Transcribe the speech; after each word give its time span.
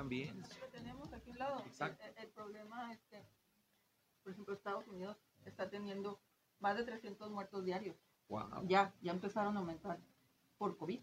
también. 0.00 0.40
Lo 0.60 0.66
tenemos 0.68 1.12
aquí 1.12 1.28
a 1.30 1.32
un 1.32 1.38
lado. 1.38 1.62
Exacto. 1.66 2.02
El, 2.04 2.24
el 2.24 2.30
problema 2.30 2.90
es 2.92 3.00
que, 3.10 3.22
por 4.22 4.32
ejemplo, 4.32 4.54
Estados 4.54 4.86
Unidos 4.88 5.18
está 5.44 5.68
teniendo 5.68 6.18
más 6.58 6.76
de 6.76 6.84
300 6.84 7.30
muertos 7.30 7.64
diarios. 7.64 7.96
Wow. 8.28 8.66
Ya, 8.66 8.94
ya 9.02 9.12
empezaron 9.12 9.56
a 9.56 9.60
aumentar 9.60 9.98
por 10.56 10.76
COVID. 10.78 11.00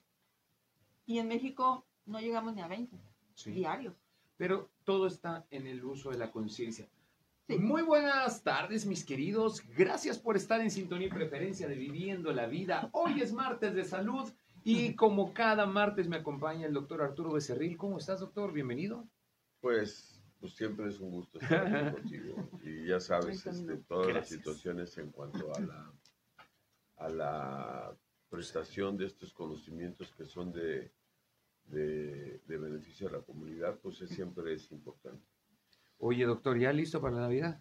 Y 1.06 1.20
en 1.20 1.28
México 1.28 1.86
no 2.06 2.20
llegamos 2.20 2.56
ni 2.56 2.62
a 2.62 2.68
20 2.68 2.98
Sí. 3.36 3.52
diarios. 3.52 3.94
Pero 4.36 4.70
todo 4.84 5.06
está 5.08 5.46
en 5.52 5.68
el 5.68 5.84
uso 5.84 6.10
de 6.10 6.18
la 6.18 6.32
conciencia. 6.32 6.88
Sí. 7.48 7.58
Muy 7.60 7.84
buenas 7.84 8.44
tardes, 8.44 8.86
mis 8.86 9.06
queridos. 9.06 9.62
Gracias 9.78 10.18
por 10.18 10.36
estar 10.36 10.60
en 10.60 10.72
sintonía 10.72 11.08
y 11.08 11.12
preferencia 11.12 11.68
de 11.68 11.76
Viviendo 11.76 12.32
la 12.34 12.48
Vida. 12.48 12.90
Hoy 12.94 13.22
es 13.22 13.32
martes 13.32 13.74
de 13.76 13.84
salud 13.86 14.28
y 14.70 14.96
como 14.96 15.34
cada 15.34 15.66
martes 15.66 16.08
me 16.10 16.18
acompaña 16.18 16.68
el 16.68 16.74
doctor 16.74 17.02
Arturo 17.02 17.32
Becerril. 17.32 17.78
¿Cómo 17.78 17.98
estás, 17.98 18.20
doctor? 18.20 18.52
Bienvenido. 18.52 19.08
Pues, 19.62 20.22
pues 20.42 20.54
siempre 20.56 20.90
es 20.90 21.00
un 21.00 21.10
gusto 21.12 21.40
estar 21.40 21.66
aquí 21.66 21.96
contigo. 22.02 22.50
Y 22.64 22.86
ya 22.86 23.00
sabes, 23.00 23.46
este, 23.46 23.78
todas 23.78 24.14
las 24.14 24.28
situaciones 24.28 24.98
en 24.98 25.12
cuanto 25.12 25.56
a 25.56 25.60
la, 25.62 25.94
a 26.98 27.10
la 27.10 27.98
prestación 28.30 28.98
de 28.98 29.06
estos 29.06 29.34
conocimientos 29.34 30.12
que 30.18 30.26
son 30.26 30.52
de, 30.52 30.92
de, 31.68 32.42
de 32.46 32.58
beneficio 32.58 33.08
a 33.08 33.12
la 33.14 33.22
comunidad, 33.22 33.80
pues 33.82 34.02
es- 34.02 34.10
siempre 34.10 34.54
es 34.54 34.70
importante. 34.72 35.26
Oye, 36.00 36.26
doctor, 36.26 36.60
¿ya 36.60 36.74
listo 36.74 37.00
para 37.00 37.16
la 37.16 37.22
Navidad? 37.22 37.60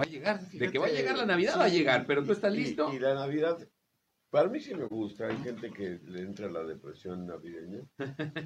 Va 0.00 0.04
a 0.04 0.06
llegar. 0.06 0.40
de 0.48 0.70
que 0.72 0.78
va 0.78 0.86
a 0.86 0.90
llegar 0.90 1.18
la 1.18 1.26
Navidad, 1.26 1.52
sí, 1.54 1.58
va 1.58 1.64
a 1.66 1.68
llegar, 1.68 2.06
pero 2.06 2.24
tú 2.24 2.32
estás 2.32 2.54
y- 2.54 2.56
listo. 2.58 2.90
Y, 2.92 2.98
la 2.98 3.14
Navidad, 3.14 3.58
para 4.30 4.48
mí 4.48 4.60
sí 4.60 4.74
me 4.74 4.84
gusta. 4.84 5.26
Hay 5.26 5.36
gente 5.38 5.70
que 5.70 5.98
le 6.04 6.20
entra 6.20 6.50
la 6.50 6.62
depresión 6.64 7.26
navideña. 7.26 7.80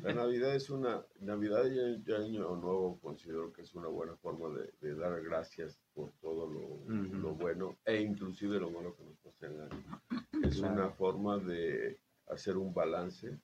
La 0.02 0.12
Navidad 0.14 0.54
es 0.54 0.70
una, 0.70 1.04
Navidad 1.20 1.64
y 1.66 2.12
Año 2.12 2.56
Nuevo 2.56 2.98
considero 3.00 3.52
que 3.52 3.62
es 3.62 3.74
una 3.74 3.88
buena 3.88 4.14
forma 4.16 4.48
de, 4.56 4.72
de 4.80 4.94
dar 4.94 5.20
gracias 5.22 5.78
por 5.94 6.12
todo 6.20 6.46
lo, 6.48 7.34
bueno 7.34 7.76
e 7.84 8.00
inclusive 8.00 8.58
lo 8.60 8.70
malo 8.70 8.94
que 8.96 9.04
nos 9.04 9.16
pasa 9.18 9.46
en 9.46 9.52
el 9.54 9.60
año. 9.62 10.02
Es 10.42 10.58
Claro. 10.58 10.74
una 10.74 10.90
forma 10.90 11.38
de 11.38 11.98
hacer 12.28 12.56
un 12.56 12.72
balance 12.72 13.38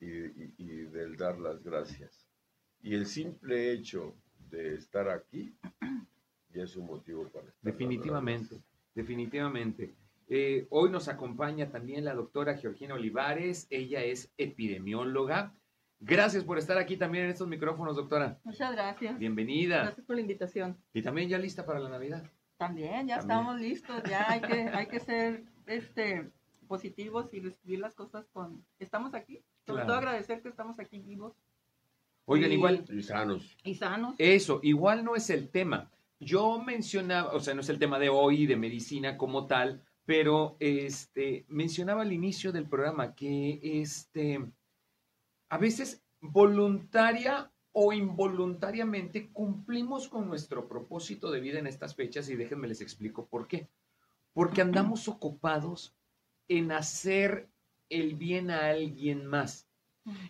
y, 0.00 0.06
y- 0.08 0.54
y 0.58 0.66
del 0.86 1.16
dar 1.16 1.38
las 1.38 1.62
gracias. 1.62 2.28
Y 2.82 2.94
el 2.94 3.06
simple 3.06 3.72
hecho 3.72 4.14
de 4.50 4.74
estar 4.74 5.08
aquí 5.08 5.56
ya 6.50 6.62
es 6.64 6.76
un 6.76 6.86
motivo 6.86 7.28
para 7.28 7.48
estar 7.48 7.62
Definitivamente, 7.62 8.60
definitivamente. 8.94 9.94
Eh, 10.28 10.66
hoy 10.70 10.90
nos 10.90 11.08
acompaña 11.08 11.70
también 11.70 12.04
la 12.04 12.14
doctora 12.14 12.56
Georgina 12.56 12.94
Olivares. 12.94 13.66
Ella 13.70 14.02
es 14.02 14.32
epidemióloga. 14.38 15.54
Gracias 16.00 16.44
por 16.44 16.58
estar 16.58 16.76
aquí 16.78 16.96
también 16.96 17.24
en 17.24 17.30
estos 17.30 17.48
micrófonos, 17.48 17.96
doctora. 17.96 18.38
Muchas 18.44 18.72
gracias. 18.72 19.18
Bienvenida. 19.18 19.82
Gracias 19.84 20.04
por 20.06 20.16
la 20.16 20.22
invitación. 20.22 20.76
Y 20.92 21.02
también 21.02 21.28
ya 21.28 21.38
lista 21.38 21.64
para 21.64 21.78
la 21.80 21.88
Navidad. 21.88 22.24
También, 22.58 23.06
ya 23.06 23.18
También. 23.18 23.18
estamos 23.20 23.60
listos. 23.60 24.02
Ya 24.08 24.30
hay 24.30 24.40
que, 24.40 24.68
hay 24.68 24.86
que 24.88 25.00
ser 25.00 25.44
este, 25.66 26.30
positivos 26.66 27.32
y 27.32 27.40
recibir 27.40 27.78
las 27.78 27.94
cosas 27.94 28.26
con... 28.32 28.64
Estamos 28.78 29.14
aquí. 29.14 29.42
Sobre 29.64 29.82
Claro. 29.82 29.86
todo 29.86 29.96
agradecer 29.98 30.42
que 30.42 30.48
estamos 30.48 30.78
aquí 30.78 31.00
vivos 31.00 31.34
Oigan, 32.28 32.50
Y- 32.50 32.54
igual, 32.54 32.84
Y 32.92 33.02
sanos. 33.02 33.56
y 33.62 33.74
sanos. 33.76 34.16
eso, 34.18 34.58
igual 34.64 35.04
no 35.04 35.14
es 35.14 35.30
el 35.30 35.48
tema. 35.48 35.90
Yo 36.18 36.58
mencionaba, 36.60 37.32
o 37.32 37.38
sea, 37.40 37.54
no 37.54 37.60
es 37.60 37.68
el 37.68 37.78
tema 37.78 38.00
de 38.00 38.08
hoy 38.08 38.46
de 38.46 38.56
medicina 38.56 39.16
como 39.16 39.46
tal, 39.46 39.84
pero 40.06 40.56
este 40.60 41.44
mencionaba 41.48 42.02
al 42.02 42.12
inicio 42.12 42.52
del 42.52 42.68
programa 42.68 43.14
que 43.14 43.60
este 43.62 44.40
a 45.48 45.58
veces 45.58 46.02
voluntaria 46.20 47.52
o 47.72 47.92
involuntariamente 47.92 49.28
cumplimos 49.32 50.08
con 50.08 50.28
nuestro 50.28 50.66
propósito 50.66 51.30
de 51.30 51.40
vida 51.40 51.58
en 51.58 51.66
estas 51.66 51.94
fechas 51.94 52.30
y 52.30 52.36
déjenme 52.36 52.68
les 52.68 52.80
explico 52.80 53.26
por 53.26 53.46
qué. 53.48 53.68
Porque 54.32 54.62
andamos 54.62 55.08
ocupados 55.08 55.94
en 56.48 56.72
hacer 56.72 57.50
el 57.90 58.14
bien 58.14 58.50
a 58.50 58.66
alguien 58.68 59.26
más. 59.26 59.68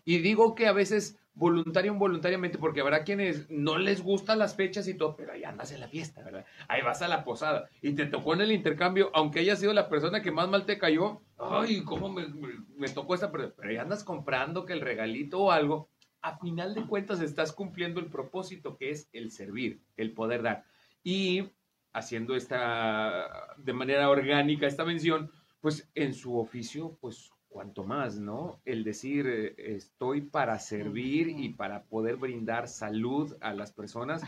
Y 0.04 0.18
digo 0.18 0.54
que 0.54 0.66
a 0.66 0.72
veces 0.72 1.18
voluntario 1.36 1.92
involuntariamente, 1.92 2.58
porque 2.58 2.80
habrá 2.80 3.04
quienes 3.04 3.48
no 3.50 3.78
les 3.78 4.02
gustan 4.02 4.38
las 4.38 4.56
fechas 4.56 4.88
y 4.88 4.94
todo, 4.94 5.14
pero 5.16 5.32
ahí 5.32 5.44
andas 5.44 5.70
en 5.70 5.80
la 5.80 5.86
fiesta, 5.88 6.22
¿verdad? 6.22 6.44
Ahí 6.66 6.82
vas 6.82 7.02
a 7.02 7.08
la 7.08 7.22
posada 7.24 7.68
y 7.82 7.92
te 7.94 8.06
tocó 8.06 8.34
en 8.34 8.40
el 8.40 8.52
intercambio, 8.52 9.10
aunque 9.14 9.40
haya 9.40 9.54
sido 9.54 9.72
la 9.74 9.88
persona 9.88 10.22
que 10.22 10.32
más 10.32 10.48
mal 10.48 10.64
te 10.66 10.78
cayó, 10.78 11.20
ay, 11.38 11.82
cómo 11.84 12.08
me, 12.08 12.26
me- 12.26 12.64
me 12.76 12.88
tocó 12.88 13.14
esta 13.14 13.30
persona, 13.30 13.54
pero 13.56 13.68
ahí 13.70 13.76
andas 13.76 14.02
comprando 14.02 14.64
que 14.64 14.72
el 14.72 14.80
regalito 14.80 15.40
o 15.42 15.50
algo, 15.52 15.88
a 16.22 16.38
final 16.38 16.74
de 16.74 16.86
cuentas 16.86 17.20
estás 17.20 17.52
cumpliendo 17.52 18.00
el 18.00 18.06
propósito 18.06 18.76
que 18.76 18.90
es 18.90 19.08
el 19.12 19.30
servir, 19.30 19.80
el 19.96 20.12
poder 20.12 20.42
dar. 20.42 20.64
Y 21.04 21.50
haciendo 21.92 22.34
esta, 22.34 23.54
de 23.58 23.72
manera 23.72 24.08
orgánica 24.10 24.66
esta 24.66 24.84
mención, 24.84 25.30
pues 25.60 25.90
en 25.94 26.14
su 26.14 26.38
oficio, 26.38 26.96
pues 27.00 27.30
cuanto 27.48 27.84
más, 27.84 28.18
¿no? 28.18 28.60
El 28.64 28.84
decir, 28.84 29.26
eh, 29.26 29.54
estoy 29.76 30.20
para 30.22 30.58
servir 30.58 31.28
y 31.28 31.50
para 31.50 31.84
poder 31.84 32.16
brindar 32.16 32.68
salud 32.68 33.36
a 33.40 33.54
las 33.54 33.72
personas. 33.72 34.22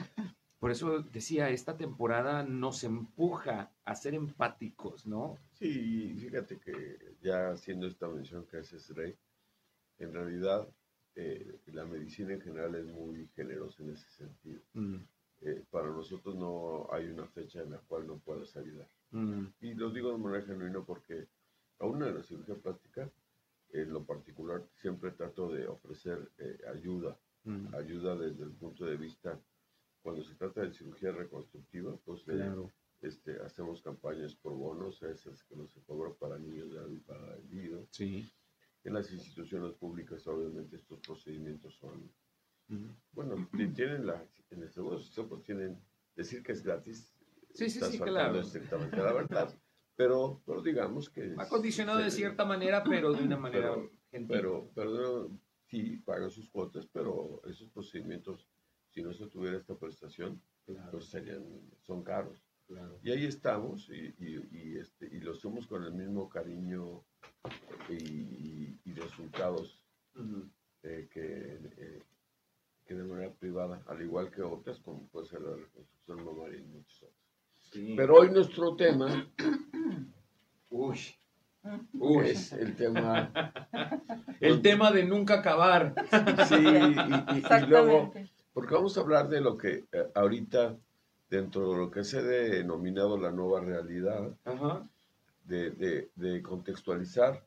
Por 0.58 0.70
eso 0.72 1.00
decía, 1.02 1.50
esta 1.50 1.76
temporada 1.76 2.42
nos 2.42 2.82
empuja 2.82 3.70
a 3.84 3.94
ser 3.94 4.14
empáticos, 4.14 5.06
¿no? 5.06 5.36
Sí, 5.52 6.14
fíjate 6.18 6.58
que 6.58 7.14
ya 7.20 7.50
haciendo 7.52 7.86
esta 7.86 8.08
mención 8.08 8.44
que 8.46 8.58
haces, 8.58 8.88
Rey, 8.96 9.14
en 9.98 10.12
realidad 10.12 10.66
eh, 11.14 11.58
la 11.66 11.84
medicina 11.84 12.32
en 12.34 12.40
general 12.40 12.74
es 12.74 12.86
muy 12.86 13.28
generosa 13.36 13.82
en 13.82 13.90
ese 13.92 14.08
sentido. 14.10 14.60
Mm, 14.74 14.96
Eh, 15.40 15.62
para 15.70 15.86
nosotros 15.86 16.34
no 16.34 16.88
hay 16.92 17.06
una 17.06 17.24
fecha 17.28 17.62
en 17.62 17.70
la 17.70 17.78
cual 17.78 18.08
no 18.08 18.18
puedas 18.18 18.56
ayudar. 18.56 18.88
mm, 19.12 19.46
Y 19.60 19.74
lo 19.74 19.90
digo 19.90 20.10
de 20.10 20.18
manera 20.18 20.44
genuina 20.44 20.80
porque 20.84 21.28
aún 21.80 22.02
en 22.02 22.14
la 22.14 22.22
cirugía 22.22 22.54
plástica, 22.56 23.10
en 23.70 23.92
lo 23.92 24.04
particular, 24.04 24.64
siempre 24.74 25.10
trato 25.12 25.50
de 25.52 25.66
ofrecer 25.66 26.30
eh, 26.38 26.58
ayuda, 26.74 27.18
mm, 27.44 27.74
ayuda 27.74 28.16
desde 28.16 28.44
el 28.44 28.52
punto 28.52 28.84
de 28.86 28.96
vista, 28.96 29.38
cuando 30.02 30.22
se 30.24 30.34
trata 30.36 30.62
de 30.62 30.72
cirugía 30.72 31.12
reconstructiva, 31.12 31.96
pues 32.04 32.22
eh, 32.22 32.32
claro. 32.36 32.70
este, 33.02 33.40
hacemos 33.42 33.82
campañas 33.82 34.34
por 34.36 34.54
bonos, 34.54 35.02
esas 35.02 35.42
que 35.44 35.54
no 35.56 35.66
se 35.68 35.80
cobran 35.82 36.14
para 36.14 36.38
niños 36.38 36.70
de 36.72 37.00
nido. 37.50 37.86
Sí. 37.90 38.32
En 38.84 38.94
las 38.94 39.12
instituciones 39.12 39.74
públicas, 39.74 40.26
obviamente, 40.28 40.76
estos 40.76 41.00
procedimientos 41.00 41.74
son, 41.74 42.10
mm. 42.68 42.88
bueno, 43.12 43.34
ti- 43.56 43.68
tienen 43.74 44.06
la, 44.06 44.26
en 44.50 44.62
el 44.62 44.70
seguro 44.70 44.98
social, 44.98 45.26
pues 45.28 45.42
tienen, 45.42 45.78
decir 46.16 46.42
que 46.42 46.52
es 46.52 46.62
gratis, 46.62 47.12
Sí, 47.54 47.68
sí, 47.70 47.98
claro. 47.98 48.38
estrictamente 48.40 48.96
la 48.98 49.12
verdad, 49.12 49.52
pero, 49.98 50.40
pero 50.46 50.62
digamos 50.62 51.10
que... 51.10 51.34
Va 51.34 51.48
condicionado 51.48 51.98
de 51.98 52.10
cierta 52.12 52.44
manera, 52.44 52.84
pero 52.84 53.12
de 53.12 53.24
una 53.24 53.36
manera 53.46 53.74
Pero- 53.74 53.90
gentil. 54.12 54.36
Pero, 54.36 54.70
pero 54.74 55.30
sí, 55.66 55.96
pagan 56.04 56.30
sus 56.30 56.48
cuotas, 56.48 56.86
pero 56.86 57.42
esos 57.46 57.68
procedimientos, 57.70 58.46
si 58.90 59.02
no 59.02 59.12
se 59.12 59.26
tuviera 59.26 59.58
esta 59.58 59.74
prestación, 59.76 60.40
Claro, 60.64 60.90
pues 60.92 61.06
serían, 61.06 61.44
son 61.82 62.04
caros. 62.04 62.44
claro. 62.66 62.98
Y 63.02 63.10
ahí 63.10 63.24
estamos 63.24 63.88
y, 63.88 64.14
y- 64.18 64.48
y, 64.52 64.78
este, 64.78 65.06
y 65.06 65.18
lo 65.20 65.32
hacemos 65.32 65.66
con 65.66 65.82
el 65.82 65.92
mismo 65.94 66.28
cariño 66.28 67.02
y, 67.88 68.78
y 68.84 68.92
resultados 68.94 69.82
Ujú. 70.14 70.48
eh, 70.82 71.08
que, 71.10 71.58
eh, 71.78 72.02
que 72.86 72.94
de 72.94 73.02
manera 73.02 73.32
privada, 73.32 73.82
al 73.86 74.00
igual 74.02 74.30
que 74.30 74.42
otras, 74.42 74.78
como 74.80 75.08
puede 75.08 75.26
ser 75.26 75.40
la 75.40 75.56
reconstrucción 75.56 76.24
mamaria 76.24 76.60
y 76.60 76.64
muchas 76.64 77.02
otras. 77.02 77.16
Sí. 77.72 77.94
Pero 77.96 78.14
hoy 78.16 78.30
nuestro 78.30 78.76
tema 78.76 79.26
Uy. 80.78 80.98
Uy. 81.94 82.26
es 82.28 82.52
el 82.52 82.76
tema, 82.76 83.30
El 84.40 84.62
tema 84.62 84.90
de 84.92 85.04
nunca 85.04 85.40
acabar. 85.40 85.92
sí, 86.48 86.54
y, 86.54 86.58
y- 86.58 86.62
y 86.62 87.66
luego, 87.66 88.12
Exactamente. 88.12 88.28
porque 88.52 88.74
vamos 88.74 88.96
a 88.96 89.00
hablar 89.00 89.28
de 89.28 89.40
lo 89.40 89.56
que 89.58 89.84
eh, 89.92 90.06
ahorita, 90.14 90.76
dentro 91.28 91.70
de 91.72 91.76
lo 91.78 91.90
que 91.90 92.04
se 92.04 92.18
ha 92.18 92.22
denominado 92.22 93.18
la 93.18 93.32
nueva 93.32 93.60
realidad, 93.60 94.30
Ajá. 94.44 94.88
de, 95.44 95.70
de- 95.72 96.10
de 96.14 96.42
contextualizar 96.42 97.44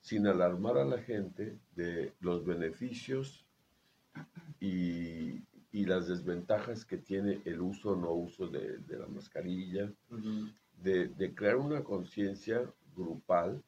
sin 0.00 0.26
alarmar 0.26 0.76
a 0.78 0.84
la 0.84 0.98
gente 0.98 1.56
de 1.76 2.12
los 2.20 2.44
beneficios 2.44 3.46
y, 4.60 5.40
y 5.70 5.84
las 5.86 6.08
desventajas 6.08 6.84
que 6.84 6.98
tiene 6.98 7.40
el 7.44 7.60
uso 7.60 7.90
o 7.92 7.96
no 7.96 8.10
uso 8.12 8.48
de, 8.48 8.78
de 8.78 8.98
la 8.98 9.06
mascarilla, 9.06 9.90
Ujú. 10.10 10.48
De, 10.82 11.08
de 11.08 11.34
crear 11.34 11.56
una 11.56 11.82
conciencia 11.82 12.62
grupal 12.96 13.62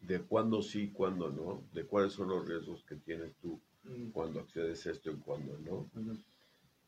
de 0.00 0.20
cuándo 0.20 0.62
sí, 0.62 0.90
cuándo 0.90 1.30
no, 1.30 1.62
de 1.72 1.84
cuáles 1.84 2.12
son 2.12 2.28
los 2.28 2.46
riesgos 2.46 2.84
que 2.84 2.96
tienes 2.96 3.34
tú 3.36 3.60
Mm. 3.84 4.10
cuando 4.10 4.40
accedes 4.40 4.86
a 4.86 4.92
esto 4.92 5.10
y 5.10 5.16
cuándo 5.16 5.58
no, 5.58 5.90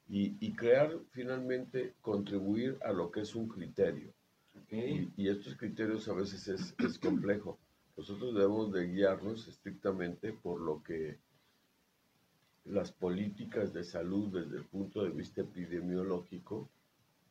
y, 0.08 0.36
y 0.38 0.52
crear 0.52 0.96
finalmente, 1.10 1.94
contribuir 2.00 2.78
a 2.84 2.92
lo 2.92 3.10
que 3.10 3.22
es 3.22 3.34
un 3.34 3.48
criterio. 3.48 4.12
Ok. 4.54 4.72
Y, 4.72 5.12
y 5.16 5.28
estos 5.28 5.56
criterios 5.56 6.08
a 6.08 6.12
veces 6.14 6.46
es, 6.46 6.74
es 6.78 6.98
complejo. 6.98 7.58
Nosotros 7.96 8.34
debemos 8.34 8.72
de 8.72 8.86
guiarnos 8.86 9.48
estrictamente 9.48 10.32
por 10.32 10.60
lo 10.60 10.82
que 10.82 11.18
las 12.66 12.92
políticas 12.92 13.72
de 13.72 13.82
salud 13.82 14.32
desde 14.32 14.58
el 14.58 14.64
punto 14.64 15.02
de 15.02 15.10
vista 15.10 15.40
epidemiológico 15.40 16.68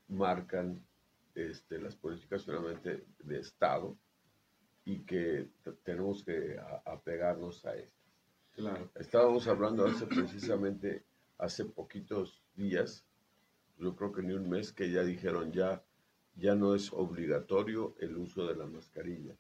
marcan 0.10 0.80
este, 1.36 1.80
las 1.80 1.96
políticas 1.96 2.46
finalmente 2.46 3.06
de 3.20 3.40
Estado 3.40 3.98
y 4.86 5.00
que 5.06 5.50
tenemos 5.84 6.24
que 6.24 6.60
apegarnos 6.86 7.66
a 7.66 7.76
estas. 7.76 8.04
Claro. 8.54 8.92
Estábamos 8.96 9.48
hablando 9.48 9.86
hace 9.86 10.06
precisamente, 10.06 11.04
hace 11.38 11.66
poquitos 11.66 12.44
días, 12.56 13.06
yo 13.80 13.96
creo 13.96 14.12
que 14.12 14.22
ni 14.22 14.34
un 14.34 14.48
mes, 14.50 14.72
que 14.72 14.92
ya 14.92 15.04
dijeron 15.04 15.52
ya, 15.52 15.84
ya 16.36 16.56
no 16.56 16.76
es 16.76 16.92
obligatorio 16.94 17.96
el 18.00 18.18
uso 18.18 18.46
de 18.46 18.56
la 18.56 18.66
mascarilla. 18.66 19.36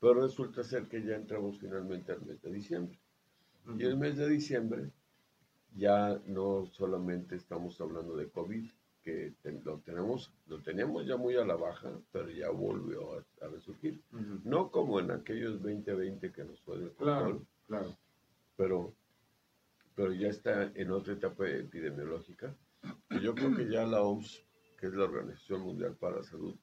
Pero 0.00 0.14
resulta 0.14 0.62
ser 0.62 0.88
que 0.88 1.02
ya 1.02 1.16
entramos 1.16 1.58
finalmente 1.58 2.12
al 2.12 2.22
mes 2.22 2.40
de 2.40 2.52
diciembre. 2.52 2.98
Y 3.76 3.84
el 3.84 3.98
mes 3.98 4.16
de 4.16 4.28
diciembre 4.28 4.90
ya 5.74 6.20
no 6.26 6.66
solamente 6.66 7.36
estamos 7.36 7.80
hablando 7.80 8.16
de 8.16 8.30
COVID, 8.30 8.68
que 9.08 9.32
lo 9.64 9.78
tenemos, 9.78 10.30
lo 10.48 10.60
teníamos 10.60 11.06
ya 11.06 11.16
muy 11.16 11.34
a 11.36 11.44
la 11.44 11.56
baja, 11.56 11.90
pero 12.12 12.28
ya 12.28 12.50
volvió 12.50 13.18
a, 13.40 13.48
resurgir. 13.48 14.02
No 14.44 14.70
como 14.70 15.00
en 15.00 15.10
aquellos 15.10 15.62
2020 15.62 16.30
que 16.30 16.44
nos 16.44 16.60
fue 16.60 16.78
de 16.78 16.90
control, 16.90 17.46
claro, 17.66 17.96
Pero, 18.56 18.92
pero 19.94 20.12
ya 20.12 20.28
está 20.28 20.70
en 20.74 20.90
otra 20.90 21.14
etapa 21.14 21.48
epidemiológica. 21.48 22.54
Y 23.10 23.20
yo 23.20 23.34
creo 23.34 23.56
que 23.56 23.70
ya 23.70 23.86
la 23.86 24.02
OMS, 24.02 24.44
que 24.78 24.88
es 24.88 24.92
la 24.92 25.04
Organización 25.04 25.62
Mundial 25.62 25.96
para 25.98 26.16
la 26.16 26.22
Salud, 26.24 26.54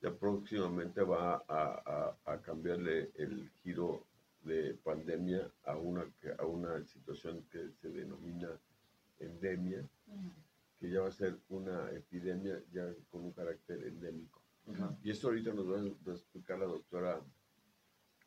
ya 0.00 0.12
próximamente 0.12 1.02
va 1.02 1.44
a, 1.46 2.16
a, 2.26 2.32
a 2.32 2.42
cambiarle 2.42 3.12
el 3.14 3.48
giro 3.62 4.04
de 4.42 4.74
pandemia 4.82 5.48
a 5.64 5.76
una, 5.76 6.04
a 6.38 6.46
una 6.46 6.84
situación 6.84 7.44
que 7.48 7.70
se 7.80 7.90
denomina 7.90 8.48
endemia, 9.20 9.86
que 10.82 10.90
ya 10.90 11.00
va 11.00 11.06
a 11.06 11.12
ser 11.12 11.38
una 11.48 11.92
epidemia 11.92 12.60
ya 12.72 12.92
con 13.08 13.22
un 13.22 13.30
carácter 13.30 13.84
endémico. 13.84 14.42
Y 15.04 15.12
esto 15.12 15.28
ahorita 15.28 15.52
nos 15.54 15.70
va 15.70 15.78
a 15.78 16.16
explicar 16.16 16.58
la 16.58 16.66
doctora 16.66 17.22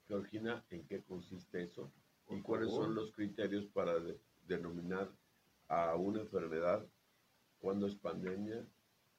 Georgina 0.08 0.64
en 0.70 0.88
qué 0.88 1.04
consiste 1.04 1.64
eso 1.64 1.92
y 2.30 2.42
cuáles 2.42 2.70
son 2.72 2.96
los 2.96 3.12
criterios 3.12 3.66
para 3.66 3.96
denominar 4.48 5.12
a 5.68 5.96
una 5.98 6.22
enfermedad, 6.22 6.88
cuándo 7.60 7.88
es 7.88 7.96
pandemia, 7.96 8.66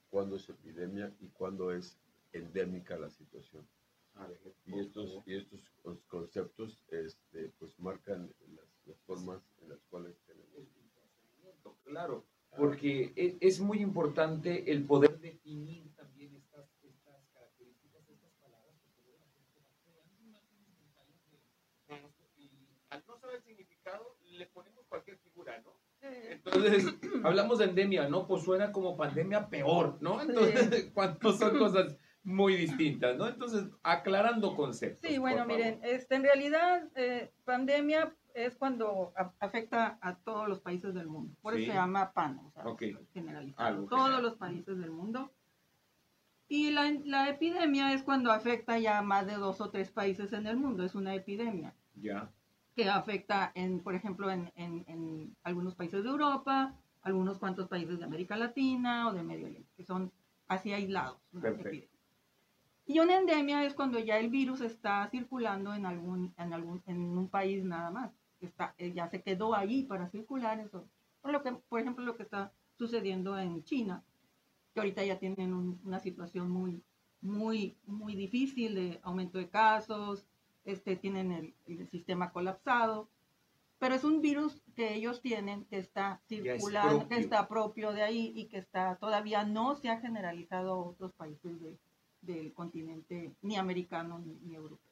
cuándo 0.08 0.36
es 0.36 0.48
epidemia 0.48 1.14
y 1.20 1.28
cuándo 1.28 1.72
es 1.72 1.98
endémica 2.32 2.96
la 2.96 3.10
situación. 3.10 3.68
Y 4.64 4.78
estos, 4.78 5.20
y 5.26 5.34
estos 5.34 5.60
conceptos 6.08 6.82
este, 6.88 7.52
pues 7.58 7.78
marcan 7.80 8.32
las, 8.86 8.96
formas 9.00 9.42
en 9.60 9.68
las 9.68 9.80
cuales 9.90 10.16
tenemos. 10.26 10.46
Claro, 11.84 12.24
porque 12.56 13.12
e, 13.16 13.36
es, 13.40 13.60
muy 13.60 13.80
importante 13.80 14.70
el 14.70 14.84
poder 14.84 15.18
definir 15.20 15.94
también 15.94 16.34
estas, 16.34 16.66
estas 16.82 17.26
características, 17.32 18.08
estas 18.08 18.32
palabras, 18.40 18.74
y 22.36 22.50
al 22.90 23.04
no 23.06 23.16
saber 23.18 23.36
el 23.36 23.42
significado 23.42 24.16
le 24.22 24.46
ponemos 24.46 24.86
cualquier 24.86 25.18
figura, 25.18 25.60
¿no? 25.62 25.76
Entonces, 26.02 26.86
hablamos 27.24 27.58
de 27.58 27.64
endemia, 27.66 28.08
¿no? 28.08 28.26
Pues 28.26 28.44
suena 28.44 28.72
como 28.72 28.96
pandemia 28.96 29.48
peor, 29.48 29.98
¿no? 30.00 30.20
Entonces, 30.20 30.90
cuando 30.94 31.32
son 31.32 31.58
cosas 31.58 31.96
muy 32.22 32.56
distintas, 32.56 33.16
¿no? 33.16 33.28
Entonces, 33.28 33.64
aclarando 33.82 34.56
conceptos. 34.56 35.08
Sí, 35.08 35.18
bueno, 35.18 35.46
miren, 35.46 35.80
este, 35.82 36.16
en 36.16 36.22
realidad, 36.24 36.88
eh, 36.96 37.32
pandemia 37.44 38.14
es 38.36 38.54
cuando 38.54 39.14
afecta 39.40 39.98
a 40.02 40.14
todos 40.14 40.46
los 40.46 40.60
países 40.60 40.92
del 40.94 41.06
mundo. 41.06 41.34
Por 41.40 41.54
eso 41.54 41.72
se 41.72 41.76
llama 41.76 42.12
PAN, 42.12 42.38
o 42.46 42.50
sea, 42.50 42.64
generalizado. 43.14 43.86
todos 43.86 44.22
los 44.22 44.34
países 44.34 44.78
del 44.78 44.90
mundo. 44.90 45.32
Y 46.48 46.70
la, 46.70 46.92
la, 47.04 47.30
epidemia 47.30 47.92
es 47.92 48.02
cuando 48.02 48.30
afecta 48.30 48.78
ya 48.78 49.00
más 49.02 49.26
de 49.26 49.34
dos 49.34 49.60
o 49.60 49.70
tres 49.70 49.90
países 49.90 50.32
en 50.32 50.46
el 50.46 50.56
mundo. 50.56 50.84
Es 50.84 50.94
una 50.94 51.14
epidemia. 51.14 51.74
Ya. 51.94 52.30
Que 52.76 52.88
afecta, 52.88 53.50
en, 53.54 53.80
por 53.80 53.94
ejemplo, 53.94 54.30
en, 54.30 54.52
en, 54.54 54.84
en 54.86 55.36
algunos 55.42 55.74
países 55.74 56.04
de 56.04 56.10
Europa, 56.10 56.74
algunos 57.02 57.38
cuantos 57.38 57.68
países 57.68 57.98
de 57.98 58.04
América 58.04 58.36
Latina 58.36 59.08
o 59.08 59.14
de 59.14 59.22
Medio 59.22 59.46
Oriente, 59.46 59.72
que 59.76 59.84
son 59.84 60.12
así 60.46 60.72
aislados. 60.72 61.18
Perfecto. 61.40 61.96
Y 62.84 63.00
una 63.00 63.16
endemia 63.16 63.64
es 63.64 63.74
cuando 63.74 63.98
ya 63.98 64.18
el 64.18 64.28
virus 64.28 64.60
está 64.60 65.08
circulando 65.10 65.74
en 65.74 65.86
algún, 65.86 66.34
en 66.36 66.52
algún, 66.52 66.82
en 66.86 67.18
un 67.18 67.28
país 67.28 67.64
nada 67.64 67.90
más. 67.90 68.12
Está, 68.46 68.74
eh, 68.78 68.92
ya 68.92 69.08
se 69.08 69.22
quedó 69.22 69.54
ahí 69.54 69.84
para 69.84 70.08
circular 70.08 70.58
eso. 70.60 70.88
Por, 71.20 71.32
lo 71.32 71.42
que, 71.42 71.52
por 71.52 71.80
ejemplo, 71.80 72.04
lo 72.04 72.16
que 72.16 72.22
está 72.22 72.52
sucediendo 72.78 73.38
en 73.38 73.64
China, 73.64 74.02
que 74.72 74.80
ahorita 74.80 75.04
ya 75.04 75.18
tienen 75.18 75.54
una 75.84 76.00
situación 76.00 76.50
muy, 76.50 76.82
muy, 77.20 77.76
muy 77.86 78.14
difícil 78.14 78.74
de 78.74 79.00
aumento 79.02 79.38
de 79.38 79.48
casos, 79.48 80.26
este, 80.64 80.96
tienen 80.96 81.32
el, 81.32 81.54
el, 81.66 81.88
sistema 81.88 82.32
colapsado, 82.32 83.08
pero 83.78 83.94
es 83.94 84.04
un 84.04 84.20
virus 84.20 84.62
que 84.74 84.94
ellos 84.94 85.20
tienen 85.20 85.64
que 85.66 85.78
está 85.78 86.20
circulando, 86.26 87.08
que 87.08 87.18
está 87.18 87.46
propio 87.46 87.92
de 87.92 88.02
ahí 88.02 88.32
y 88.34 88.46
que 88.46 88.58
está 88.58 88.96
todavía 88.96 89.44
no 89.44 89.76
se 89.76 89.90
ha 89.90 90.00
generalizado 90.00 90.72
a 90.72 90.78
otros 90.78 91.12
países 91.12 91.60
de, 91.60 91.78
del 92.22 92.52
continente 92.52 93.34
ni 93.42 93.56
americano 93.56 94.18
ni, 94.18 94.54
europeo. 94.54 94.85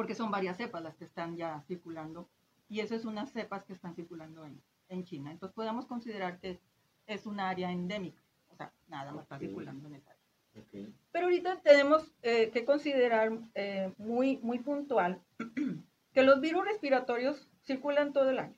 Porque 0.00 0.14
son 0.14 0.30
varias 0.30 0.56
cepas 0.56 0.82
las 0.82 0.96
que 0.96 1.04
están 1.04 1.36
ya 1.36 1.60
circulando 1.68 2.26
y 2.70 2.80
esas 2.80 3.02
son 3.02 3.12
unas 3.12 3.30
cepas 3.32 3.66
que 3.66 3.74
están 3.74 3.94
circulando 3.94 4.46
en, 4.46 4.58
en 4.88 5.04
China. 5.04 5.30
Entonces 5.30 5.54
podemos 5.54 5.84
considerar 5.84 6.40
que 6.40 6.58
es 7.06 7.26
un 7.26 7.38
área 7.38 7.70
endémica, 7.70 8.22
o 8.48 8.56
sea, 8.56 8.72
nada 8.88 9.12
más 9.12 9.24
está 9.24 9.38
circulando 9.38 9.88
en 9.88 9.96
esa 9.96 10.12
área. 10.12 10.94
Pero 11.12 11.26
ahorita 11.26 11.60
tenemos 11.60 12.10
eh, 12.22 12.48
que 12.48 12.64
considerar 12.64 13.30
eh, 13.54 13.92
muy, 13.98 14.38
muy 14.38 14.60
puntual 14.60 15.20
que 16.14 16.22
los 16.22 16.40
virus 16.40 16.64
respiratorios 16.64 17.50
circulan 17.66 18.14
todo 18.14 18.30
el 18.30 18.38
año. 18.38 18.56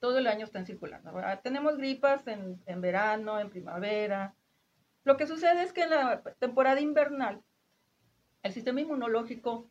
Todo 0.00 0.16
el 0.16 0.26
año 0.28 0.46
están 0.46 0.64
circulando. 0.64 1.12
tenemos 1.42 1.76
gripas 1.76 2.26
en, 2.26 2.58
en 2.64 2.80
verano, 2.80 3.38
en 3.38 3.50
primavera, 3.50 4.34
lo 5.04 5.18
que 5.18 5.26
sucede 5.26 5.62
es 5.62 5.74
que 5.74 5.82
en 5.82 5.90
la 5.90 6.22
temporada 6.38 6.80
invernal, 6.80 7.42
el 8.42 8.52
sistema 8.54 8.80
inmunológico 8.80 9.68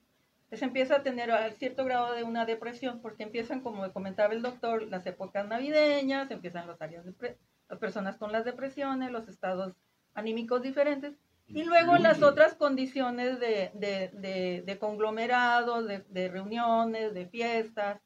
se 0.58 0.66
empieza 0.66 0.98
a 0.98 1.04
tener 1.04 1.32
cierto 1.54 1.86
grado 1.86 2.14
de 2.14 2.24
una 2.24 2.46
depresión, 2.46 3.02
porque 3.02 3.24
empiezan, 3.24 3.62
como 3.62 3.92
comentaba 3.94 4.34
el 4.34 4.42
doctor, 4.42 4.84
las 4.84 5.06
épocas 5.06 5.48
navideñas, 5.48 6.30
empiezan 6.30 6.68
las 6.68 6.82
áreas 6.82 7.06
de 7.06 7.38
las 7.70 7.80
personas 7.80 8.18
con 8.18 8.32
las 8.32 8.44
depresiones, 8.44 9.12
los 9.12 9.30
estados 9.30 9.74
anímicos 10.14 10.62
diferentes, 10.62 11.16
y 11.48 11.64
luego 11.64 11.98
las 11.98 12.22
otras 12.22 12.56
condiciones 12.56 13.40
de, 13.40 13.72
de, 13.74 14.64
de, 14.66 14.80
conglomerados, 14.80 15.86
de, 15.88 16.30
reuniones, 16.30 17.14
de 17.14 17.26
fiestas. 17.28 18.00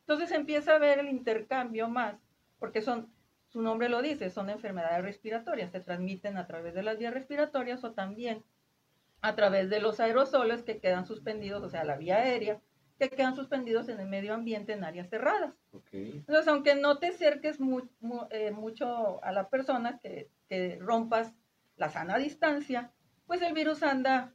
Entonces 0.00 0.32
empieza 0.32 0.74
a 0.74 0.78
ver 0.78 0.98
el 0.98 1.08
intercambio 1.08 1.88
más, 1.88 2.16
porque 2.58 2.80
son 2.80 3.08
su 3.48 3.62
nombre 3.62 3.88
lo 3.88 4.02
dice, 4.02 4.30
son 4.30 4.50
enfermedades 4.50 5.02
respiratorias, 5.02 5.72
se 5.72 5.80
transmiten 5.80 6.36
a 6.36 6.46
través 6.46 6.74
de 6.74 6.82
las 6.82 6.98
vías 6.98 7.14
respiratorias 7.14 7.82
o 7.82 7.92
también 7.92 8.44
a 9.20 9.34
través 9.34 9.70
de 9.70 9.80
los 9.80 10.00
aerosoles 10.00 10.62
que 10.62 10.80
quedan 10.80 11.06
suspendidos, 11.06 11.62
o 11.62 11.68
sea, 11.68 11.84
la 11.84 11.96
vía 11.96 12.16
aérea, 12.16 12.60
que 12.98 13.10
quedan 13.10 13.36
suspendidos 13.36 13.88
en 13.88 14.00
el 14.00 14.08
medio 14.08 14.34
ambiente 14.34 14.72
en 14.72 14.84
áreas 14.84 15.08
cerradas. 15.08 15.54
Entonces, 15.92 16.48
aunque 16.48 16.74
no 16.74 16.98
te 16.98 17.08
acerques 17.08 17.58
eh, 18.30 18.50
mucho 18.50 19.22
a 19.24 19.32
la 19.32 19.48
persona, 19.48 20.00
que, 20.00 20.30
rompas 20.80 21.34
la 21.76 21.90
sana 21.90 22.18
distancia, 22.18 22.92
pues 23.26 23.42
el 23.42 23.52
virus 23.52 23.82
anda 23.82 24.34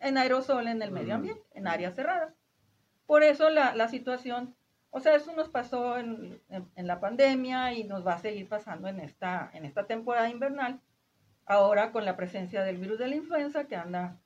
en 0.00 0.18
aerosol 0.18 0.68
en 0.68 0.82
el 0.82 0.90
medio 0.90 1.14
ambiente, 1.14 1.42
en 1.54 1.66
áreas 1.66 1.94
cerradas. 1.94 2.34
Por 3.06 3.22
eso 3.22 3.48
la, 3.48 3.74
la 3.74 3.88
situación 3.88 4.56
o 4.96 5.00
sea, 5.00 5.14
eso 5.14 5.34
nos 5.34 5.50
pasó 5.50 5.98
en, 5.98 6.40
la 6.74 7.00
pandemia 7.00 7.74
y 7.74 7.84
nos 7.84 8.06
va 8.06 8.14
a 8.14 8.18
seguir 8.18 8.48
pasando 8.48 8.88
en 8.88 9.00
esta, 9.00 9.50
en 9.52 9.66
esta 9.66 9.86
temporada 9.86 10.30
invernal. 10.30 10.80
Ahora 11.46 11.92
con 11.92 12.04
la 12.04 12.16
presencia 12.16 12.62
del 12.62 12.78
virus 12.78 12.98
de 12.98 13.08
la 13.08 13.16
influenza 13.16 13.64
que 13.64 13.76
anda 13.76 14.18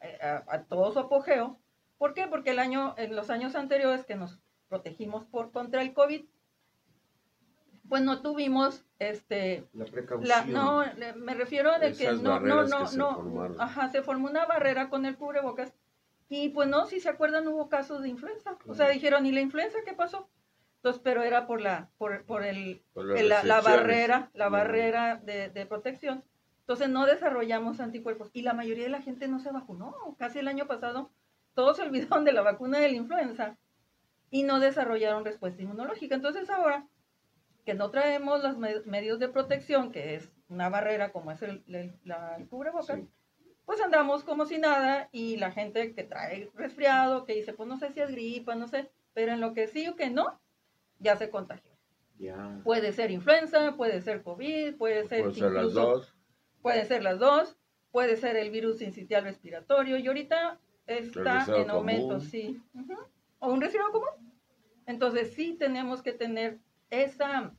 eh, 0.00 0.18
a, 0.22 0.62
todo 0.62 0.92
su 0.92 0.98
apogeo. 0.98 1.58
¿Por 1.98 2.14
qué? 2.14 2.26
Porque 2.26 2.50
el 2.50 2.58
año, 2.58 2.94
en 2.96 3.14
los 3.14 3.30
años 3.30 3.54
anteriores 3.54 4.04
que 4.04 4.16
nos 4.16 4.40
protegimos 4.68 5.24
por 5.26 5.52
contra 5.52 5.82
el 5.82 5.92
COVID, 5.92 6.24
pues 7.88 8.02
no 8.02 8.22
tuvimos 8.22 8.84
este 8.98 9.68
la 9.74 9.84
precaución. 9.84 10.52
no, 10.52 10.82
me 11.16 11.34
refiero 11.34 11.78
de 11.78 11.92
que 11.92 12.10
no, 12.12 12.40
no, 12.40 12.64
no, 12.64 12.90
no, 12.92 13.54
ajá, 13.58 13.90
se 13.90 14.02
formó 14.02 14.28
una 14.28 14.46
barrera 14.46 14.88
con 14.88 15.04
el 15.04 15.16
cubrebocas 15.16 15.74
y 16.34 16.48
pues 16.48 16.66
no, 16.66 16.86
si 16.86 16.98
se 16.98 17.10
acuerdan, 17.10 17.46
hubo 17.46 17.68
casos 17.68 18.00
de 18.00 18.08
influenza. 18.08 18.56
O 18.66 18.72
sea, 18.72 18.88
dijeron, 18.88 19.26
¿y 19.26 19.32
la 19.32 19.42
influenza 19.42 19.80
qué 19.84 19.92
pasó? 19.92 20.30
Entonces, 20.76 21.02
pero 21.04 21.22
era 21.22 21.46
por 21.46 21.60
la, 21.60 21.90
por, 21.98 22.24
por 22.24 22.42
el, 22.42 22.82
la, 22.94 23.60
barrera, 23.60 24.30
la 24.32 24.48
barrera 24.48 25.16
de, 25.16 25.50
de, 25.50 25.66
protección. 25.66 26.24
Entonces 26.62 26.88
no 26.88 27.06
desarrollamos 27.06 27.80
anticuerpos. 27.80 28.30
Y 28.32 28.42
la 28.42 28.54
mayoría 28.54 28.84
de 28.84 28.90
la 28.90 29.02
gente 29.02 29.28
no 29.28 29.40
se 29.40 29.52
vacunó. 29.52 29.94
Casi 30.18 30.38
el 30.38 30.48
año 30.48 30.66
pasado 30.66 31.10
todos 31.54 31.76
se 31.76 31.82
olvidaron 31.84 32.24
de 32.24 32.32
la 32.32 32.42
vacuna 32.42 32.78
de 32.78 32.88
la 32.88 32.96
influenza. 32.96 33.58
y 34.30 34.44
no 34.44 34.60
desarrollaron 34.60 35.24
respuesta 35.24 35.62
inmunológica. 35.62 36.14
Entonces 36.14 36.48
ahora 36.48 36.86
que 37.64 37.74
no 37.74 37.90
traemos 37.90 38.42
los 38.42 38.56
medios 38.86 39.18
de 39.18 39.28
protección, 39.28 39.92
que 39.92 40.14
es 40.16 40.32
una 40.48 40.68
barrera 40.68 41.12
como 41.12 41.30
es 41.30 41.42
el, 41.42 41.62
la, 42.04 42.38
cubrebocas, 42.50 43.00
pues 43.64 43.80
andamos 43.80 44.24
como 44.24 44.46
si 44.46 44.58
nada 44.58 45.08
y 45.12 45.36
la 45.36 45.52
gente 45.52 45.94
que 45.94 46.02
trae 46.02 46.50
resfriado, 46.54 47.24
que 47.24 47.34
dice, 47.34 47.52
pues 47.52 47.68
no 47.68 47.76
sé 47.76 47.92
si 47.92 48.00
es 48.00 48.10
gripa, 48.10 48.54
no 48.54 48.66
sé, 48.66 48.90
pero 49.14 49.32
en 49.32 49.40
lo 49.40 49.54
que 49.54 49.68
sí 49.68 49.86
o 49.86 49.96
que 49.96 50.10
no, 50.10 50.40
ya 50.98 51.16
se 51.16 51.30
contagió. 51.30 51.70
Puede 52.64 52.92
ser 52.92 53.10
influenza, 53.10 53.74
puede 53.76 54.00
ser 54.00 54.22
COVID, 54.22 54.76
puede 54.76 55.06
ser... 55.08 55.22
Puede 55.22 55.34
ser 55.34 55.52
las 55.52 55.72
dos. 55.72 56.14
Puede 56.62 56.84
ser 56.84 57.02
las 57.02 57.18
dos, 57.18 57.56
puede 57.90 58.16
ser 58.16 58.36
el 58.36 58.50
virus 58.50 58.80
incitial 58.80 59.24
respiratorio 59.24 59.98
y 59.98 60.06
ahorita 60.06 60.58
está 60.86 61.44
en 61.56 61.70
aumento, 61.70 62.20
sí. 62.20 62.60
O 63.38 63.52
un 63.52 63.60
resfriado 63.60 63.92
común. 63.92 64.32
Entonces 64.86 65.34
sí 65.34 65.56
tenemos 65.58 66.02
que 66.02 66.12
tener 66.12 66.58
esa, 66.90 67.52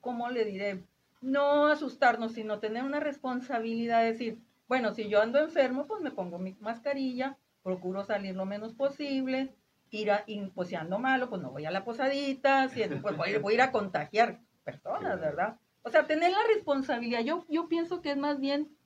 ¿cómo 0.00 0.28
le 0.30 0.44
diré? 0.44 0.82
No 1.20 1.66
asustarnos, 1.66 2.32
sino 2.32 2.58
tener 2.58 2.84
una 2.84 3.00
responsabilidad 3.00 4.02
de 4.02 4.12
decir, 4.12 4.38
bueno, 4.68 4.92
si 4.92 5.08
yo 5.08 5.22
ando 5.22 5.38
enfermo, 5.38 5.86
pues 5.86 6.02
me 6.02 6.10
pongo 6.10 6.38
mi 6.38 6.56
mascarilla, 6.60 7.38
procuro 7.62 8.04
salir 8.04 8.34
lo 8.34 8.44
menos 8.44 8.74
posible, 8.74 9.54
ir 9.90 10.10
a, 10.10 10.24
y, 10.26 10.40
pues 10.48 10.68
si 10.68 10.74
ando 10.74 10.98
malo, 10.98 11.28
pues 11.28 11.40
no 11.40 11.50
voy 11.50 11.64
a 11.64 11.70
la 11.70 11.84
posadita, 11.84 12.68
si, 12.68 12.84
pues 12.84 13.16
voy, 13.16 13.34
a 13.34 13.54
ir 13.54 13.62
a 13.62 13.72
contagiar 13.72 14.40
personas, 14.64 15.20
¿verdad? 15.20 15.56
O 15.86 15.90
sea, 15.90 16.04
tener 16.04 16.32
la 16.32 16.42
responsabilidad, 16.52 17.20
yo, 17.22 17.46
yo 17.48 17.68
pienso 17.68 18.02
que 18.02 18.10
es 18.10 18.16
más 18.16 18.40
bien 18.40 18.76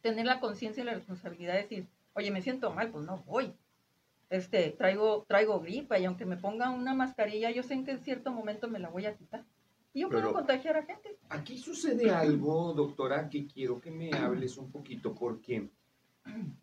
tener 0.00 0.26
la 0.26 0.40
conciencia 0.40 0.82
y 0.82 0.86
la 0.86 0.94
responsabilidad 0.94 1.54
de 1.54 1.62
decir, 1.62 1.86
oye, 2.14 2.32
me 2.32 2.42
siento 2.42 2.72
mal, 2.72 2.90
pues 2.90 3.06
no 3.06 3.22
voy. 3.28 3.54
Este, 4.28 4.70
traigo, 4.70 5.24
traigo 5.28 5.60
gripa 5.60 6.00
y 6.00 6.04
aunque 6.04 6.26
me 6.26 6.36
ponga 6.36 6.70
una 6.70 6.94
mascarilla, 6.94 7.52
yo 7.52 7.62
sé 7.62 7.74
en 7.74 7.84
que 7.84 7.92
en 7.92 8.02
cierto 8.02 8.32
momento 8.32 8.66
me 8.66 8.80
la 8.80 8.88
voy 8.88 9.06
a 9.06 9.14
quitar. 9.14 9.44
Y 9.94 10.00
yo 10.00 10.08
puedo 10.08 10.32
contagiar 10.32 10.76
a 10.76 10.82
gente. 10.82 11.16
Aquí 11.28 11.58
sucede 11.58 12.10
algo, 12.10 12.72
doctora, 12.74 13.30
que 13.30 13.46
quiero 13.46 13.80
que 13.80 13.92
me 13.92 14.10
hables 14.12 14.56
un 14.56 14.72
poquito, 14.72 15.14
porque 15.14 15.70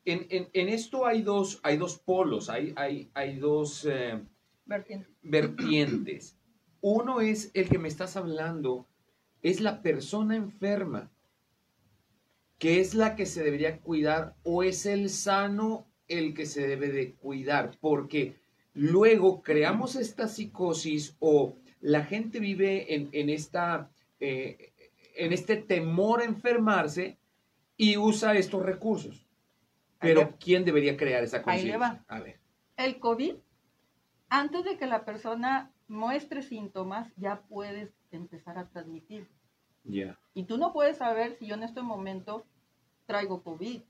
en, 0.04 0.50
esto 0.54 1.06
hay 1.06 1.22
dos, 1.22 1.62
hay 1.64 1.78
dos 1.78 1.98
polos, 2.00 2.50
hay, 2.50 2.74
hay, 2.76 3.10
hay 3.14 3.38
dos 3.38 3.88
eh, 3.90 4.22
vertientes. 5.22 6.38
Uno 6.82 7.22
es 7.22 7.50
el 7.54 7.70
que 7.70 7.80
me 7.80 7.88
estás 7.88 8.18
hablando, 8.18 8.88
es 9.44 9.60
la 9.60 9.82
persona 9.82 10.36
enferma, 10.36 11.12
que 12.58 12.80
es 12.80 12.96
la 12.96 13.16
que 13.16 13.26
se 13.26 13.44
debería 13.44 13.80
cuidar, 13.80 14.36
o 14.44 14.64
es 14.64 14.86
el 14.86 15.10
sano 15.10 15.86
el 16.08 16.34
que 16.34 16.46
se 16.46 16.66
debe 16.66 16.92
de 16.92 17.14
cuidar, 17.14 17.78
porque 17.80 18.38
luego 18.74 19.44
creamos 19.44 19.96
esta 19.96 20.28
psicosis 20.28 21.16
o 21.20 21.58
la 21.82 22.06
gente 22.06 22.40
vive 22.40 22.96
en, 22.96 23.30
esta, 23.30 23.92
eh, 24.20 24.74
en 25.16 25.34
este 25.34 25.58
temor 25.58 26.22
a 26.22 26.26
enfermarse 26.26 27.18
y 27.76 27.98
usa 27.98 28.36
estos 28.36 28.64
recursos. 28.64 29.28
Pero 30.00 30.36
¿quién 30.40 30.66
debería 30.66 30.98
crear 30.98 31.24
esa 31.24 31.42
conciencia? 31.42 32.04
A 32.08 32.20
ver. 32.20 32.40
El 32.78 33.00
COVID, 33.00 33.36
antes 34.30 34.64
de 34.64 34.78
que 34.78 34.86
la 34.86 35.06
persona 35.06 35.72
muestre 35.88 36.42
síntomas, 36.42 37.14
ya 37.18 37.42
puedes 37.42 37.94
empezar 38.18 38.58
a 38.58 38.70
transmitir. 38.70 39.28
Ya. 39.84 40.20
Y 40.34 40.44
tú 40.44 40.58
no 40.58 40.74
puedes 40.74 40.98
saber 40.98 41.36
si 41.36 41.48
yo 41.48 41.56
en 41.56 41.64
este 41.64 41.82
momento 41.82 42.46
traigo 43.06 43.44
COVID. 43.44 43.82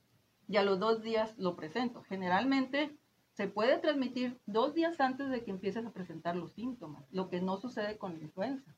Y 0.50 0.58
a 0.58 0.64
los 0.64 0.80
dos 0.80 1.02
días 1.02 1.38
lo 1.38 1.56
presento. 1.56 2.04
Generalmente 2.04 2.98
se 3.32 3.48
puede 3.48 3.78
transmitir 3.80 4.40
dos 4.46 4.74
días 4.74 5.00
antes 5.00 5.30
de 5.30 5.44
que 5.44 5.52
empieces 5.52 5.86
a 5.86 5.92
presentar 5.92 6.36
los 6.36 6.52
síntomas, 6.52 7.06
lo 7.12 7.30
que 7.30 7.42
no 7.42 7.58
sucede 7.58 7.98
con 7.98 8.14
la 8.14 8.24
influenza. 8.24 8.76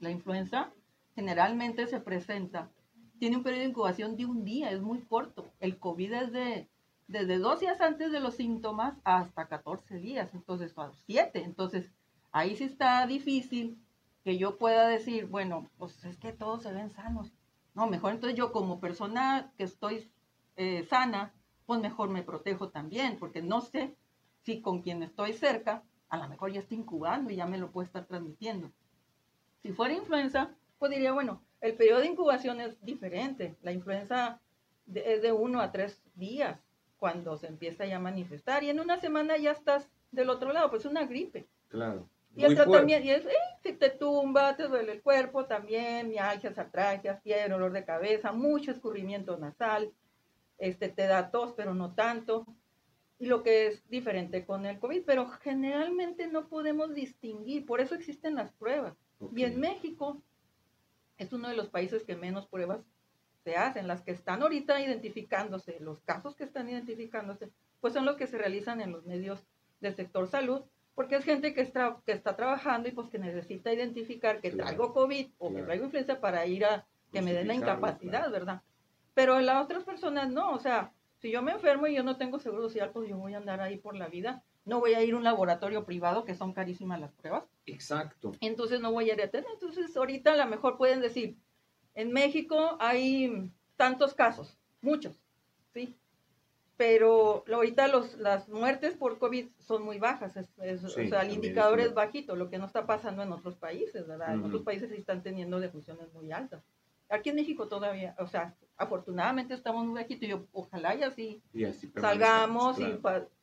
La 0.00 0.10
influenza 0.10 0.72
generalmente 1.14 1.86
se 1.86 2.00
presenta 2.00 2.70
tiene 3.18 3.36
un 3.36 3.42
periodo 3.42 3.62
de 3.62 3.68
incubación 3.70 4.16
de 4.16 4.26
un 4.26 4.44
día, 4.44 4.70
es 4.70 4.82
muy 4.82 5.00
corto. 5.00 5.50
El 5.60 5.78
COVID 5.78 6.12
es 6.12 6.32
de 6.32 6.68
desde 7.06 7.38
dos 7.38 7.60
días 7.60 7.80
antes 7.80 8.12
de 8.12 8.20
los 8.20 8.34
síntomas 8.34 8.98
hasta 9.04 9.46
14 9.46 9.96
días, 9.96 10.32
entonces, 10.34 10.72
a 10.76 10.90
7. 11.06 11.42
Entonces, 11.44 11.90
ahí 12.32 12.56
sí 12.56 12.64
está 12.64 13.06
difícil 13.06 13.78
que 14.24 14.38
yo 14.38 14.56
pueda 14.56 14.88
decir, 14.88 15.26
bueno, 15.26 15.70
pues 15.76 16.02
es 16.04 16.16
que 16.16 16.32
todos 16.32 16.62
se 16.62 16.72
ven 16.72 16.90
sanos. 16.90 17.32
No, 17.74 17.86
mejor 17.86 18.12
entonces 18.12 18.38
yo 18.38 18.52
como 18.52 18.80
persona 18.80 19.52
que 19.58 19.64
estoy 19.64 20.10
eh, 20.56 20.84
sana, 20.84 21.34
pues 21.66 21.80
mejor 21.80 22.08
me 22.08 22.22
protejo 22.22 22.70
también, 22.70 23.18
porque 23.18 23.42
no 23.42 23.60
sé 23.60 23.94
si 24.42 24.62
con 24.62 24.80
quien 24.82 25.02
estoy 25.02 25.34
cerca, 25.34 25.82
a 26.08 26.16
lo 26.16 26.28
mejor 26.28 26.52
ya 26.52 26.60
está 26.60 26.74
incubando 26.74 27.30
y 27.30 27.36
ya 27.36 27.46
me 27.46 27.58
lo 27.58 27.70
puede 27.70 27.86
estar 27.86 28.06
transmitiendo. 28.06 28.72
Si 29.62 29.72
fuera 29.72 29.94
influenza, 29.94 30.54
pues 30.78 30.90
diría, 30.90 31.12
bueno, 31.12 31.42
el 31.60 31.74
periodo 31.74 32.00
de 32.00 32.08
incubación 32.08 32.60
es 32.60 32.82
diferente. 32.84 33.56
La 33.62 33.72
influenza 33.72 34.40
es 34.92 35.22
de 35.22 35.32
uno 35.32 35.60
a 35.60 35.72
tres 35.72 36.02
días 36.14 36.60
cuando 36.98 37.36
se 37.36 37.46
empieza 37.46 37.84
ya 37.86 37.96
a 37.96 38.00
manifestar 38.00 38.64
y 38.64 38.70
en 38.70 38.80
una 38.80 38.98
semana 38.98 39.36
ya 39.36 39.50
estás 39.50 39.88
del 40.12 40.30
otro 40.30 40.52
lado, 40.52 40.70
pues 40.70 40.84
es 40.84 40.90
una 40.90 41.04
gripe. 41.04 41.46
Claro. 41.68 42.08
Y 42.36 42.44
el 42.44 42.54
tratamiento, 42.54 43.06
y 43.06 43.10
es, 43.10 43.24
eh, 43.26 43.32
si 43.62 43.72
te 43.74 43.90
tumba, 43.90 44.56
te 44.56 44.66
duele 44.66 44.92
el 44.92 45.02
cuerpo 45.02 45.46
también, 45.46 46.08
mialgias, 46.08 46.58
artragias, 46.58 47.22
fiebre, 47.22 47.48
dolor 47.48 47.72
de 47.72 47.84
cabeza, 47.84 48.32
mucho 48.32 48.72
escurrimiento 48.72 49.36
nasal, 49.36 49.92
este, 50.58 50.88
te 50.88 51.06
da 51.06 51.30
tos, 51.30 51.52
pero 51.52 51.74
no 51.74 51.94
tanto. 51.94 52.46
Y 53.18 53.26
lo 53.26 53.42
que 53.42 53.68
es 53.68 53.88
diferente 53.88 54.44
con 54.44 54.66
el 54.66 54.80
COVID, 54.80 55.04
pero 55.06 55.28
generalmente 55.28 56.26
no 56.26 56.48
podemos 56.48 56.94
distinguir, 56.94 57.64
por 57.64 57.80
eso 57.80 57.94
existen 57.94 58.34
las 58.34 58.52
pruebas. 58.52 58.94
Y 59.34 59.44
en 59.44 59.60
México 59.60 60.20
es 61.18 61.32
uno 61.32 61.48
de 61.48 61.56
los 61.56 61.68
países 61.68 62.02
que 62.02 62.16
menos 62.16 62.46
pruebas 62.48 62.80
se 63.44 63.56
hacen. 63.56 63.86
Las 63.86 64.02
que 64.02 64.10
están 64.10 64.42
ahorita 64.42 64.80
identificándose, 64.80 65.78
los 65.80 66.00
casos 66.00 66.34
que 66.34 66.44
están 66.44 66.68
identificándose, 66.68 67.50
pues 67.80 67.94
son 67.94 68.04
los 68.04 68.16
que 68.16 68.26
se 68.26 68.38
realizan 68.38 68.80
en 68.80 68.90
los 68.90 69.04
medios 69.06 69.46
del 69.80 69.94
sector 69.94 70.26
salud, 70.26 70.62
porque 70.94 71.16
es 71.16 71.24
gente 71.24 71.54
que 71.54 71.60
está, 71.60 71.96
que 72.06 72.12
está 72.12 72.36
trabajando 72.36 72.88
y 72.88 72.92
pues 72.92 73.08
que 73.08 73.18
necesita 73.18 73.72
identificar 73.72 74.40
que 74.40 74.50
traigo 74.50 74.92
COVID 74.92 75.28
o 75.38 75.54
que 75.54 75.62
traigo 75.62 75.84
influenza 75.84 76.20
para 76.20 76.46
ir 76.46 76.64
a 76.64 76.86
que 77.12 77.22
me 77.22 77.32
den 77.32 77.48
la 77.48 77.54
incapacidad, 77.54 78.30
¿verdad? 78.30 78.62
Pero 79.14 79.40
las 79.40 79.64
otras 79.64 79.84
personas 79.84 80.30
no, 80.30 80.52
o 80.52 80.58
sea, 80.58 80.92
si 81.18 81.30
yo 81.30 81.42
me 81.42 81.52
enfermo 81.52 81.86
y 81.86 81.94
yo 81.94 82.02
no 82.02 82.16
tengo 82.16 82.38
seguro 82.38 82.62
social, 82.62 82.90
pues 82.92 83.08
yo 83.08 83.16
voy 83.16 83.34
a 83.34 83.38
andar 83.38 83.60
ahí 83.60 83.76
por 83.76 83.96
la 83.96 84.08
vida 84.08 84.42
no 84.64 84.80
voy 84.80 84.94
a 84.94 85.02
ir 85.02 85.14
a 85.14 85.16
un 85.16 85.24
laboratorio 85.24 85.84
privado 85.84 86.24
que 86.24 86.34
son 86.34 86.52
carísimas 86.52 87.00
las 87.00 87.12
pruebas. 87.12 87.44
Exacto. 87.66 88.32
Entonces 88.40 88.80
no 88.80 88.92
voy 88.92 89.10
a 89.10 89.14
ir 89.14 89.22
a 89.22 89.30
tener. 89.30 89.46
Entonces 89.52 89.96
ahorita 89.96 90.32
a 90.32 90.36
lo 90.36 90.46
mejor 90.46 90.76
pueden 90.76 91.00
decir, 91.00 91.36
en 91.94 92.12
México 92.12 92.76
hay 92.80 93.50
tantos 93.76 94.14
casos, 94.14 94.58
muchos, 94.80 95.20
¿sí? 95.72 95.96
Pero 96.76 97.44
ahorita 97.52 97.86
los, 97.86 98.16
las 98.18 98.48
muertes 98.48 98.94
por 98.94 99.18
COVID 99.18 99.46
son 99.58 99.84
muy 99.84 99.98
bajas, 99.98 100.36
o 100.36 100.88
sea, 100.88 101.22
el 101.22 101.32
indicador 101.32 101.78
es, 101.78 101.94
bajito, 101.94 102.34
lo 102.34 102.50
que 102.50 102.58
no 102.58 102.66
está 102.66 102.84
pasando 102.84 103.22
en 103.22 103.30
otros 103.30 103.54
países, 103.54 104.08
¿verdad? 104.08 104.34
En 104.34 104.44
otros 104.44 104.62
países 104.62 104.90
sí 104.90 104.96
están 104.96 105.22
teniendo 105.22 105.60
defunciones 105.60 106.12
muy 106.12 106.32
altas. 106.32 106.64
Aquí 107.08 107.30
en 107.30 107.36
México 107.36 107.68
todavía, 107.68 108.16
o 108.18 108.26
sea, 108.26 108.56
afortunadamente 108.76 109.54
estamos 109.54 109.86
muy 109.86 110.02
bajitos, 110.02 110.28
yo 110.28 110.46
ojalá 110.52 110.96
y 110.96 111.02
así, 111.04 111.42
salgamos 111.94 112.80
y 112.80 112.98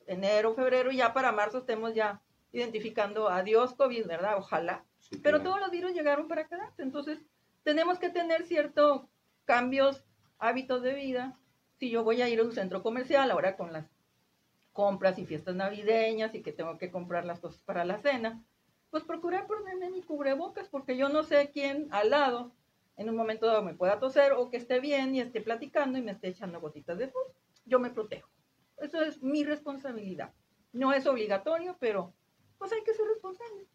enero, 0.08 0.54
febrero, 0.54 0.92
ya 0.92 1.14
para 1.14 1.32
marzo 1.32 1.60
estemos 1.60 1.94
ya 1.94 2.22
identificando 2.52 3.30
adiós 3.30 3.74
COVID, 3.76 4.08
¿verdad? 4.08 4.38
Ojalá. 4.38 4.84
Pero 5.24 5.42
todos 5.42 5.60
los 5.60 5.72
virus 5.72 5.94
llegaron 5.94 6.28
para 6.28 6.48
quedarse. 6.48 6.84
Entonces, 6.84 7.20
tenemos 7.64 8.00
que 8.00 8.10
tener 8.10 8.46
ciertos 8.46 9.04
cambios, 9.46 10.04
hábitos 10.38 10.82
de 10.82 10.94
vida. 10.94 11.38
Si 11.82 11.90
yo 11.90 12.04
voy 12.04 12.22
a 12.22 12.30
ir 12.30 12.40
a 12.40 12.44
un 12.44 12.52
centro 12.52 12.84
comercial 12.84 13.32
ahora 13.32 13.58
con 13.58 13.74
las 13.74 13.88
compras 14.72 15.18
y 15.18 15.26
fiestas 15.26 15.56
navideñas 15.56 16.36
y 16.36 16.44
que 16.44 16.52
tengo 16.52 16.78
que 16.78 16.92
comprar 16.92 17.26
las 17.26 17.40
cosas 17.40 17.64
para 17.64 17.86
la 17.86 17.98
cena, 17.98 18.46
pues 18.92 19.04
procurar 19.04 19.48
ponerme 19.48 19.90
mi 19.90 20.04
cubrebocas 20.04 20.70
porque 20.70 20.96
yo 20.96 21.10
no 21.10 21.24
sé 21.24 21.50
quién 21.52 21.88
al 21.90 22.12
lado 22.12 22.52
en 22.98 23.10
un 23.10 23.16
momento 23.16 23.48
dado 23.48 23.64
me 23.64 23.74
pueda 23.74 24.00
toser 24.00 24.34
o 24.34 24.52
que 24.52 24.58
esté 24.58 24.80
bien 24.80 25.16
y 25.16 25.22
esté 25.22 25.42
platicando 25.42 25.98
y 25.98 26.04
me 26.04 26.12
esté 26.12 26.28
echando 26.28 26.62
gotitas 26.62 27.00
de 27.00 27.08
pus. 27.08 27.24
Yo 27.66 27.80
me 27.80 27.90
protejo. 27.90 28.30
Eso 28.78 29.02
es 29.02 29.24
mi 29.24 29.44
responsabilidad. 29.44 30.32
No 30.74 30.94
es 30.94 31.08
obligatorio, 31.08 31.78
pero 31.80 32.14
pues 32.60 32.72
hay 32.74 32.84
que 32.84 32.94
ser 32.94 33.08
responsable. 33.08 33.66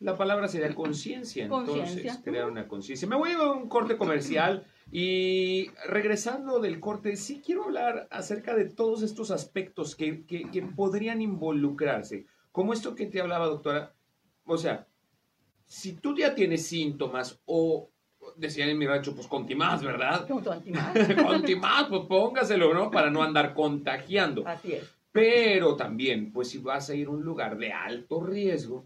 La 0.00 0.16
palabra 0.16 0.48
sería 0.48 0.74
conciencia, 0.74 1.44
entonces, 1.44 2.18
crear 2.22 2.50
una 2.50 2.68
conciencia. 2.68 3.08
Me 3.08 3.16
voy 3.16 3.32
a 3.32 3.52
un 3.52 3.68
corte 3.68 3.96
comercial 3.96 4.66
y 4.90 5.70
regresando 5.86 6.58
del 6.60 6.80
corte, 6.80 7.16
sí 7.16 7.42
quiero 7.44 7.64
hablar 7.64 8.06
acerca 8.10 8.54
de 8.54 8.66
todos 8.66 9.02
estos 9.02 9.30
aspectos 9.30 9.96
que, 9.96 10.26
que, 10.26 10.50
que 10.50 10.62
podrían 10.62 11.22
involucrarse. 11.22 12.26
Como 12.52 12.72
esto 12.72 12.94
que 12.94 13.06
te 13.06 13.20
hablaba, 13.20 13.46
doctora. 13.46 13.94
O 14.44 14.58
sea, 14.58 14.86
si 15.66 15.94
tú 15.94 16.16
ya 16.16 16.34
tienes 16.34 16.66
síntomas 16.66 17.40
o 17.46 17.90
decían 18.36 18.68
en 18.68 18.78
mi 18.78 18.86
rancho, 18.86 19.14
pues 19.14 19.26
contimás, 19.26 19.82
¿verdad? 19.82 20.26
Contimás. 20.28 20.94
contimás, 21.26 21.84
pues 21.88 22.02
póngaselo, 22.08 22.74
¿no? 22.74 22.90
Para 22.90 23.10
no 23.10 23.22
andar 23.22 23.54
contagiando. 23.54 24.46
Así 24.46 24.72
es. 24.72 24.90
Pero 25.12 25.76
también, 25.76 26.32
pues 26.32 26.48
si 26.50 26.58
vas 26.58 26.90
a 26.90 26.94
ir 26.94 27.06
a 27.06 27.10
un 27.10 27.22
lugar 27.22 27.56
de 27.56 27.72
alto 27.72 28.22
riesgo, 28.22 28.84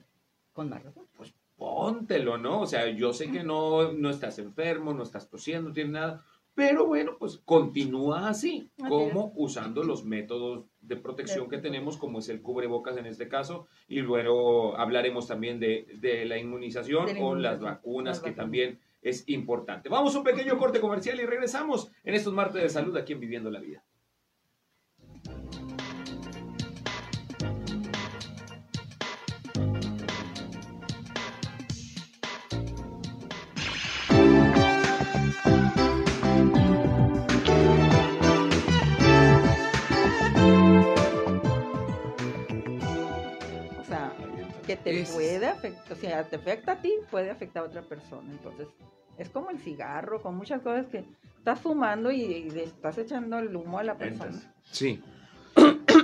Con 0.59 0.71
más 0.71 0.83
razón. 0.83 1.07
pues 1.17 1.33
póntelo, 1.57 2.37
¿no? 2.37 2.63
O 2.63 2.67
sea, 2.67 2.91
yo 2.91 3.13
sé 3.13 3.31
que 3.31 3.45
no, 3.45 3.93
no 3.93 4.11
estás 4.11 4.41
enfermo, 4.41 4.93
no 4.93 5.05
estás 5.05 5.29
tosiendo, 5.29 5.69
no 5.69 5.73
tienes 5.73 5.93
nada, 5.93 6.25
pero 6.57 6.85
bueno, 6.85 7.13
pues 7.17 7.41
continúa 7.45 8.29
así, 8.29 8.69
como 8.89 9.33
usando 9.37 9.85
los 9.85 10.05
métodos 10.05 10.65
de 10.81 10.97
protección 10.97 11.49
que 11.49 11.59
tenemos, 11.59 11.97
como 11.97 12.19
es 12.19 12.29
el 12.29 12.43
cubrebocas 12.43 12.97
en 12.97 13.07
este 13.07 13.29
caso, 13.29 13.69
y 13.87 14.01
luego 14.01 14.77
hablaremos 14.77 15.29
también 15.29 15.61
de, 15.61 15.87
de 16.01 16.25
la 16.25 16.39
inmunización 16.39 17.07
De 17.07 17.15
la 17.15 17.21
o 17.25 17.35
las 17.37 17.61
vacunas, 17.61 18.17
las 18.17 18.21
que 18.21 18.31
vacunas. 18.31 18.45
también 18.45 18.81
es 19.01 19.29
importante. 19.29 19.89
Vamos 19.89 20.17
a 20.17 20.19
un 20.19 20.25
pequeño 20.25 20.59
corte 20.59 20.81
comercial 20.81 21.21
y 21.21 21.27
regresamos 21.27 21.93
en 22.03 22.15
estos 22.15 22.35
martes 22.35 22.61
de 22.61 22.69
salud 22.69 22.97
aquí 22.97 23.13
en 23.13 23.21
Viviendo 23.21 23.53
la 23.53 23.61
Vida. 23.61 23.85
Que 44.69 44.77
te 44.77 45.01
Es- 45.01 45.11
puede 45.11 45.47
afectar, 45.47 45.93
o 45.93 45.97
sea, 45.97 46.23
te 46.25 46.37
afecta 46.37 46.73
a 46.73 46.77
ti, 46.81 46.93
puede 47.11 47.31
afectar 47.31 47.63
a 47.65 47.67
otra 47.67 47.83
persona. 47.83 48.31
Entonces, 48.31 48.69
es 49.17 49.29
como 49.31 49.51
el 49.51 49.59
cigarro, 49.59 50.23
con 50.23 50.37
muchas 50.37 50.63
cosas 50.63 50.87
que 50.87 51.05
estás 51.39 51.59
fumando 51.59 52.11
y, 52.13 52.21
y 52.23 52.51
le 52.51 52.65
estás 52.65 52.99
echando 52.99 53.39
el 53.39 53.55
humo 53.57 53.79
a 53.79 53.83
la 53.83 53.97
persona. 53.97 54.27
Entras. 54.31 54.49
Sí. 54.71 55.03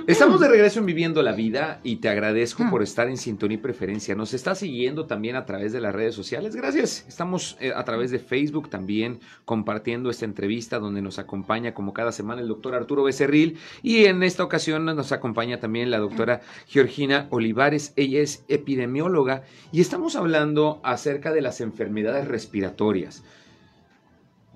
Estamos 0.07 0.39
de 0.39 0.47
regreso 0.47 0.79
en 0.79 0.85
Viviendo 0.85 1.23
la 1.23 1.31
Vida 1.31 1.79
y 1.81 1.95
te 1.95 2.09
agradezco 2.09 2.63
por 2.69 2.83
estar 2.83 3.09
en 3.09 3.17
sintonía 3.17 3.57
y 3.57 3.61
preferencia. 3.61 4.13
Nos 4.13 4.35
estás 4.35 4.59
siguiendo 4.59 5.07
también 5.07 5.35
a 5.35 5.47
través 5.47 5.73
de 5.73 5.81
las 5.81 5.95
redes 5.95 6.13
sociales. 6.13 6.55
Gracias. 6.55 7.05
Estamos 7.07 7.57
eh, 7.59 7.73
a 7.75 7.83
través 7.85 8.11
de 8.11 8.19
Facebook 8.19 8.69
también 8.69 9.19
compartiendo 9.45 10.11
esta 10.11 10.25
entrevista 10.25 10.77
donde 10.77 11.01
nos 11.01 11.17
acompaña 11.17 11.73
como 11.73 11.93
cada 11.93 12.11
semana 12.11 12.41
el 12.41 12.47
doctor 12.47 12.75
Arturo 12.75 13.03
Becerril 13.03 13.57
y 13.81 14.05
en 14.05 14.21
esta 14.21 14.43
ocasión 14.43 14.85
nos 14.85 15.11
acompaña 15.11 15.59
también 15.59 15.89
la 15.89 15.97
doctora 15.97 16.41
Georgina 16.67 17.25
Olivares. 17.31 17.91
Ella 17.95 18.21
es 18.21 18.43
epidemióloga 18.47 19.41
y 19.71 19.81
estamos 19.81 20.15
hablando 20.15 20.81
acerca 20.83 21.33
de 21.33 21.41
las 21.41 21.61
enfermedades 21.61 22.27
respiratorias 22.27 23.23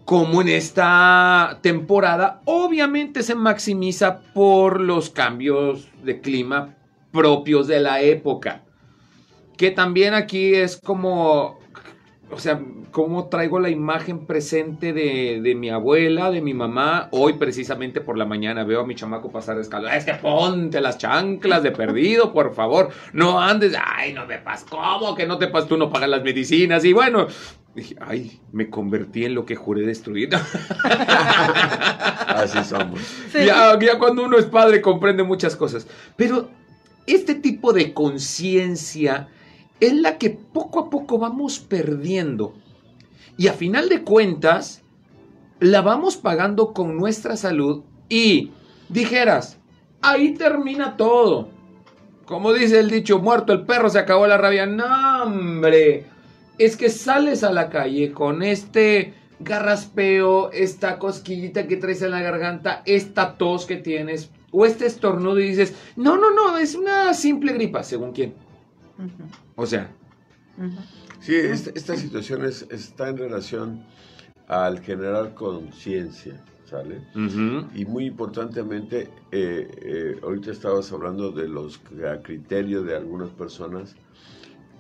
como 0.09 0.41
en 0.41 0.47
esta 0.47 1.59
temporada 1.61 2.41
obviamente 2.45 3.21
se 3.21 3.35
maximiza 3.35 4.21
por 4.33 4.81
los 4.81 5.11
cambios 5.11 5.87
de 6.03 6.19
clima 6.19 6.77
propios 7.11 7.67
de 7.67 7.79
la 7.79 8.01
época. 8.01 8.63
Que 9.55 9.69
también 9.69 10.15
aquí 10.15 10.55
es 10.55 10.77
como, 10.77 11.59
o 12.31 12.39
sea, 12.39 12.59
como 12.89 13.29
traigo 13.29 13.59
la 13.59 13.69
imagen 13.69 14.25
presente 14.25 14.93
de, 14.93 15.41
de 15.43 15.53
mi 15.53 15.69
abuela, 15.69 16.31
de 16.31 16.41
mi 16.41 16.55
mamá. 16.55 17.09
Hoy 17.11 17.33
precisamente 17.33 18.01
por 18.01 18.17
la 18.17 18.25
mañana 18.25 18.63
veo 18.63 18.81
a 18.81 18.87
mi 18.87 18.95
chamaco 18.95 19.31
pasar 19.31 19.59
escalera. 19.59 19.95
Es 19.95 20.05
que 20.05 20.15
ponte 20.15 20.81
las 20.81 20.97
chanclas 20.97 21.61
de 21.61 21.69
perdido, 21.69 22.33
por 22.33 22.55
favor. 22.55 22.89
No 23.13 23.39
andes, 23.39 23.75
ay, 23.79 24.13
no 24.13 24.25
me 24.25 24.39
pas, 24.39 24.63
¿cómo 24.63 25.13
que 25.13 25.27
no 25.27 25.37
te 25.37 25.49
pas? 25.49 25.67
Tú 25.67 25.77
no 25.77 25.91
pagas 25.91 26.09
las 26.09 26.23
medicinas. 26.23 26.83
Y 26.83 26.93
bueno, 26.93 27.27
dije, 27.75 27.95
ay, 28.01 28.39
me 28.51 28.69
convertí 28.69 29.25
en 29.25 29.35
lo 29.35 29.45
que 29.45 29.55
juré 29.55 29.85
destruir. 29.85 30.29
Así 32.27 32.63
somos. 32.63 32.99
Sí. 33.31 33.45
Ya, 33.45 33.77
ya 33.79 33.99
cuando 33.99 34.23
uno 34.23 34.37
es 34.37 34.45
padre 34.45 34.81
comprende 34.81 35.23
muchas 35.23 35.55
cosas. 35.55 35.87
Pero 36.15 36.49
este 37.05 37.35
tipo 37.35 37.73
de 37.73 37.93
conciencia 37.93 39.29
es 39.79 39.93
la 39.93 40.17
que 40.17 40.29
poco 40.29 40.79
a 40.79 40.89
poco 40.89 41.17
vamos 41.17 41.59
perdiendo. 41.59 42.53
Y 43.37 43.47
a 43.47 43.53
final 43.53 43.87
de 43.89 44.03
cuentas, 44.03 44.81
la 45.59 45.81
vamos 45.81 46.17
pagando 46.17 46.73
con 46.73 46.97
nuestra 46.97 47.37
salud 47.37 47.83
y 48.09 48.51
dijeras, 48.89 49.57
ahí 50.01 50.33
termina 50.33 50.97
todo. 50.97 51.49
Como 52.25 52.53
dice 52.53 52.79
el 52.79 52.89
dicho, 52.89 53.19
muerto 53.19 53.53
el 53.53 53.65
perro, 53.65 53.89
se 53.89 53.99
acabó 53.99 54.27
la 54.27 54.37
rabia. 54.37 54.65
No, 54.65 55.23
hombre. 55.23 56.05
Es 56.59 56.77
que 56.77 56.89
sales 56.89 57.43
a 57.43 57.51
la 57.51 57.69
calle 57.69 58.11
con 58.11 58.43
este 58.43 59.13
garraspeo, 59.39 60.51
esta 60.51 60.99
cosquillita 60.99 61.67
que 61.67 61.77
traes 61.77 62.01
en 62.01 62.11
la 62.11 62.21
garganta, 62.21 62.83
esta 62.85 63.37
tos 63.37 63.65
que 63.65 63.77
tienes, 63.77 64.29
o 64.51 64.65
este 64.65 64.85
estornudo 64.85 65.39
y 65.39 65.47
dices, 65.49 65.73
no, 65.95 66.17
no, 66.17 66.31
no, 66.33 66.57
es 66.57 66.75
una 66.75 67.13
simple 67.13 67.53
gripa, 67.53 67.81
según 67.83 68.11
quién. 68.11 68.33
O 69.55 69.65
sea. 69.65 69.89
Sí, 71.21 71.35
esta, 71.35 71.71
esta 71.73 71.95
situación 71.95 72.43
es- 72.45 72.65
está 72.69 73.09
en 73.09 73.17
relación 73.17 73.83
al 74.47 74.79
generar 74.81 75.33
conciencia, 75.35 76.43
¿sale? 76.65 77.01
Y 77.75 77.85
muy 77.85 78.05
importantemente, 78.05 79.09
eh, 79.31 79.69
eh, 79.81 80.19
ahorita 80.21 80.51
estabas 80.51 80.91
hablando 80.91 81.31
de 81.31 81.47
los 81.47 81.79
a 82.09 82.21
criterio 82.21 82.83
de 82.83 82.95
algunas 82.97 83.29
personas 83.29 83.95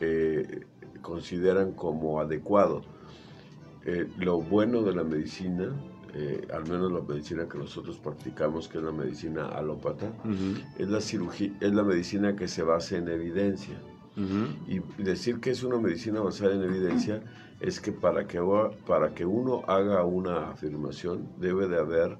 eh, 0.01 0.61
consideran 1.01 1.73
como 1.73 2.19
adecuado. 2.19 2.81
Eh, 3.85 4.07
lo 4.17 4.41
bueno 4.41 4.83
de 4.83 4.93
la 4.93 5.03
medicina, 5.03 5.73
eh, 6.13 6.47
al 6.53 6.63
menos 6.67 6.91
la 6.91 7.01
medicina 7.01 7.47
que 7.47 7.57
nosotros 7.57 7.97
practicamos, 7.97 8.67
que 8.67 8.77
es 8.77 8.83
la 8.83 8.91
medicina 8.91 9.47
alópata, 9.47 10.11
es 10.77 10.89
la, 10.89 11.01
cirugía, 11.01 11.51
es 11.59 11.73
la 11.73 11.83
medicina 11.83 12.35
que 12.35 12.47
se 12.47 12.63
basa 12.63 12.97
en 12.97 13.07
evidencia. 13.07 13.79
Y 14.67 14.79
decir 15.01 15.39
que 15.39 15.51
es 15.51 15.63
una 15.63 15.77
medicina 15.77 16.19
basada 16.19 16.53
en 16.53 16.63
evidencia 16.63 17.23
es 17.61 17.79
que 17.79 17.93
para 17.93 18.27
que, 18.27 18.41
para 18.85 19.13
que 19.13 19.25
uno 19.25 19.63
haga 19.65 20.03
una 20.03 20.49
afirmación 20.49 21.29
debe 21.39 21.69
de 21.69 21.77
haber 21.77 22.17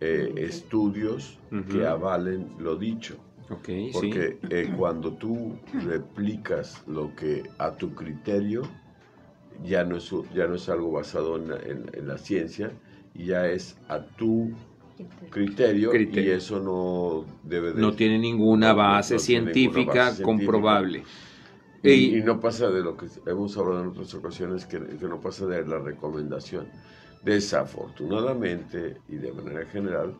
eh, 0.00 0.32
estudios 0.36 1.38
que 1.72 1.84
avalen 1.86 2.52
lo 2.60 2.76
dicho. 2.76 3.16
Sí. 3.64 3.90
Porque 3.92 4.38
eh, 4.50 4.72
cuando 4.76 5.12
tú 5.12 5.52
replicas 5.84 6.82
lo 6.86 7.14
que 7.14 7.42
a 7.58 7.76
tu 7.76 7.94
criterio, 7.94 8.62
ya 9.64 9.84
no 9.84 9.96
es, 9.96 10.10
ya 10.34 10.46
no 10.46 10.54
es 10.54 10.68
algo 10.68 10.92
basado 10.92 11.36
en 11.36 11.48
la, 11.48 11.56
en- 11.56 11.90
en 11.92 12.08
la 12.08 12.18
ciencia, 12.18 12.70
ya 13.14 13.48
es 13.48 13.76
a 13.88 14.00
tu 14.00 14.50
criterio, 15.30 15.90
Criterio. 15.90 16.32
y 16.32 16.36
eso 16.36 16.60
no 16.60 17.24
debe 17.48 17.72
de... 17.72 17.80
No 17.80 17.92
tiene 17.92 18.18
ninguna 18.18 18.68
no- 18.68 18.74
no 18.74 18.78
base 18.82 19.14
ninguna 19.14 19.24
científica 19.26 20.04
base 20.10 20.22
comprobable. 20.22 21.02
Y, 21.82 21.90
Y- 21.90 22.18
y 22.18 22.22
no 22.22 22.40
pasa 22.40 22.70
de 22.70 22.82
lo 22.82 22.96
que 22.96 23.06
hemos 23.26 23.56
hablado 23.56 23.82
en 23.82 23.88
otras 23.88 24.12
ocasiones, 24.14 24.66
que, 24.66 24.80
que 24.80 25.06
no 25.08 25.20
pasa 25.20 25.46
de 25.46 25.64
la 25.66 25.78
recomendación. 25.78 26.66
Desafortunadamente 27.24 28.96
y 29.08 29.16
de 29.16 29.32
manera 29.32 29.64
general, 29.66 30.14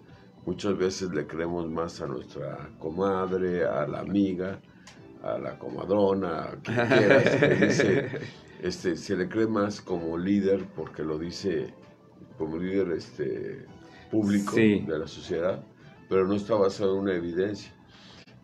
muchas 0.48 0.78
veces 0.78 1.10
le 1.10 1.26
creemos 1.26 1.68
más 1.70 2.00
a 2.00 2.06
nuestra 2.06 2.70
comadre, 2.78 3.66
a 3.66 3.86
la 3.86 4.00
amiga, 4.00 4.58
a 5.22 5.36
la 5.38 5.58
comadrona, 5.58 6.44
a 6.44 6.56
quien 6.62 6.86
quieras, 6.86 7.36
que 7.36 7.48
dice, 7.66 8.08
este, 8.62 8.96
se 8.96 9.14
le 9.14 9.28
cree 9.28 9.46
más 9.46 9.82
como 9.82 10.16
líder 10.16 10.64
porque 10.74 11.02
lo 11.02 11.18
dice 11.18 11.74
como 12.38 12.56
líder 12.56 12.92
este, 12.92 13.66
público 14.10 14.52
Sí. 14.54 14.80
de 14.86 14.98
la 14.98 15.06
sociedad, 15.06 15.62
pero 16.08 16.26
no 16.26 16.34
está 16.34 16.54
basado 16.54 16.94
en 16.94 17.00
una 17.02 17.14
evidencia. 17.14 17.70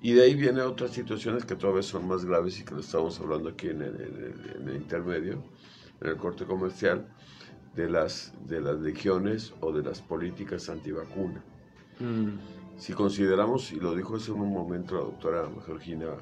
Y 0.03 0.13
de 0.13 0.25
ahí 0.25 0.35
vienen 0.35 0.61
otras 0.67 0.91
situaciones 0.91 1.47
que 1.47 1.57
todavía 1.57 1.83
son 1.83 2.07
más 2.07 2.27
graves 2.27 2.61
y 2.61 2.65
que 2.67 2.75
lo 2.75 2.81
estamos 2.81 3.19
hablando 3.19 3.49
aquí 3.49 3.69
en 3.69 3.81
el, 3.81 3.95
en 3.99 4.15
el- 4.25 4.57
en 4.61 4.69
el 4.69 4.77
intermedio, 4.77 5.43
en 6.03 6.09
el 6.09 6.17
corte 6.19 6.45
comercial, 6.45 7.07
de 7.75 7.89
las, 7.89 8.35
de 8.47 8.61
las 8.61 8.79
legiones 8.81 9.55
o 9.63 9.73
de 9.73 9.83
las 9.83 10.03
políticas 10.03 10.69
antivacuna. 10.69 11.43
Mm, 12.01 12.39
Si 12.77 12.93
consideramos, 12.93 13.73
y 13.73 13.77
lo 13.81 13.95
dijo 13.95 14.17
hace 14.17 14.33
un 14.33 14.53
momento 14.53 14.95
la 14.97 15.03
doctora 15.03 15.49
Georgina, 15.65 16.17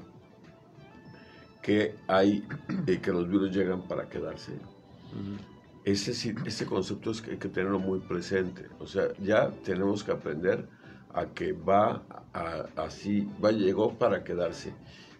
que 1.62 1.94
hay 2.08 2.46
eh, 2.86 3.00
que 3.00 3.12
los 3.12 3.28
virus 3.28 3.50
llegan 3.54 3.86
para 3.86 4.08
quedarse, 4.08 4.52
ujú. 5.12 5.36
ese, 5.84 6.12
ese 6.44 6.66
concepto 6.66 7.10
es 7.10 7.22
que 7.22 7.32
hay 7.32 7.38
que 7.38 7.48
tenerlo 7.48 7.78
muy 7.78 8.00
presente. 8.00 8.68
O 8.78 8.86
sea, 8.86 9.08
ya 9.18 9.50
tenemos 9.62 10.04
que 10.04 10.12
aprender 10.12 10.68
a 11.10 11.26
que 11.26 11.52
va 11.52 12.06
a- 12.32 12.66
así, 12.76 13.28
va, 13.42 13.52
llegó 13.52 13.98
para 13.98 14.24
quedarse. 14.24 14.72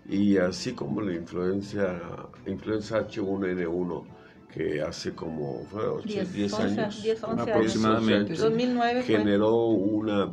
Y 0.04 0.36
así 0.38 0.74
como 0.74 1.00
la 1.00 1.14
influencia, 1.14 2.00
influenza 2.46 2.98
H1N1, 2.98 4.08
que 4.52 4.82
hace 4.82 5.14
como 5.14 5.64
fue, 5.70 5.86
ocho- 5.86 6.06
10, 6.08 6.32
10, 6.32 6.52
11, 6.52 6.80
años, 6.80 7.02
10, 7.02 7.22
11 7.24 7.42
Aproximadamente, 7.50 8.14
años, 8.32 8.38
sí. 8.38 8.44
2009 8.44 9.02
fue. 9.02 9.16
generó 9.18 9.66
una, 9.66 10.30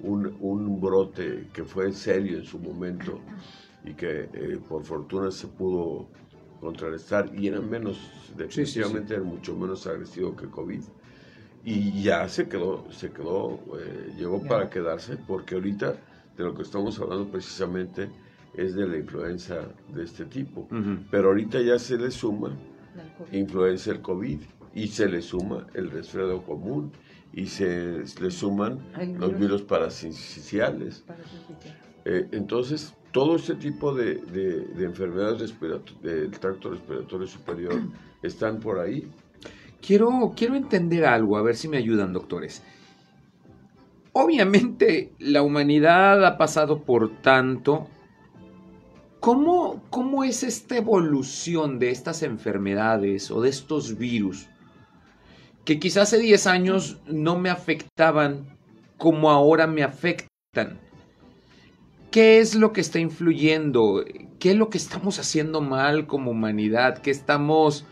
un, 0.00 0.36
un 0.40 0.80
brote 0.80 1.48
que 1.52 1.64
fue 1.64 1.92
serio 1.92 2.38
en 2.38 2.44
su 2.44 2.58
momento 2.58 3.18
y 3.84 3.94
que 3.94 4.28
eh, 4.32 4.58
por 4.68 4.84
fortuna 4.84 5.30
se 5.30 5.46
pudo 5.46 6.08
contrarrestar 6.60 7.30
y 7.34 7.48
era 7.48 7.60
menos, 7.60 7.98
definitivamente 8.36 9.14
era 9.14 9.22
mucho 9.22 9.54
menos 9.56 9.86
agresivo 9.86 10.34
que 10.36 10.48
COVID. 10.48 10.82
Y 11.66 12.02
ya 12.02 12.28
se 12.28 12.46
quedó, 12.48 12.84
se 12.92 13.10
quedó, 13.10 13.58
eh, 13.78 14.12
llegó 14.18 14.42
Ya. 14.42 14.48
para 14.48 14.70
quedarse 14.70 15.16
porque 15.16 15.54
ahorita 15.54 15.96
de 16.36 16.44
lo 16.44 16.54
que 16.54 16.62
estamos 16.62 16.98
hablando 17.00 17.30
precisamente 17.30 18.10
es 18.52 18.74
de 18.74 18.86
la 18.86 18.98
influenza 18.98 19.68
de 19.88 20.04
este 20.04 20.26
tipo. 20.26 20.62
Ujú. 20.70 20.98
Pero 21.10 21.28
ahorita 21.28 21.60
ya 21.62 21.78
se 21.78 21.96
le 21.96 22.10
suma. 22.10 22.54
Influenza 23.32 23.90
el 23.90 24.00
COVID 24.00 24.38
y 24.74 24.88
se 24.88 25.08
le 25.08 25.22
suma 25.22 25.66
el 25.74 25.90
resfriado 25.90 26.42
común 26.42 26.92
y 27.32 27.46
se 27.46 28.02
le 28.20 28.30
suman 28.30 28.78
los 29.18 29.38
virus. 29.38 29.62
parasiticiales. 29.62 31.04
Eh, 32.04 32.28
entonces, 32.32 32.94
todo 33.12 33.36
este 33.36 33.54
tipo 33.54 33.94
de, 33.94 34.16
de- 34.16 34.60
de 34.66 34.84
enfermedades 34.84 35.54
del 36.02 36.30
tracto 36.32 36.70
respiratorio 36.70 37.26
superior 37.26 37.74
están 38.22 38.60
por 38.60 38.78
ahí. 38.78 39.08
Quiero, 39.80 40.32
quiero 40.36 40.54
entender 40.54 41.04
algo, 41.04 41.36
a 41.36 41.42
ver 41.42 41.56
si 41.56 41.68
me 41.68 41.76
ayudan, 41.76 42.12
doctores. 42.12 42.62
Obviamente 44.12 45.12
la 45.18 45.42
humanidad 45.42 46.24
ha 46.24 46.38
pasado 46.38 46.82
por 46.82 47.20
tanto. 47.20 47.88
¿Cómo, 49.24 49.82
¿Cómo 49.88 50.22
es 50.22 50.42
esta 50.42 50.76
evolución 50.76 51.78
de 51.78 51.88
estas 51.90 52.22
enfermedades 52.22 53.30
o 53.30 53.40
de 53.40 53.48
estos 53.48 53.96
virus? 53.96 54.48
Que 55.64 55.80
quizás 55.80 56.08
hace 56.12 56.18
10 56.18 56.46
años 56.46 56.98
no 57.06 57.38
me 57.38 57.48
afectaban 57.48 58.44
como 58.98 59.30
ahora 59.30 59.66
me 59.66 59.82
afectan. 59.82 60.78
¿Qué 62.10 62.38
es 62.40 62.54
lo 62.54 62.74
que 62.74 62.82
está 62.82 62.98
influyendo? 62.98 64.04
¿Qué 64.38 64.50
es 64.50 64.56
lo 64.56 64.68
que 64.68 64.76
estamos 64.76 65.18
haciendo 65.18 65.62
mal 65.62 66.06
como 66.06 66.32
humanidad? 66.32 66.98
¿Qué 66.98 67.10
estamos... 67.10 67.86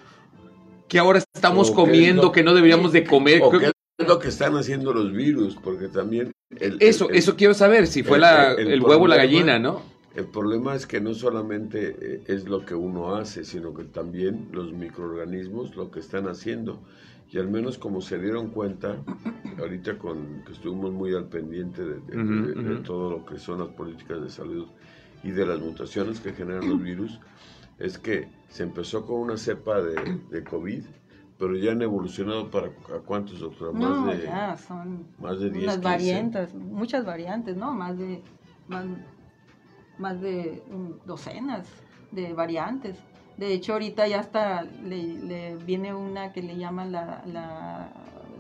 que 0.86 0.98
ahora 0.98 1.22
estamos 1.34 1.70
O 1.70 1.74
comiendo 1.74 2.24
lo- 2.24 2.32
que 2.32 2.42
no 2.42 2.52
deberíamos 2.52 2.92
de 2.92 3.04
comer? 3.04 3.40
¿O 3.42 3.50
qué 3.50 3.72
es 3.98 4.06
lo 4.06 4.18
que 4.18 4.28
están 4.28 4.54
haciendo 4.58 4.92
los 4.92 5.10
virus? 5.10 5.56
Porque 5.64 5.88
también... 5.88 6.30
el- 6.60 6.76
Eso, 6.78 7.08
el- 7.08 7.16
eso 7.16 7.36
quiero 7.36 7.54
saber, 7.54 7.86
si 7.86 8.02
fue 8.02 8.18
el- 8.18 8.20
la- 8.20 8.52
el 8.52 8.82
huevo 8.82 9.04
o 9.04 9.08
la 9.08 9.16
gallina, 9.16 9.58
¿no? 9.58 9.91
El 10.14 10.26
problema 10.26 10.74
es 10.74 10.86
que 10.86 11.00
no 11.00 11.14
solamente 11.14 11.96
eh, 12.00 12.22
es 12.26 12.46
lo 12.48 12.64
que 12.66 12.74
uno 12.74 13.14
hace, 13.14 13.44
sino 13.44 13.72
que 13.72 13.84
también 13.84 14.48
los 14.52 14.72
microorganismos 14.72 15.74
lo 15.74 15.90
que 15.90 16.00
están 16.00 16.28
haciendo. 16.28 16.82
Y 17.30 17.38
al 17.38 17.48
menos 17.48 17.78
como 17.78 18.02
se 18.02 18.18
dieron 18.18 18.50
cuenta, 18.50 19.02
ahorita 19.58 19.96
con 19.98 20.42
que 20.44 20.52
estuvimos 20.52 20.92
muy 20.92 21.14
al 21.14 21.28
pendiente 21.28 21.82
de, 21.82 21.94
de- 22.00 22.22
Ujú, 22.22 22.46
de- 22.46 22.62
de 22.62 22.74
ujú. 22.74 22.82
todo 22.82 23.10
lo 23.10 23.24
que 23.24 23.38
son 23.38 23.60
las 23.60 23.68
políticas 23.68 24.20
de 24.22 24.28
salud 24.28 24.66
y 25.24 25.30
de 25.30 25.46
las 25.46 25.58
mutaciones 25.60 26.20
que 26.20 26.32
generan 26.34 26.68
los 26.68 26.82
virus, 26.82 27.18
es 27.78 27.96
que 27.98 28.28
se 28.50 28.64
empezó 28.64 29.06
con 29.06 29.20
una 29.20 29.38
cepa 29.38 29.80
de, 29.80 29.94
de 30.30 30.44
COVID, 30.44 30.82
pero 31.38 31.56
ya 31.56 31.72
han 31.72 31.80
evolucionado 31.80 32.50
para 32.50 32.66
¿a 32.66 33.00
cuántos, 33.04 33.40
doctora? 33.40 33.72
Más 33.72 33.80
No, 34.02 34.12
de, 34.12 34.24
ya 34.24 34.56
son 34.58 35.06
más 35.18 35.40
de 35.40 35.48
10, 35.50 35.62
unas 35.64 35.78
15. 35.78 35.84
variantes, 35.88 36.54
muchas 36.54 37.04
variantes, 37.06 37.56
¿no? 37.56 37.72
Más 37.72 37.96
de 37.98 38.20
más, 38.68 38.84
más 39.98 40.20
de 40.20 40.62
mm, 40.70 41.06
docenas 41.06 41.66
de 42.10 42.32
variantes. 42.32 42.96
De 43.36 43.52
hecho, 43.54 43.72
ahorita 43.74 44.06
ya 44.06 44.20
hasta 44.20 44.62
le, 44.62 45.02
le 45.02 45.56
viene 45.56 45.94
una 45.94 46.32
que 46.32 46.42
le 46.42 46.56
llaman 46.56 46.92
la, 46.92 47.22
la 47.26 47.90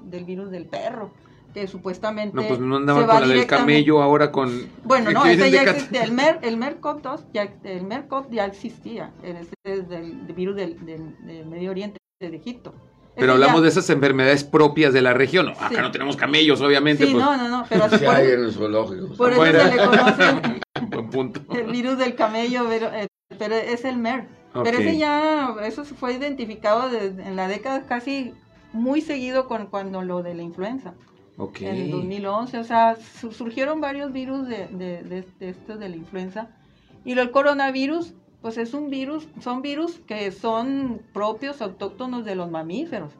del 0.04 0.24
virus 0.24 0.50
del 0.50 0.66
perro, 0.66 1.10
que 1.54 1.66
supuestamente 1.66 2.36
No, 2.36 2.46
pues 2.46 2.60
no 2.60 2.80
va 3.06 3.06
con 3.18 3.28
la 3.28 3.34
del 3.34 3.46
camello 3.46 4.02
ahora 4.02 4.30
con... 4.30 4.66
Bueno, 4.84 5.10
no, 5.10 5.24
ese 5.26 5.50
ya 5.50 5.62
existía. 5.62 6.04
El, 6.04 6.12
MER, 6.12 6.38
el 6.42 6.56
MERCOP-2 6.58 7.20
ya, 7.32 7.48
el 7.64 7.84
MERCOP 7.84 8.30
ya 8.32 8.44
existía. 8.44 9.10
Ese 9.22 9.48
es 9.64 9.88
del, 9.88 10.26
del 10.26 10.36
virus 10.36 10.56
del, 10.56 10.84
del- 10.84 11.16
del 11.26 11.46
Medio 11.46 11.70
Oriente, 11.70 11.98
de 12.20 12.36
Egipto. 12.36 12.74
Pero 13.16 13.32
hablamos 13.32 13.56
ya- 13.56 13.62
de 13.62 13.68
esas 13.68 13.90
enfermedades 13.90 14.44
propias 14.44 14.92
de 14.94 15.02
la 15.02 15.12
región. 15.14 15.46
No, 15.46 15.54
Sí. 15.54 15.60
Acá 15.74 15.82
no 15.82 15.90
tenemos 15.90 16.16
camellos, 16.16 16.60
obviamente. 16.60 17.06
Sí, 17.06 17.12
pues, 17.12 17.24
no, 17.24 17.36
no, 17.36 17.48
no, 17.48 17.64
pero 17.68 17.88
Sí 17.90 17.96
por, 18.04 18.14
hay 18.14 18.30
en 18.30 18.42
los 18.44 18.54
zoológicos. 18.56 19.16
por 19.16 19.32
eso 19.32 19.42
se 19.42 19.76
le 19.76 19.84
conoce 19.84 20.60
buen 20.90 21.10
punto. 21.10 21.40
el 21.54 21.70
virus 21.70 21.98
del 21.98 22.14
camello, 22.14 22.64
pero, 22.68 22.92
eh, 22.92 23.06
pero 23.38 23.54
es 23.54 23.84
el 23.84 23.96
MER. 23.96 24.26
Ok. 24.54 24.64
Pero 24.64 24.78
ese 24.78 24.98
ya, 24.98 25.54
eso 25.64 25.84
fue 25.84 26.14
identificado 26.14 26.88
desde- 26.90 27.22
en 27.26 27.36
la 27.36 27.48
década 27.48 27.86
casi 27.86 28.34
muy 28.72 29.00
seguido 29.00 29.48
con 29.48 29.66
cuando 29.66 30.02
lo 30.02 30.22
de 30.22 30.34
la 30.34 30.42
influenza, 30.42 30.94
Ok. 31.38 31.62
en 31.62 31.76
el 31.76 31.90
2011. 31.90 32.58
O 32.58 32.64
sea, 32.64 32.96
su- 32.96 33.32
surgieron 33.32 33.80
varios 33.80 34.12
virus 34.12 34.46
de, 34.46 34.66
de, 34.68 35.02
de, 35.02 35.24
de 35.38 35.48
estos 35.48 35.78
de 35.78 35.88
la 35.88 35.96
influenza. 35.96 36.48
Y 37.04 37.14
lo, 37.14 37.22
el 37.22 37.30
coronavirus, 37.30 38.14
pues 38.42 38.58
es 38.58 38.74
un 38.74 38.90
virus, 38.90 39.26
son 39.40 39.62
virus 39.62 40.00
que 40.06 40.30
son 40.32 41.00
propios, 41.14 41.62
autóctonos 41.62 42.24
de 42.24 42.34
los 42.34 42.50
mamíferos. 42.50 43.12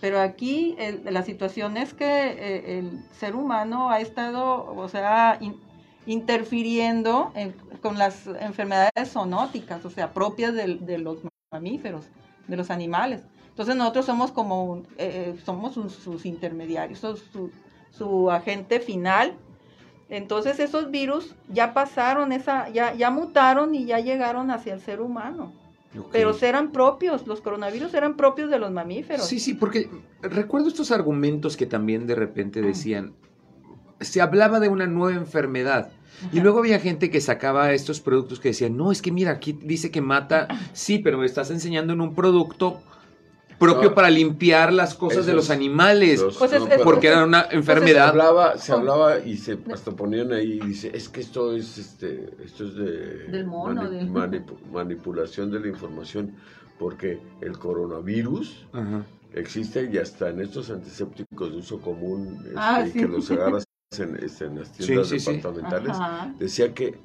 Pero 0.00 0.20
aquí 0.20 0.76
el- 0.78 1.02
la 1.10 1.22
situación 1.22 1.76
es 1.76 1.92
que 1.92 2.04
eh, 2.06 2.78
el 2.78 3.02
ser 3.18 3.34
humano 3.34 3.90
ha 3.90 3.98
estado, 4.00 4.64
o 4.76 4.88
sea, 4.88 5.38
in- 5.40 5.56
interfiriendo 6.08 7.30
en- 7.34 7.52
con 7.82 7.98
las 7.98 8.26
enfermedades 8.40 9.10
zoonóticas, 9.12 9.84
o 9.84 9.90
sea, 9.90 10.12
propias 10.12 10.54
de, 10.54 10.98
los 10.98 11.18
mamíferos, 11.52 12.06
de 12.48 12.56
los 12.56 12.70
animales. 12.70 13.22
Entonces 13.50 13.76
nosotros 13.76 14.06
somos 14.06 14.32
como, 14.32 14.64
un- 14.64 14.86
eh, 14.96 15.34
eh, 15.36 15.40
somos 15.44 15.74
sus, 15.74 15.92
sus 15.92 16.24
intermediarios, 16.24 17.00
su, 17.00 17.50
su 17.90 18.30
agente 18.30 18.80
final. 18.80 19.34
Entonces 20.08 20.58
esos 20.60 20.90
virus 20.90 21.34
ya 21.52 21.74
pasaron 21.74 22.32
esa, 22.32 22.70
ya, 22.70 22.94
ya 22.94 23.10
mutaron 23.10 23.74
y 23.74 23.84
ya 23.84 24.00
llegaron 24.00 24.50
hacia 24.50 24.72
el 24.74 24.80
ser 24.80 25.00
humano. 25.02 25.52
Pero 26.12 26.34
eran 26.42 26.70
propios, 26.70 27.26
los 27.26 27.40
coronavirus 27.40 27.92
eran 27.94 28.16
propios 28.16 28.50
de 28.50 28.58
los 28.58 28.70
mamíferos. 28.70 29.26
Sí, 29.26 29.40
sí, 29.40 29.54
porque 29.54 29.90
recuerdo 30.22 30.68
estos 30.68 30.90
argumentos 30.90 31.56
que 31.56 31.66
también 31.66 32.06
de 32.06 32.14
repente 32.14 32.62
decían, 32.62 33.14
se 34.00 34.20
hablaba 34.20 34.60
de 34.60 34.68
una 34.68 34.86
nueva 34.86 35.18
enfermedad. 35.18 35.90
Y 36.32 36.40
luego 36.40 36.58
había 36.58 36.80
gente 36.80 37.10
que 37.10 37.20
sacaba 37.20 37.72
estos 37.72 38.00
productos 38.00 38.40
que 38.40 38.48
decían, 38.48 38.76
no, 38.76 38.90
es 38.90 39.02
que 39.02 39.12
mira, 39.12 39.30
aquí 39.30 39.52
dice 39.62 39.90
que 39.92 40.00
mata, 40.00 40.48
sí, 40.72 40.98
pero 40.98 41.16
me 41.18 41.26
estás 41.26 41.50
enseñando 41.52 41.92
en 41.92 42.00
un 42.00 42.14
producto 42.14 42.80
propio 43.58 43.90
No. 43.90 43.94
para 43.94 44.08
limpiar 44.10 44.72
las 44.72 44.94
cosas 44.94 45.26
de 45.26 45.32
los 45.34 45.50
animales, 45.50 46.20
Los- 46.20 46.36
Pues 46.38 46.52
es- 46.52 46.58
no, 46.60 46.66
es- 46.66 46.72
pero- 46.72 46.84
porque 46.84 47.08
era 47.08 47.24
una 47.24 47.48
se 47.48 47.56
enfermedad. 47.56 48.08
hablaba, 48.08 48.56
se 48.56 48.72
Oh. 48.72 48.76
hablaba 48.78 49.18
y 49.20 49.36
se 49.36 49.58
hasta 49.72 49.92
ponían 49.92 50.32
ahí 50.32 50.60
y 50.62 50.66
dice, 50.66 50.90
es 50.94 51.08
que 51.08 51.20
esto 51.20 51.54
es 51.54 51.76
este, 51.78 52.30
esto 52.44 52.64
es 52.66 52.74
de 52.76 53.28
Del 53.28 53.46
mono, 53.46 53.88
manipulación 54.72 55.50
de 55.50 55.60
la 55.60 55.68
información, 55.68 56.34
porque 56.78 57.20
el 57.40 57.58
coronavirus 57.58 58.66
Ajá. 58.72 59.04
existe 59.34 59.88
y 59.92 59.98
hasta 59.98 60.30
en 60.30 60.40
estos 60.40 60.70
antisépticos 60.70 61.50
de 61.50 61.56
uso 61.58 61.80
común 61.80 62.36
este, 62.44 62.54
Ah, 62.56 62.84
sí. 62.86 62.98
que 62.98 63.08
los 63.08 63.28
agarras 63.30 63.64
en, 63.96 64.16
este, 64.22 64.44
en 64.44 64.58
las 64.58 64.72
tiendas 64.72 65.08
sí, 65.08 65.18
sí. 65.18 65.32
departamentales, 65.32 65.96
decía 66.38 66.74
que 66.74 66.98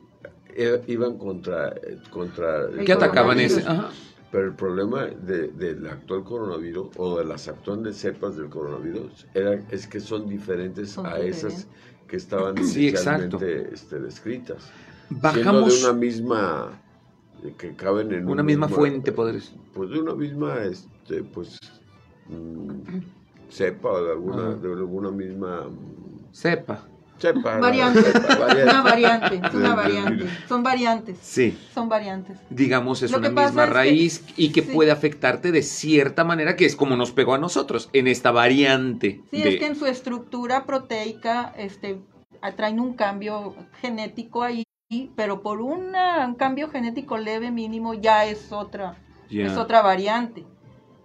eh, 0.55 0.81
iban 0.87 1.17
contra, 1.17 1.69
eh, 1.69 1.97
contra 2.11 2.65
el 2.67 2.83
¿Qué 2.85 2.93
atacaban 2.93 3.39
ese? 3.39 3.61
Ajá. 3.61 3.89
pero 4.31 4.47
el 4.47 4.53
problema 4.53 5.05
de- 5.05 5.47
del 5.49 5.87
actual 5.87 6.23
coronavirus 6.23 6.89
o 6.97 7.17
de 7.17 7.25
las 7.25 7.47
actuales 7.47 7.97
cepas 7.97 8.35
del 8.35 8.49
coronavirus 8.49 9.25
era, 9.33 9.53
es 9.71 9.87
que 9.87 9.99
son 9.99 10.27
diferentes 10.27 10.91
Son 10.91 11.05
a 11.05 11.17
esas 11.19 11.67
que 12.07 12.17
estaban 12.17 12.57
inicialmente 12.57 13.69
este, 13.73 13.99
descritas. 13.99 14.69
Siendo 15.07 15.21
Bajamos 15.21 15.81
de 15.81 15.87
una 15.87 15.93
misma, 15.97 16.81
eh, 17.43 17.53
que 17.57 17.73
caben 17.75 18.11
en 18.11 18.27
una 18.27 18.41
un 18.41 18.45
misma 18.45 18.67
misma- 18.67 18.75
fuente, 18.75 19.11
podrías. 19.11 19.53
Pues 19.73 19.89
de 19.89 19.99
una 19.99 20.13
misma, 20.15 20.63
este, 20.63 21.23
pues, 21.23 21.57
mm, 22.27 22.99
cepa 23.49 23.89
o 23.89 24.03
de 24.03 24.11
alguna, 24.11 24.55
de 24.55 24.71
alguna 24.73 25.11
misma 25.11 25.67
mm. 25.69 26.12
Cepa. 26.33 26.85
¿no? 27.23 27.41
Variante. 27.61 28.01
Una 28.63 28.81
variante, 28.81 29.41
una 29.55 29.75
variante. 29.75 30.25
Son 30.49 30.61
variantes, 30.61 31.17
Sí. 31.21 31.57
son 31.73 31.87
variantes. 31.87 32.37
digamos, 32.49 33.01
es 33.01 33.11
Lo 33.11 33.19
una 33.19 33.29
que 33.29 33.35
pasa 33.35 33.47
misma 33.49 33.63
es 33.63 33.69
que- 33.69 33.73
raíz 33.73 34.25
y 34.35 34.51
que 34.51 34.61
sí. 34.61 34.71
puede 34.73 34.91
afectarte 34.91 35.53
de 35.53 35.61
cierta 35.61 36.25
manera, 36.25 36.57
que 36.57 36.65
es 36.65 36.75
como 36.75 36.97
nos 36.97 37.13
pegó 37.13 37.33
a 37.33 37.37
nosotros, 37.37 37.89
en 37.93 38.07
esta 38.09 38.31
variante. 38.31 39.21
Sí, 39.31 39.41
de- 39.41 39.49
es 39.53 39.55
que 39.59 39.67
en 39.67 39.77
su 39.77 39.85
estructura 39.85 40.65
proteica 40.65 41.53
este, 41.57 42.01
traen 42.57 42.81
un 42.81 42.93
cambio 42.95 43.55
genético 43.79 44.43
ahí, 44.43 44.65
pero 45.15 45.41
por 45.41 45.61
una- 45.61 46.25
un 46.27 46.35
cambio 46.35 46.67
genético 46.69 47.17
leve 47.17 47.51
mínimo 47.51 47.93
ya 47.93 48.25
es 48.25 48.51
otra, 48.51 48.97
es 49.29 49.55
otra 49.55 49.81
variante 49.81 50.43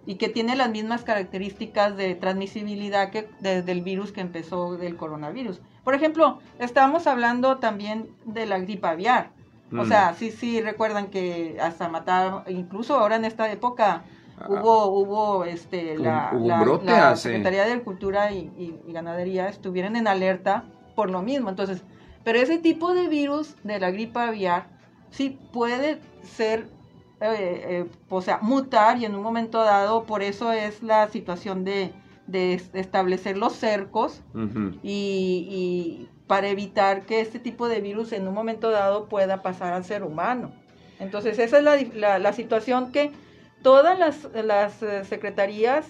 y 0.09 0.15
que 0.15 0.27
tiene 0.27 0.55
las 0.55 0.71
mismas 0.71 1.03
características 1.03 1.95
de 1.95 2.15
transmisibilidad 2.15 3.11
que 3.11 3.29
desde 3.41 3.71
el 3.71 3.83
virus 3.83 4.11
que 4.11 4.21
empezó 4.21 4.75
del 4.75 4.95
coronavirus. 4.97 5.61
Por 5.83 5.93
ejemplo, 5.93 6.39
estábamos 6.57 7.05
hablando 7.05 7.57
también 7.59 8.09
de 8.25 8.47
la 8.47 8.57
gripe 8.57 8.87
aviar. 8.87 9.29
O 9.71 9.83
Mm. 9.83 9.87
sea, 9.87 10.13
sí, 10.15 10.31
sí, 10.31 10.61
recuerdan 10.61 11.07
que 11.11 11.57
hasta 11.61 11.87
matar, 11.89 12.43
incluso 12.49 12.95
ahora 12.97 13.17
en 13.17 13.25
esta 13.25 13.51
época 13.51 14.01
Ah. 14.39 14.47
hubo, 14.49 14.85
hubo, 14.87 15.45
este, 15.45 15.95
la, 15.99 16.31
hubo 16.33 16.41
un 16.41 16.47
la- 16.47 16.59
brote 16.61 16.85
la 16.87 17.15
Secretaría 17.15 17.65
de 17.65 17.71
Agricultura 17.73 18.31
y, 18.31 18.49
y- 18.57 18.79
y 18.87 18.91
Ganadería 18.93 19.47
estuvieron 19.47 19.95
en 19.95 20.07
alerta 20.07 20.63
por 20.95 21.11
lo 21.11 21.21
mismo. 21.21 21.49
Entonces, 21.49 21.83
pero 22.23 22.39
ese 22.39 22.57
tipo 22.57 22.95
de 22.95 23.07
virus 23.09 23.55
de 23.63 23.79
la 23.79 23.91
gripe 23.91 24.17
aviar 24.19 24.65
sí 25.11 25.37
puede 25.53 25.99
ser, 26.23 26.65
eh, 27.21 27.65
eh, 27.67 27.85
o 28.09 28.21
sea, 28.21 28.39
mutar 28.41 28.97
y 28.97 29.05
en 29.05 29.15
un 29.15 29.21
momento 29.21 29.63
dado, 29.63 30.03
por 30.05 30.21
eso 30.21 30.51
es 30.51 30.81
la 30.83 31.07
situación 31.09 31.65
de, 31.65 31.91
de 32.27 32.61
establecer 32.73 33.37
los 33.37 33.53
cercos 33.53 34.21
Ujú. 34.33 34.77
y, 34.83 35.47
y 35.49 36.09
para 36.27 36.47
evitar 36.47 37.05
que 37.05 37.21
este 37.21 37.39
tipo 37.39 37.67
de 37.67 37.81
virus 37.81 38.13
en 38.13 38.27
un 38.27 38.33
momento 38.33 38.69
dado 38.71 39.05
pueda 39.05 39.41
pasar 39.41 39.73
al 39.73 39.83
ser 39.83 40.03
humano. 40.03 40.51
Entonces, 40.99 41.39
esa 41.39 41.57
es 41.57 41.63
la, 41.63 41.75
la, 41.93 42.19
la 42.19 42.33
situación 42.33 42.91
que 42.91 43.11
todas 43.63 43.97
las, 43.97 44.29
las 44.45 44.81
eh, 44.83 45.03
secretarías, 45.05 45.87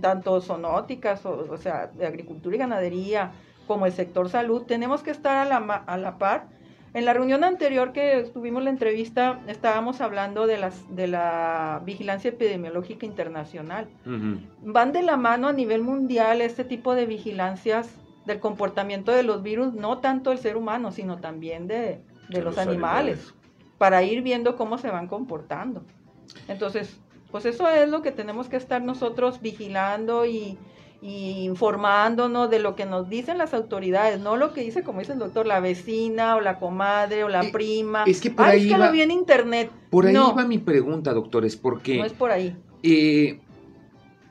tanto 0.00 0.40
sonóticas, 0.40 1.24
o, 1.24 1.46
o, 1.50 1.56
sea, 1.56 1.86
de 1.88 2.06
agricultura 2.06 2.56
y 2.56 2.58
ganadería, 2.58 3.32
como 3.66 3.86
el 3.86 3.92
sector 3.92 4.28
salud, 4.28 4.62
tenemos 4.62 5.02
que 5.02 5.10
estar 5.10 5.36
a 5.36 5.44
la, 5.44 5.56
a 5.86 5.96
la 5.96 6.18
par. 6.18 6.48
En 6.92 7.04
la 7.04 7.12
reunión 7.12 7.44
anterior 7.44 7.92
que 7.92 8.28
tuvimos 8.34 8.64
la 8.64 8.70
entrevista, 8.70 9.40
estábamos 9.46 10.00
hablando 10.00 10.46
de, 10.46 10.58
las, 10.58 10.94
de 10.94 11.06
la 11.06 11.82
vigilancia 11.84 12.30
epidemiológica 12.30 13.06
internacional. 13.06 13.88
Uh 14.04 14.10
-huh. 14.10 14.40
Van 14.62 14.92
de 14.92 15.02
la 15.02 15.16
mano 15.16 15.46
a 15.46 15.52
nivel 15.52 15.82
mundial 15.82 16.40
este 16.40 16.64
tipo 16.64 16.94
de 16.96 17.06
vigilancias 17.06 17.88
del 18.26 18.40
comportamiento 18.40 19.12
de 19.12 19.22
los 19.22 19.42
virus, 19.42 19.72
no 19.72 19.98
tanto 19.98 20.32
el 20.32 20.38
ser 20.38 20.56
humano, 20.56 20.90
sino 20.90 21.18
también 21.18 21.68
de, 21.68 21.76
de, 21.76 22.00
de 22.28 22.42
los, 22.42 22.56
los 22.56 22.58
animales, 22.58 23.18
animales, 23.18 23.34
para 23.78 24.02
ir 24.02 24.22
viendo 24.22 24.56
cómo 24.56 24.76
se 24.76 24.90
van 24.90 25.06
comportando. 25.06 25.82
Entonces, 26.48 27.00
pues 27.30 27.44
eso 27.46 27.68
es 27.68 27.88
lo 27.88 28.02
que 28.02 28.10
tenemos 28.10 28.48
que 28.48 28.56
estar 28.56 28.82
nosotros 28.82 29.40
vigilando 29.40 30.26
y, 30.26 30.58
y, 31.02 31.44
informándonos 31.44 32.50
de 32.50 32.58
lo 32.58 32.76
que 32.76 32.84
nos 32.84 33.08
dicen 33.08 33.38
las 33.38 33.54
autoridades, 33.54 34.20
no 34.20 34.36
lo 34.36 34.52
que 34.52 34.62
dice, 34.62 34.82
como 34.82 35.00
dice 35.00 35.12
el 35.12 35.18
doctor, 35.18 35.46
la 35.46 35.60
vecina 35.60 36.36
o 36.36 36.40
la 36.40 36.58
comadre 36.58 37.24
o 37.24 37.28
la 37.28 37.44
eh, 37.44 37.52
prima. 37.52 38.04
Es 38.06 38.20
que 38.20 38.30
por 38.30 38.46
Ay, 38.46 38.52
ahí 38.52 38.66
es 38.66 38.72
que 38.72 38.78
va, 38.78 38.86
lo 38.86 38.92
vi 38.92 39.02
en 39.02 39.10
internet. 39.10 39.70
Por 39.90 40.06
ahí 40.06 40.12
no, 40.12 40.34
va 40.34 40.44
mi 40.44 40.58
pregunta, 40.58 41.12
doctores, 41.12 41.56
porque... 41.56 41.98
No 41.98 42.04
es 42.04 42.12
por 42.12 42.30
ahí. 42.30 42.56
Eh, 42.82 43.40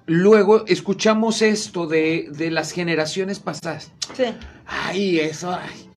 luego 0.05 0.65
escuchamos 0.67 1.41
esto 1.41 1.87
de, 1.87 2.27
de, 2.31 2.51
las 2.51 2.71
generaciones 2.71 3.39
pasadas. 3.39 3.91
Sí. 4.13 4.25
Ay, 4.65 5.19
eso, 5.19 5.51
ay. 5.51 5.89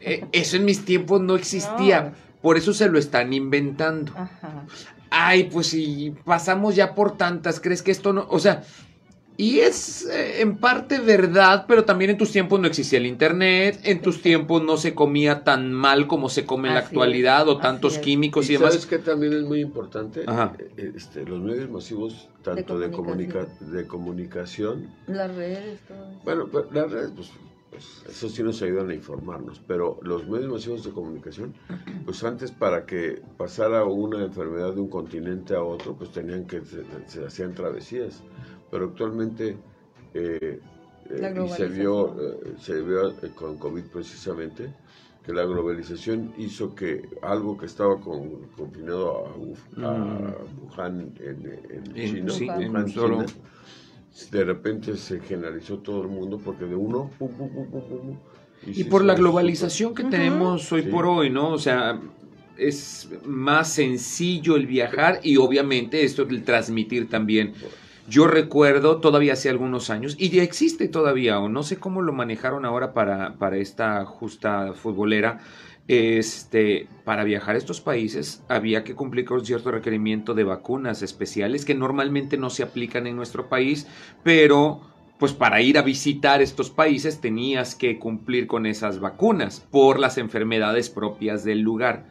Eh, 0.00 0.24
eso 0.32 0.56
en 0.56 0.64
mis 0.64 0.84
tiempos 0.84 1.20
no 1.20 1.36
existía. 1.36 2.02
No. 2.02 2.12
Por 2.40 2.56
eso 2.56 2.72
se 2.72 2.88
lo 2.88 2.98
están 2.98 3.32
inventando. 3.32 4.12
Ajá. 4.16 4.64
Ay, 5.10 5.44
pues 5.44 5.68
si 5.68 6.14
pasamos 6.24 6.74
ya 6.74 6.94
por 6.94 7.18
tantas, 7.18 7.60
¿crees 7.60 7.82
que 7.82 7.90
esto 7.90 8.14
no? 8.14 8.26
O 8.30 8.38
sea, 8.38 8.62
y 9.42 9.58
es 9.58 10.06
eh, 10.06 10.40
en 10.40 10.56
parte 10.56 11.00
verdad, 11.00 11.64
pero 11.66 11.84
también 11.84 12.12
en 12.12 12.16
tus 12.16 12.30
tiempos 12.30 12.60
no 12.60 12.68
existía 12.68 13.00
el 13.00 13.06
internet, 13.06 13.80
en 13.82 14.00
tus 14.00 14.22
tiempos 14.22 14.62
no 14.62 14.76
se 14.76 14.94
comía 14.94 15.42
tan 15.42 15.72
mal 15.72 16.06
como 16.06 16.28
se 16.28 16.46
come 16.46 16.68
en 16.68 16.74
la 16.74 16.80
actualidad, 16.80 17.48
o 17.48 17.58
tantos 17.58 17.98
químicos 17.98 18.48
y, 18.48 18.52
y 18.52 18.56
demás. 18.56 18.74
¿Sabes 18.74 18.86
que 18.86 18.98
también 18.98 19.32
es 19.32 19.42
muy 19.42 19.58
importante? 19.58 20.22
Ajá. 20.28 20.52
Este, 20.76 21.24
los 21.24 21.40
medios 21.40 21.68
masivos, 21.68 22.28
tanto 22.44 22.78
de, 22.78 22.92
comunicación. 22.92 23.48
De, 23.58 23.58
comunica 23.58 23.78
de 23.78 23.86
comunicación. 23.88 24.90
Las 25.08 25.34
redes, 25.34 25.80
todo 25.88 26.08
eso. 26.08 26.20
Bueno, 26.22 26.46
pues, 26.46 26.66
las 26.70 26.92
redes, 26.92 27.10
pues, 27.16 27.32
pues, 27.70 28.04
eso 28.08 28.28
sí 28.28 28.44
nos 28.44 28.62
ayudan 28.62 28.90
a 28.90 28.94
informarnos, 28.94 29.60
pero 29.66 29.98
los 30.02 30.28
medios 30.28 30.52
masivos 30.52 30.84
de 30.84 30.92
comunicación, 30.92 31.52
pues 32.04 32.22
antes 32.22 32.52
para 32.52 32.86
que 32.86 33.20
pasara 33.36 33.82
una 33.86 34.22
enfermedad 34.22 34.72
de 34.72 34.82
un 34.82 34.88
continente 34.88 35.56
a 35.56 35.64
otro, 35.64 35.96
pues 35.96 36.12
tenían 36.12 36.46
que, 36.46 36.60
se, 36.64 36.84
se 37.08 37.26
hacían 37.26 37.54
travesías 37.54 38.22
pero 38.72 38.86
actualmente 38.86 39.54
eh, 40.14 40.58
eh, 41.10 41.44
y 41.44 41.48
se 41.50 41.66
vio, 41.66 42.16
eh, 42.18 42.54
se 42.58 42.80
vio 42.80 43.14
con 43.34 43.58
COVID 43.58 43.84
precisamente 43.92 44.72
que 45.22 45.32
la 45.32 45.44
globalización 45.44 46.32
hizo 46.38 46.74
que 46.74 47.02
algo 47.20 47.56
que 47.56 47.66
estaba 47.66 48.00
con, 48.00 48.48
confinado 48.56 49.26
a, 49.76 49.86
a 49.86 50.34
Wuhan 50.62 51.12
en, 51.20 51.60
en, 51.70 51.96
en 51.96 52.26
China, 52.26 52.32
sí, 52.32 52.46
Wuhan, 52.46 52.76
en. 52.76 52.86
China, 52.86 53.26
de 54.30 54.44
repente 54.44 54.96
se 54.96 55.20
generalizó 55.20 55.78
todo 55.78 56.02
el 56.02 56.08
mundo 56.08 56.40
porque 56.42 56.64
de 56.64 56.74
uno 56.74 57.10
pum, 57.18 57.30
pum, 57.30 57.50
pum, 57.50 57.70
pum, 57.70 57.82
pum, 57.88 58.16
y, 58.66 58.80
y 58.80 58.84
por 58.84 59.04
la 59.04 59.14
globalización 59.14 59.94
que 59.94 60.04
tenemos 60.04 60.72
hoy 60.72 60.82
sí. 60.82 60.88
por 60.88 61.04
hoy, 61.04 61.28
¿no? 61.28 61.50
O 61.50 61.58
sea, 61.58 62.00
es 62.56 63.10
más 63.24 63.74
sencillo 63.74 64.56
el 64.56 64.66
viajar 64.66 65.20
y 65.22 65.36
obviamente 65.36 66.04
esto 66.04 66.22
el 66.22 66.42
transmitir 66.42 67.10
también. 67.10 67.52
Yo 68.08 68.26
recuerdo 68.26 68.98
todavía 68.98 69.34
hace 69.34 69.48
algunos 69.48 69.88
años, 69.88 70.16
y 70.18 70.30
ya 70.30 70.42
existe 70.42 70.88
todavía, 70.88 71.38
o 71.38 71.48
no 71.48 71.62
sé 71.62 71.78
cómo 71.78 72.02
lo 72.02 72.12
manejaron 72.12 72.64
ahora 72.64 72.92
para, 72.92 73.34
para 73.34 73.58
esta 73.58 74.04
justa 74.04 74.72
futbolera, 74.74 75.40
este, 75.88 76.88
para 77.04 77.24
viajar 77.24 77.54
a 77.54 77.58
estos 77.58 77.80
países 77.80 78.42
había 78.48 78.84
que 78.84 78.94
cumplir 78.94 79.24
con 79.24 79.44
cierto 79.44 79.72
requerimiento 79.72 80.32
de 80.32 80.44
vacunas 80.44 81.02
especiales 81.02 81.64
que 81.64 81.74
normalmente 81.74 82.36
no 82.36 82.50
se 82.50 82.62
aplican 82.62 83.06
en 83.06 83.16
nuestro 83.16 83.48
país, 83.48 83.86
pero 84.22 84.80
pues 85.18 85.32
para 85.32 85.60
ir 85.60 85.78
a 85.78 85.82
visitar 85.82 86.42
estos 86.42 86.70
países 86.70 87.20
tenías 87.20 87.74
que 87.74 87.98
cumplir 87.98 88.46
con 88.46 88.66
esas 88.66 89.00
vacunas 89.00 89.60
por 89.70 89.98
las 89.98 90.18
enfermedades 90.18 90.88
propias 90.88 91.44
del 91.44 91.60
lugar 91.60 92.06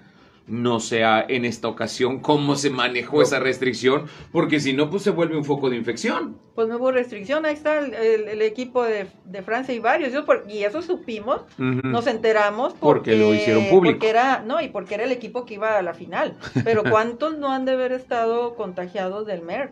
no 0.52 0.82
sea 0.82 1.26
en 1.28 1.46
esta 1.46 1.70
ocasión 1.70 2.20
cómo 2.20 2.56
se 2.56 2.70
manejó 2.70 3.18
no. 3.18 3.24
esa 3.24 3.40
restricción, 3.40 4.06
porque 4.32 4.60
si 4.60 4.74
no, 4.74 4.90
pues 4.90 5.04
se 5.04 5.12
vuelve 5.12 5.38
un 5.38 5.46
foco 5.46 5.70
de 5.70 5.78
infección. 5.78 6.38
Pues 6.54 6.68
no 6.68 6.76
hubo 6.76 6.92
restricción, 6.92 7.46
ahí 7.46 7.54
está 7.54 7.80
el, 7.80 7.94
el, 7.94 8.28
el 8.28 8.42
equipo 8.42 8.84
de, 8.84 9.08
de, 9.26 9.42
Francia 9.42 9.74
y 9.74 9.80
varios, 9.80 10.12
yo 10.12 10.26
por, 10.26 10.44
y 10.50 10.64
eso 10.64 10.82
supimos, 10.82 11.42
uh 11.58 11.62
-huh. 11.62 11.84
nos 11.84 12.06
enteramos 12.06 12.74
porque, 12.74 13.12
porque, 13.12 13.16
lo 13.16 13.34
hicieron 13.34 13.70
público. 13.70 13.94
Porque 13.96 14.10
era, 14.10 14.44
no, 14.46 14.62
y 14.62 14.68
porque 14.68 14.96
era 14.96 15.06
el 15.06 15.14
equipo 15.14 15.46
que 15.46 15.54
iba 15.54 15.78
a 15.78 15.82
la 15.82 15.94
final, 15.94 16.36
pero 16.66 16.84
¿cuántos 16.84 17.38
no 17.38 17.52
han 17.52 17.64
de 17.64 17.72
haber 17.72 17.94
estado 17.94 18.56
contagiados 18.56 19.26
del 19.26 19.42
MERS, 19.44 19.72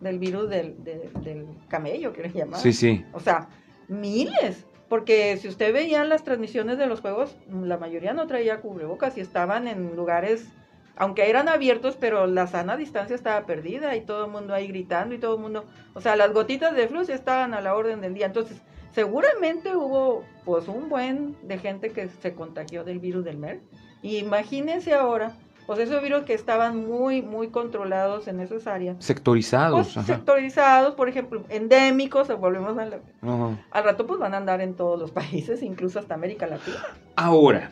del 0.00 0.18
virus 0.18 0.50
del, 0.50 0.84
del, 0.84 1.10
del 1.24 1.46
camello, 1.68 2.12
que 2.12 2.22
le 2.22 2.32
llamaban? 2.32 2.60
Sí, 2.60 2.72
sí. 2.74 3.02
O 3.12 3.20
sea, 3.20 3.48
miles. 3.88 4.67
Porque 4.88 5.36
si 5.36 5.48
usted 5.48 5.72
veía 5.72 6.04
las 6.04 6.24
transmisiones 6.24 6.78
de 6.78 6.86
los 6.86 7.00
juegos, 7.00 7.36
la 7.50 7.76
mayoría 7.76 8.14
no 8.14 8.26
traía 8.26 8.60
cubrebocas 8.60 9.18
y 9.18 9.20
estaban 9.20 9.68
en 9.68 9.94
lugares, 9.94 10.48
aunque 10.96 11.28
eran 11.28 11.48
abiertos, 11.48 11.96
pero 12.00 12.26
la 12.26 12.46
sana 12.46 12.76
distancia 12.76 13.14
estaba 13.14 13.44
perdida 13.44 13.96
y 13.96 14.00
todo 14.00 14.24
el 14.24 14.30
mundo 14.30 14.54
ahí 14.54 14.66
gritando 14.66 15.14
y 15.14 15.18
todo 15.18 15.34
el 15.34 15.42
mundo, 15.42 15.66
o 15.94 16.00
sea, 16.00 16.16
las 16.16 16.32
gotitas 16.32 16.74
de 16.74 16.88
flux 16.88 17.10
estaban 17.10 17.52
a 17.52 17.60
la 17.60 17.76
orden 17.76 18.00
del 18.00 18.14
día. 18.14 18.26
Entonces, 18.26 18.62
seguramente 18.92 19.76
hubo 19.76 20.24
pues 20.44 20.68
un 20.68 20.88
buen 20.88 21.36
de 21.46 21.58
gente 21.58 21.90
que 21.90 22.08
se 22.08 22.34
contagió 22.34 22.82
del 22.82 22.98
virus 22.98 23.24
del 23.24 23.36
MERS. 23.36 23.60
Y 24.00 24.16
imagínense 24.18 24.94
ahora 24.94 25.36
pues 25.68 25.80
esos 25.80 26.02
virus 26.02 26.22
que 26.22 26.32
estaban 26.32 26.88
muy, 26.88 27.20
muy 27.20 27.48
controlados 27.48 28.26
en 28.26 28.40
esas 28.40 28.66
áreas. 28.66 28.96
Sectorizados. 29.00 29.92
Pues, 29.92 30.06
sectorizados, 30.06 30.94
por 30.94 31.10
ejemplo, 31.10 31.44
endémicos, 31.50 32.26
volvemos 32.40 32.78
a 32.78 32.86
la, 32.86 32.96
uh 32.96 33.00
-huh. 33.20 33.58
al 33.70 33.84
rato 33.84 34.06
pues 34.06 34.18
van 34.18 34.32
a 34.32 34.38
andar 34.38 34.62
en 34.62 34.72
todos 34.72 34.98
los 34.98 35.10
países, 35.20 35.62
incluso 35.62 35.98
hasta 35.98 36.14
América 36.14 36.46
Latina. 36.46 36.78
Ahora, 37.16 37.70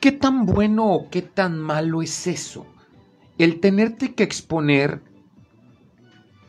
¿qué 0.00 0.12
tan 0.12 0.44
bueno 0.44 0.92
o 0.92 1.08
qué 1.08 1.22
tan 1.22 1.58
malo 1.58 2.02
es 2.02 2.26
eso? 2.26 2.66
El 3.38 3.58
tenerte 3.60 4.14
que 4.14 4.22
exponer 4.22 5.00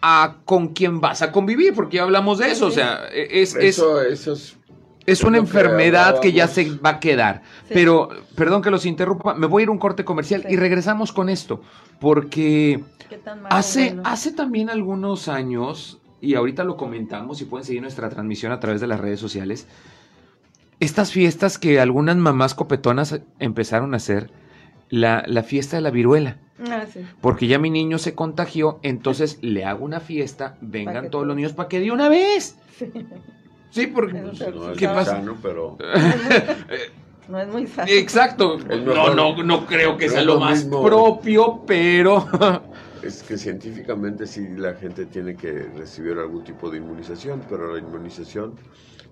a 0.01 0.39
con 0.43 0.73
quién 0.73 0.99
vas 0.99 1.21
a 1.21 1.31
convivir, 1.31 1.73
porque 1.73 1.95
ya 1.95 2.03
hablamos 2.03 2.39
de 2.39 2.51
eso, 2.51 2.65
sí. 2.65 2.71
o 2.71 2.83
sea, 2.83 3.07
es... 3.13 3.55
Eso, 3.55 4.01
es, 4.01 4.19
eso 4.19 4.33
es 4.33 4.58
es 5.05 5.23
una 5.23 5.37
enfermedad 5.37 6.19
que 6.19 6.31
ya 6.31 6.47
se 6.47 6.69
va 6.75 6.91
a 6.91 6.99
quedar. 6.99 7.41
Sí. 7.67 7.73
Pero, 7.73 8.09
perdón 8.35 8.61
que 8.61 8.69
los 8.69 8.85
interrumpa, 8.85 9.33
me 9.33 9.47
voy 9.47 9.61
a 9.61 9.63
ir 9.63 9.69
a 9.69 9.71
un 9.71 9.79
corte 9.79 10.05
comercial 10.05 10.43
sí. 10.47 10.53
y 10.53 10.55
regresamos 10.55 11.11
con 11.11 11.29
esto. 11.29 11.61
Porque 11.99 12.83
hace, 13.49 13.85
bueno? 13.87 14.03
hace 14.05 14.31
también 14.31 14.69
algunos 14.69 15.27
años, 15.27 15.99
y 16.21 16.35
ahorita 16.35 16.63
lo 16.63 16.77
comentamos 16.77 17.41
y 17.41 17.45
pueden 17.45 17.65
seguir 17.65 17.81
nuestra 17.81 18.09
transmisión 18.09 18.51
a 18.51 18.59
través 18.59 18.81
de 18.81 18.87
las 18.87 18.99
redes 18.99 19.19
sociales, 19.19 19.67
estas 20.79 21.11
fiestas 21.11 21.57
que 21.57 21.79
algunas 21.79 22.15
mamás 22.15 22.53
copetonas 22.53 23.19
empezaron 23.39 23.93
a 23.93 23.97
hacer, 23.97 24.31
la, 24.89 25.23
la 25.27 25.43
fiesta 25.43 25.75
de 25.77 25.81
la 25.81 25.91
viruela. 25.91 26.37
Ah, 26.69 26.85
sí. 26.91 27.01
Porque 27.21 27.47
ya 27.47 27.59
mi 27.59 27.69
niño 27.69 27.97
se 27.99 28.15
contagió, 28.15 28.79
entonces 28.81 29.39
le 29.41 29.65
hago 29.65 29.85
una 29.85 29.99
fiesta, 29.99 30.57
vengan 30.61 31.09
todos 31.09 31.25
los 31.25 31.35
niños 31.35 31.53
para 31.53 31.69
que 31.69 31.79
de 31.79 31.91
una 31.91 32.09
vez. 32.09 32.57
Sí. 32.77 32.91
Sí, 33.69 33.87
porque. 33.87 34.19
No 34.19 34.31
¿Qué 34.75 34.87
pasa? 34.87 35.11
Sano, 35.11 35.37
pero... 35.41 35.77
no 37.29 37.39
es 37.39 37.47
muy 37.47 37.67
sano. 37.67 37.87
Exacto. 37.91 38.57
No, 38.57 39.13
no, 39.13 39.43
no 39.43 39.65
creo 39.65 39.97
que 39.97 40.09
sea 40.09 40.23
lo, 40.23 40.35
lo 40.35 40.39
más 40.39 40.63
mismo. 40.63 40.83
propio, 40.83 41.63
pero. 41.65 42.25
es 43.03 43.23
que 43.23 43.37
científicamente 43.37 44.27
sí 44.27 44.47
la 44.57 44.73
gente 44.73 45.05
tiene 45.05 45.35
que 45.35 45.69
recibir 45.77 46.17
algún 46.17 46.43
tipo 46.43 46.69
de 46.69 46.77
inmunización, 46.77 47.41
pero 47.49 47.73
la 47.73 47.79
inmunización. 47.79 48.55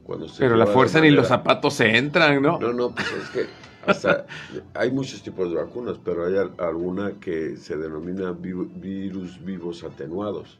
Cuando 0.03 0.29
se 0.29 0.39
pero 0.39 0.55
la 0.55 0.65
fuerza 0.65 1.01
ni 1.01 1.11
los 1.11 1.27
zapatos 1.27 1.73
se 1.73 1.97
entran, 1.97 2.41
¿no? 2.41 2.57
No, 2.59 2.71
no, 2.71 2.95
pues 2.95 3.07
es 3.11 3.29
que 3.29 3.45
hasta 3.85 4.25
hay 4.73 4.89
muchos 4.91 5.21
tipos 5.21 5.49
de 5.49 5.55
vacunas, 5.55 5.97
pero 6.03 6.25
hay 6.25 6.35
alguna 6.59 7.13
que 7.19 7.57
se 7.57 7.75
denomina 7.75 8.31
virus 8.31 9.43
vivos 9.43 9.83
atenuados 9.83 10.57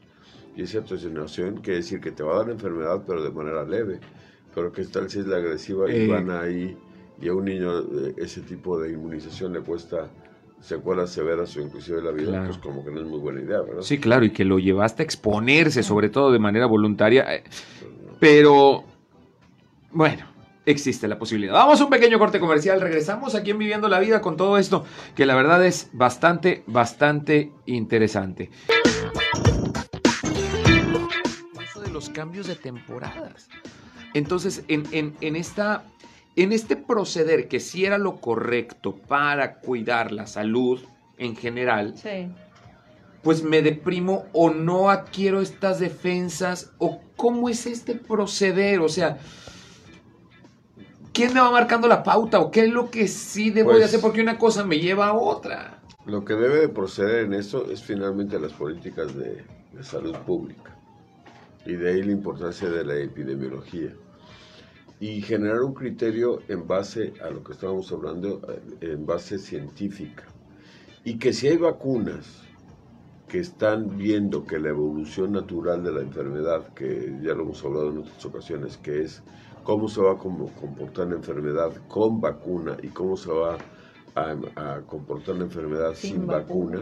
y 0.58 0.62
esa 0.62 0.80
atenuación 0.80 1.58
quiere 1.58 1.76
decir 1.76 2.00
que 2.00 2.10
te 2.10 2.24
va 2.24 2.34
a 2.34 2.38
dar 2.38 2.50
enfermedad, 2.50 3.04
pero 3.06 3.22
de 3.22 3.30
manera 3.30 3.64
leve. 3.64 4.00
Pero 4.52 4.72
que 4.72 4.84
tal 4.86 5.08
si 5.08 5.20
es 5.20 5.26
la 5.26 5.36
agresiva 5.36 5.88
y 5.88 5.94
eh. 5.94 6.08
van 6.08 6.30
ahí, 6.32 6.76
y 7.20 7.28
a 7.28 7.32
un 7.32 7.44
niño 7.44 7.78
eh, 7.78 8.14
ese 8.16 8.40
tipo 8.40 8.76
de 8.76 8.90
inmunización 8.92 9.52
le 9.52 9.60
cuesta 9.60 10.10
secuelas 10.60 11.10
severas 11.10 11.56
o 11.56 11.60
inclusive 11.60 12.02
la 12.02 12.10
vida, 12.10 12.30
claro. 12.30 12.46
pues 12.46 12.58
como 12.58 12.84
que 12.84 12.90
no 12.90 12.98
es 12.98 13.06
muy 13.06 13.20
buena 13.20 13.40
idea, 13.40 13.60
¿verdad? 13.60 13.82
Sí, 13.82 13.98
claro, 13.98 14.24
y 14.24 14.30
que 14.30 14.44
lo 14.44 14.58
llevaste 14.58 15.04
a 15.04 15.04
exponerse, 15.04 15.84
sobre 15.84 16.08
todo 16.08 16.32
de 16.32 16.40
manera 16.40 16.66
voluntaria. 16.66 17.24
Pero, 18.18 18.82
bueno, 19.92 20.24
existe 20.66 21.06
la 21.06 21.20
posibilidad. 21.20 21.52
Vamos 21.52 21.80
a 21.80 21.84
un 21.84 21.90
pequeño 21.90 22.18
corte 22.18 22.40
comercial, 22.40 22.80
regresamos 22.80 23.36
aquí 23.36 23.52
en 23.52 23.58
Viviendo 23.58 23.88
la 23.88 24.00
Vida 24.00 24.20
con 24.20 24.36
todo 24.36 24.58
esto, 24.58 24.84
que 25.14 25.24
la 25.24 25.36
verdad 25.36 25.64
es 25.64 25.88
bastante, 25.92 26.64
bastante 26.66 27.52
interesante. 27.66 28.50
Los 31.98 32.10
cambios 32.10 32.46
de 32.46 32.54
temporadas. 32.54 33.48
Entonces, 34.14 34.62
en, 34.68 34.84
en, 34.92 35.34
esta, 35.34 35.82
en 36.36 36.52
este 36.52 36.76
proceder 36.76 37.48
que 37.48 37.58
sí 37.58 37.84
era 37.84 37.98
lo 37.98 38.20
correcto 38.20 38.94
para 38.94 39.56
cuidar 39.58 40.12
la 40.12 40.28
salud 40.28 40.80
en 41.18 41.34
general, 41.34 41.96
pues 43.22 43.42
me 43.42 43.62
deprimo 43.62 44.26
o 44.32 44.50
no 44.50 44.90
adquiero 44.90 45.40
estas 45.40 45.80
defensas 45.80 46.70
o 46.78 47.00
cómo 47.16 47.48
es 47.48 47.66
este 47.66 47.96
proceder, 47.96 48.78
o 48.78 48.88
sea, 48.88 49.18
¿quién 51.12 51.34
me 51.34 51.40
va 51.40 51.50
marcando 51.50 51.88
la 51.88 52.04
pauta 52.04 52.38
o 52.38 52.52
qué 52.52 52.66
es 52.66 52.70
lo 52.70 52.92
que 52.92 53.08
sí 53.08 53.50
debo 53.50 53.70
de 53.70 53.78
pues 53.78 53.86
hacer 53.86 54.00
porque 54.00 54.20
una 54.20 54.38
cosa 54.38 54.62
me 54.62 54.78
lleva 54.78 55.08
a 55.08 55.14
otra? 55.14 55.82
Lo 56.06 56.24
que 56.24 56.34
debe 56.34 56.60
de 56.60 56.68
proceder 56.68 57.24
en 57.24 57.34
esto 57.34 57.68
es 57.72 57.82
finalmente 57.82 58.38
las 58.38 58.52
políticas 58.52 59.16
de, 59.16 59.44
salud 59.82 60.14
pública 60.18 60.77
y 61.68 61.74
de 61.74 61.90
ahí 61.90 62.02
la 62.02 62.12
importancia 62.12 62.70
de 62.70 62.82
la 62.82 62.96
epidemiología 62.96 63.94
y 65.00 65.20
generar 65.20 65.60
un 65.60 65.74
criterio 65.74 66.40
en 66.48 66.66
base 66.66 67.12
a 67.22 67.28
lo 67.28 67.44
que 67.44 67.52
estábamos 67.52 67.92
hablando, 67.92 68.40
eh, 68.48 68.92
en 68.92 69.04
base 69.04 69.38
científica. 69.38 70.24
Y 71.04 71.18
que 71.18 71.34
si 71.34 71.46
hay 71.46 71.58
vacunas 71.58 72.42
que 73.28 73.38
están 73.38 73.98
viendo 73.98 74.44
que 74.44 74.58
la 74.58 74.70
evolución 74.70 75.32
natural 75.32 75.84
de 75.84 75.92
la 75.92 76.00
enfermedad, 76.00 76.72
que 76.72 77.18
ya 77.20 77.34
lo 77.34 77.42
hemos 77.42 77.62
hablado 77.62 77.90
en 77.90 77.98
otras 77.98 78.24
ocasiones, 78.24 78.78
que 78.78 79.02
es 79.02 79.22
cómo 79.62 79.88
se 79.88 80.00
va 80.00 80.12
a 80.12 80.16
comportar 80.16 81.08
la 81.08 81.16
enfermedad 81.16 81.70
con 81.86 82.18
vacuna 82.22 82.78
y 82.82 82.88
cómo 82.88 83.18
se 83.18 83.30
va 83.30 83.58
a, 84.14 84.80
comportar 84.86 85.36
la 85.36 85.44
enfermedad 85.44 85.92
sin, 85.94 86.26
vacuna, 86.26 86.80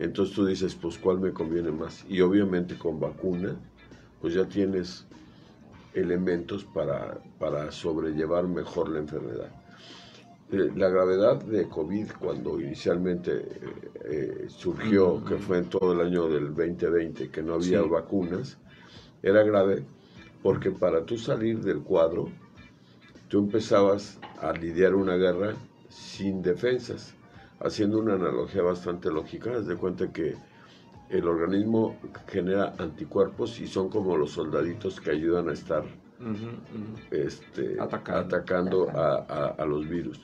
entonces 0.00 0.34
tú 0.34 0.46
dices, 0.46 0.74
pues 0.74 0.98
cuál 0.98 1.20
me 1.20 1.32
conviene 1.32 1.70
más. 1.70 2.04
Y 2.08 2.22
obviamente 2.22 2.76
con 2.78 2.98
vacuna, 2.98 3.56
pues 4.22 4.34
ya 4.34 4.46
tienes 4.46 5.04
elementos 5.94 6.64
para, 6.64 7.18
para 7.40 7.72
sobrellevar 7.72 8.46
mejor 8.46 8.88
la 8.88 9.00
enfermedad. 9.00 9.50
Eh, 10.52 10.70
la 10.76 10.88
gravedad 10.88 11.42
de 11.42 11.68
COVID 11.68 12.12
cuando 12.20 12.60
inicialmente 12.60 13.32
eh, 13.32 13.90
eh, 14.04 14.46
surgió, 14.48 15.24
que 15.24 15.36
fue 15.36 15.58
en 15.58 15.64
todo 15.68 15.92
el 15.92 16.06
año 16.06 16.28
del 16.28 16.54
2020, 16.54 17.30
que 17.30 17.42
no 17.42 17.54
había 17.54 17.82
vacunas, 17.82 18.58
era 19.22 19.42
grave 19.42 19.84
porque 20.42 20.70
para 20.70 21.04
tú 21.04 21.16
salir 21.18 21.60
del 21.60 21.82
cuadro, 21.82 22.28
tú 23.28 23.40
empezabas 23.40 24.18
a 24.40 24.52
lidiar 24.52 24.94
una 24.94 25.16
guerra 25.16 25.54
sin 25.88 26.42
defensas, 26.42 27.14
haciendo 27.60 27.98
una 27.98 28.14
analogía 28.14 28.62
bastante 28.62 29.10
lógica, 29.10 29.56
haz 29.56 29.66
de 29.66 29.76
cuenta 29.76 30.12
que 30.12 30.36
el 31.12 31.28
organismo 31.28 31.96
genera 32.26 32.74
anticuerpos 32.78 33.60
y 33.60 33.66
son 33.66 33.90
como 33.90 34.16
los 34.16 34.32
soldaditos 34.32 35.00
que 35.00 35.10
ayudan 35.10 35.48
a 35.48 35.52
estar 35.52 35.84
Este, 37.10 37.76
atacando, 37.80 38.88
a, 38.90 39.64
los 39.66 39.88
virus. 39.88 40.20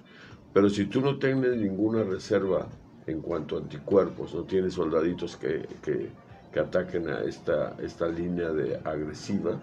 Pero 0.54 0.70
si 0.70 0.86
tú 0.86 1.00
no 1.00 1.18
tienes 1.18 1.56
ninguna 1.56 2.04
reserva 2.04 2.66
en 3.06 3.20
cuanto 3.20 3.56
a 3.56 3.60
anticuerpos, 3.60 4.34
no 4.34 4.44
tienes 4.44 4.74
soldaditos 4.74 5.36
que, 5.36 5.66
que, 5.82 6.08
que 6.52 6.60
ataquen 6.60 7.08
a 7.08 7.20
esta, 7.22 7.74
esta 7.82 8.08
línea 8.08 8.50
de 8.50 8.76
agresiva, 8.84 9.58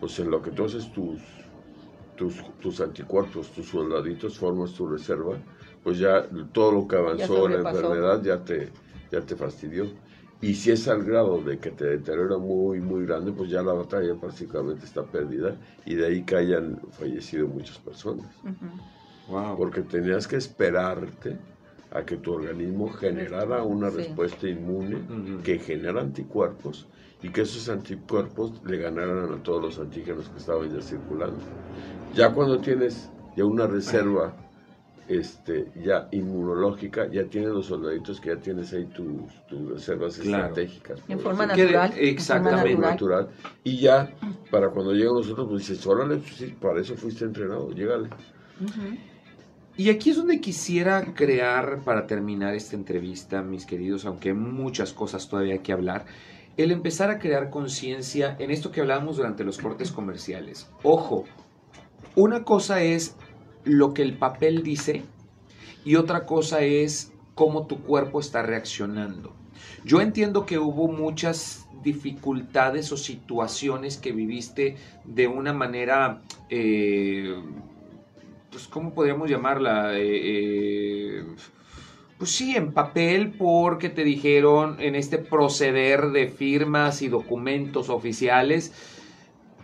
pues 0.00 0.18
en 0.18 0.30
lo 0.30 0.40
que 0.42 0.50
tú 0.50 0.64
haces 0.64 0.90
tus, 0.92 1.20
tus, 2.16 2.80
anticuerpos, 2.80 3.50
tus 3.50 3.68
soldaditos, 3.68 4.38
formas 4.38 4.72
tu 4.72 4.88
reserva, 4.88 5.36
pues 5.84 5.98
ya 5.98 6.26
todo 6.52 6.72
lo 6.72 6.88
que 6.88 6.96
avanzó 6.96 7.48
la 7.48 7.56
enfermedad 7.68 8.22
ya 8.22 8.42
te, 8.42 8.70
ya 9.12 9.20
te 9.20 9.36
fastidió. 9.36 9.86
Y 10.40 10.54
si 10.54 10.70
es 10.70 10.86
al 10.86 11.02
grado 11.02 11.42
de 11.42 11.58
que 11.58 11.72
te 11.72 11.84
deteriora 11.84 12.38
muy, 12.38 12.80
muy 12.80 13.04
grande, 13.04 13.32
pues 13.32 13.50
ya 13.50 13.60
la 13.62 13.72
batalla 13.72 14.14
prácticamente 14.14 14.84
está 14.84 15.02
perdida 15.02 15.56
y 15.84 15.96
de 15.96 16.06
ahí 16.06 16.22
que 16.22 16.36
hayan 16.36 16.80
fallecido 16.92 17.48
muchas 17.48 17.78
personas. 17.78 18.26
Porque 19.56 19.82
tenías 19.82 20.28
que 20.28 20.36
esperarte 20.36 21.36
a 21.90 22.02
que 22.02 22.16
tu 22.18 22.34
organismo 22.34 22.88
generara 22.88 23.62
una 23.64 23.90
respuesta 23.90 24.46
inmune 24.48 25.42
que 25.42 25.58
genera 25.58 26.00
anticuerpos 26.02 26.86
y 27.20 27.30
que 27.30 27.40
esos 27.40 27.68
anticuerpos 27.68 28.62
le 28.64 28.78
ganaran 28.78 29.32
a 29.32 29.42
todos 29.42 29.62
los 29.62 29.78
antígenos 29.80 30.28
que 30.28 30.38
estaban 30.38 30.72
ya 30.72 30.80
circulando. 30.80 31.40
Ya 32.14 32.32
cuando 32.32 32.60
tienes 32.60 33.10
ya 33.36 33.44
una 33.44 33.66
reserva 33.66 34.34
este, 35.08 35.66
ya 35.82 36.08
inmunológica, 36.12 37.10
ya 37.10 37.24
tienes 37.24 37.50
los 37.50 37.66
soldaditos 37.66 38.20
que 38.20 38.30
ya 38.30 38.36
tienes 38.36 38.72
ahí 38.72 38.84
tus, 38.86 39.32
reservas 39.70 40.18
estratégicas. 40.18 41.00
En 41.08 41.18
forma 41.18 41.46
natural. 41.46 41.92
exactamente. 41.96 42.72
En 42.72 42.80
natural. 42.80 43.28
Y 43.64 43.78
ya, 43.78 44.14
para 44.50 44.68
cuando 44.68 44.92
llegan 44.92 45.14
nosotros, 45.14 45.48
pues 45.48 45.68
dices, 45.68 45.86
órale, 45.86 46.16
pues 46.16 46.36
sí, 46.36 46.54
para 46.60 46.80
eso 46.80 46.94
fuiste 46.94 47.24
entrenado, 47.24 47.70
llégale. 47.72 48.10
Y 49.76 49.90
aquí 49.90 50.10
es 50.10 50.16
donde 50.16 50.40
quisiera 50.40 51.14
crear, 51.14 51.82
para 51.84 52.06
terminar 52.06 52.54
esta 52.54 52.76
entrevista, 52.76 53.42
mis 53.42 53.64
queridos, 53.64 54.04
aunque 54.04 54.30
hay 54.30 54.34
muchas 54.34 54.92
cosas 54.92 55.28
todavía 55.28 55.54
hay 55.54 55.60
que 55.60 55.72
hablar, 55.72 56.04
el 56.56 56.72
empezar 56.72 57.10
a 57.10 57.20
crear 57.20 57.50
conciencia 57.50 58.36
en 58.40 58.50
esto 58.50 58.72
que 58.72 58.80
hablábamos 58.80 59.16
durante 59.16 59.44
los 59.44 59.58
cortes 59.58 59.92
comerciales. 59.92 60.68
Ojo, 60.82 61.24
una 62.16 62.42
cosa 62.42 62.82
es 62.82 63.14
lo 63.64 63.94
que 63.94 64.02
el 64.02 64.16
papel 64.16 64.62
dice 64.62 65.04
y 65.84 65.96
otra 65.96 66.26
cosa 66.26 66.60
es 66.60 67.12
cómo 67.34 67.66
tu 67.66 67.82
cuerpo 67.82 68.20
está 68.20 68.42
reaccionando. 68.42 69.32
Yo 69.84 70.00
entiendo 70.00 70.44
que 70.44 70.58
hubo 70.58 70.88
muchas 70.88 71.66
dificultades 71.82 72.92
o 72.92 72.96
situaciones 72.96 73.96
que 73.96 74.12
viviste 74.12 74.76
de 75.04 75.28
una 75.28 75.52
manera, 75.52 76.22
eh, 76.50 77.34
pues, 78.50 78.66
¿cómo 78.66 78.92
podríamos 78.92 79.30
llamarla? 79.30 79.96
Eh, 79.96 81.20
eh, 81.20 81.24
pues 82.18 82.30
sí, 82.30 82.56
en 82.56 82.72
papel 82.72 83.32
porque 83.38 83.88
te 83.88 84.02
dijeron 84.02 84.76
en 84.80 84.96
este 84.96 85.18
proceder 85.18 86.10
de 86.10 86.26
firmas 86.28 87.00
y 87.00 87.08
documentos 87.08 87.88
oficiales 87.88 88.72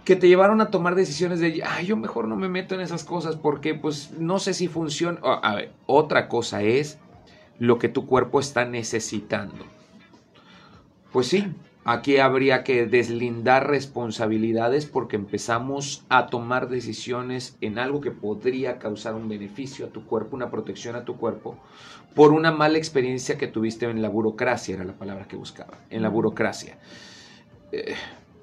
que 0.04 0.16
te 0.16 0.28
llevaron 0.28 0.60
a 0.60 0.70
tomar 0.70 0.94
decisiones 0.94 1.40
de, 1.40 1.62
ay, 1.64 1.86
yo 1.86 1.96
mejor 1.96 2.28
no 2.28 2.36
me 2.36 2.48
meto 2.48 2.74
en 2.74 2.82
esas 2.82 3.04
cosas 3.04 3.36
porque 3.36 3.74
pues 3.74 4.12
no 4.18 4.38
sé 4.38 4.52
si 4.52 4.68
funciona. 4.68 5.18
A 5.22 5.54
ver, 5.54 5.72
otra 5.86 6.28
cosa 6.28 6.62
es 6.62 6.98
lo 7.58 7.78
que 7.78 7.88
tu 7.88 8.06
cuerpo 8.06 8.38
está 8.38 8.64
necesitando. 8.66 9.64
Pues 11.10 11.28
sí, 11.28 11.46
aquí 11.84 12.18
habría 12.18 12.64
que 12.64 12.86
deslindar 12.86 13.68
responsabilidades 13.68 14.84
porque 14.84 15.16
empezamos 15.16 16.04
a 16.08 16.26
tomar 16.26 16.68
decisiones 16.68 17.56
en 17.62 17.78
algo 17.78 18.00
que 18.00 18.10
podría 18.10 18.78
causar 18.78 19.14
un 19.14 19.28
beneficio 19.28 19.86
a 19.86 19.88
tu 19.90 20.04
cuerpo, 20.04 20.36
una 20.36 20.50
protección 20.50 20.96
a 20.96 21.04
tu 21.04 21.16
cuerpo, 21.16 21.56
por 22.14 22.32
una 22.32 22.52
mala 22.52 22.78
experiencia 22.78 23.38
que 23.38 23.46
tuviste 23.46 23.86
en 23.86 24.02
la 24.02 24.08
burocracia, 24.08 24.74
era 24.74 24.84
la 24.84 24.92
palabra 24.92 25.26
que 25.26 25.36
buscaba, 25.36 25.78
en 25.88 26.02
la 26.02 26.08
burocracia. 26.08 26.78
Eh, 27.72 27.94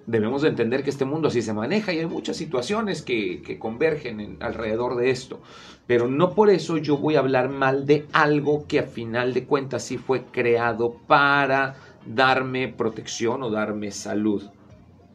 debemos 0.06 0.42
de 0.42 0.50
entender 0.50 0.84
que 0.84 0.90
este 0.90 1.06
mundo 1.06 1.28
así 1.28 1.42
se 1.42 1.54
maneja 1.54 1.94
y 1.94 2.00
hay 2.00 2.06
muchas 2.06 2.38
situaciones 2.38 3.02
que, 3.02 3.58
convergen 3.60 4.38
alrededor 4.40 4.96
de 4.96 5.10
esto. 5.10 5.42
Pero 5.88 6.08
no 6.08 6.34
por 6.34 6.50
eso 6.50 6.78
yo 6.78 6.98
voy 6.98 7.16
a 7.16 7.20
hablar 7.20 7.50
mal 7.50 7.86
de 7.86 8.06
algo 8.14 8.66
que 8.68 8.80
a 8.80 8.84
final 8.84 9.34
de 9.34 9.46
cuentas 9.46 9.84
sí 9.84 9.98
fue 9.98 10.24
creado 10.26 10.96
para 11.08 11.76
darme 12.06 12.68
protección 12.68 13.44
o 13.44 13.50
darme 13.50 13.92
salud. 13.92 14.50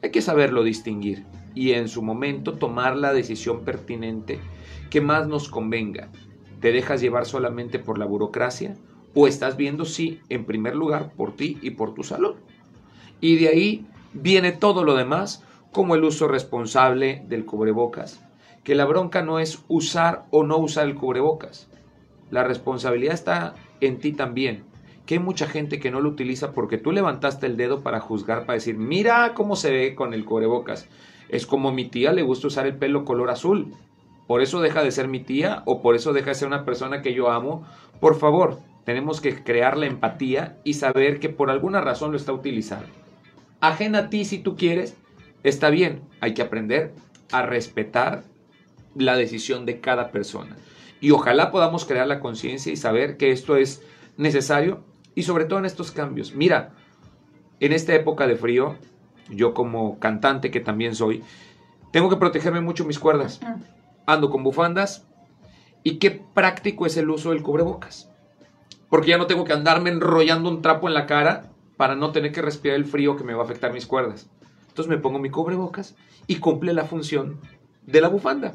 Hay 0.03 0.11
que 0.11 0.23
saberlo 0.23 0.63
distinguir 0.63 1.25
y 1.55 1.73
en 1.73 1.89
su 1.89 2.03
momento 2.03 2.55
tomar 2.55 2.97
la 2.97 3.13
decisión 3.13 3.65
pertinente 3.65 4.39
que 4.91 5.01
más 5.01 5.27
nos 5.27 5.49
convenga. 5.49 6.11
¿Te 6.61 6.73
dejas 6.73 7.01
llevar 7.01 7.27
solamente 7.27 7.79
por 7.79 7.99
la 7.99 8.07
burocracia? 8.07 8.77
¿O 9.15 9.27
estás 9.27 9.57
viendo, 9.57 9.85
sí, 9.85 10.21
en 10.29 10.45
primer 10.45 10.77
lugar, 10.77 11.13
por 11.17 11.35
ti 11.35 11.59
y 11.63 11.71
por 11.71 11.95
tu 11.95 12.03
salud? 12.03 12.37
Y 13.21 13.37
de 13.37 13.49
ahí 13.49 13.87
viene 14.13 14.53
todo 14.53 14.85
lo 14.85 14.95
demás, 14.95 15.45
como 15.73 15.95
el 15.95 16.05
uso 16.05 16.29
responsable 16.29 17.23
del 17.29 17.45
cubrebocas. 17.45 18.23
Que 18.65 18.75
la 18.75 18.85
bronca 18.85 19.23
no 19.23 19.39
es 19.39 19.65
usar 19.69 20.25
o 20.31 20.43
no 20.45 20.57
usar 20.59 20.87
el 20.87 20.95
cubrebocas. 20.95 21.69
La 22.31 22.45
responsabilidad 22.45 23.15
está 23.15 23.55
en 23.81 23.99
ti 23.99 24.13
también. 24.13 24.65
Que 25.07 25.15
hay 25.15 25.21
mucha 25.21 25.47
gente 25.47 25.79
que 25.79 25.91
no 25.91 26.01
lo 26.01 26.09
utiliza 26.09 26.53
porque 26.53 26.79
tú 26.79 26.91
levantaste 26.93 27.47
el 27.47 27.57
dedo 27.57 27.83
para 27.83 28.01
juzgar, 28.01 28.41
para 28.47 28.55
decir, 28.55 28.77
mira 28.77 29.35
cómo 29.35 29.55
se 29.55 29.71
ve 29.71 29.95
con 29.95 30.15
el 30.15 30.25
cubrebocas. 30.25 30.89
Es 31.29 31.47
como 31.47 31.73
mi 31.73 31.89
tía 31.89 32.13
le 32.13 32.23
gusta 32.23 32.49
usar 32.49 32.67
el 32.67 32.77
pelo 32.77 33.05
color 33.05 33.31
azul 33.31 33.73
por 34.27 34.43
eso 34.43 34.61
deja 34.61 34.83
de 34.83 34.91
ser 34.91 35.09
mi 35.09 35.21
tía 35.21 35.63
o 35.67 35.83
por 35.83 35.95
eso 35.95 36.13
deja 36.13 36.31
de 36.31 36.35
ser 36.35 36.49
una 36.49 36.65
persona 36.65 37.01
que 37.01 37.15
yo 37.15 37.31
amo. 37.31 37.65
Por 38.01 38.17
favor, 38.17 38.59
tenemos 38.85 39.21
que 39.21 39.43
crear 39.43 39.77
la 39.77 39.87
empatía 39.87 40.59
y 40.65 40.75
saber 40.75 41.21
que 41.21 41.29
por 41.29 41.51
alguna 41.51 41.81
razón 41.81 42.11
lo 42.11 42.17
está 42.17 42.33
utilizando. 42.33 42.89
Ajena 43.67 43.99
a 43.99 44.11
ti 44.11 44.25
si 44.25 44.39
tú 44.39 44.57
quieres, 44.57 44.97
está 45.43 45.71
bien. 45.71 46.03
Hay 46.21 46.35
que 46.35 46.43
aprender 46.43 46.95
a 47.33 47.43
respetar 47.43 48.23
la 48.95 49.17
decisión 49.17 49.67
de 49.67 49.81
cada 49.81 50.13
persona. 50.13 50.57
Y 51.01 51.11
ojalá 51.11 51.51
podamos 51.51 51.85
crear 51.85 52.07
la 52.07 52.21
conciencia 52.21 52.73
y 52.73 52.77
saber 52.77 53.17
que 53.17 53.33
esto 53.33 53.57
es 53.57 53.83
necesario 54.17 54.85
y 55.17 55.25
sobre 55.25 55.47
todo 55.47 55.59
en 55.59 55.65
estos 55.65 55.91
cambios. 55.91 56.33
Mira, 56.33 56.75
en 57.59 57.73
esta 57.73 57.93
época 57.93 58.29
de 58.29 58.37
frío, 58.37 58.77
yo 59.31 59.53
como 59.53 59.99
cantante 59.99 60.53
que 60.53 60.61
también 60.61 60.95
soy, 60.95 61.25
tengo 61.91 62.09
que 62.09 62.17
protegerme 62.17 62.61
mucho 62.61 62.85
mis 62.85 63.01
cuerdas. 63.01 63.41
Ah. 63.43 63.57
Ando 64.07 64.31
con 64.31 64.45
bufandas 64.45 65.09
y 65.83 65.99
qué 65.99 66.13
práctico 66.13 66.87
es 66.87 66.97
el 66.97 67.11
uso 67.11 67.31
del 67.31 67.43
cubrebocas. 67.43 68.11
Porque 68.89 69.09
ya 69.09 69.19
no 69.19 69.27
tengo 69.27 69.45
que 69.45 69.53
andarme 69.53 69.91
enrollando 69.91 70.49
un 70.49 70.63
trapo 70.63 70.87
en 70.87 70.95
la 70.95 71.07
cara 71.07 71.51
para 71.77 71.95
no 71.95 72.13
tener 72.13 72.33
que 72.33 72.43
respirar 72.43 72.77
el 72.77 72.85
frío 72.85 73.17
que 73.17 73.25
me 73.25 73.35
va 73.35 73.43
a 73.43 73.45
afectar 73.45 73.73
mis 73.73 73.87
cuerdas. 73.87 74.29
Entonces 74.69 74.89
me 74.89 74.99
pongo 74.99 75.19
mi 75.19 75.31
cubrebocas 75.31 75.95
y 76.27 76.37
cumple 76.37 76.73
la 76.73 76.85
función 76.85 77.39
de 77.87 78.01
la 78.01 78.09
bufanda. 78.09 78.55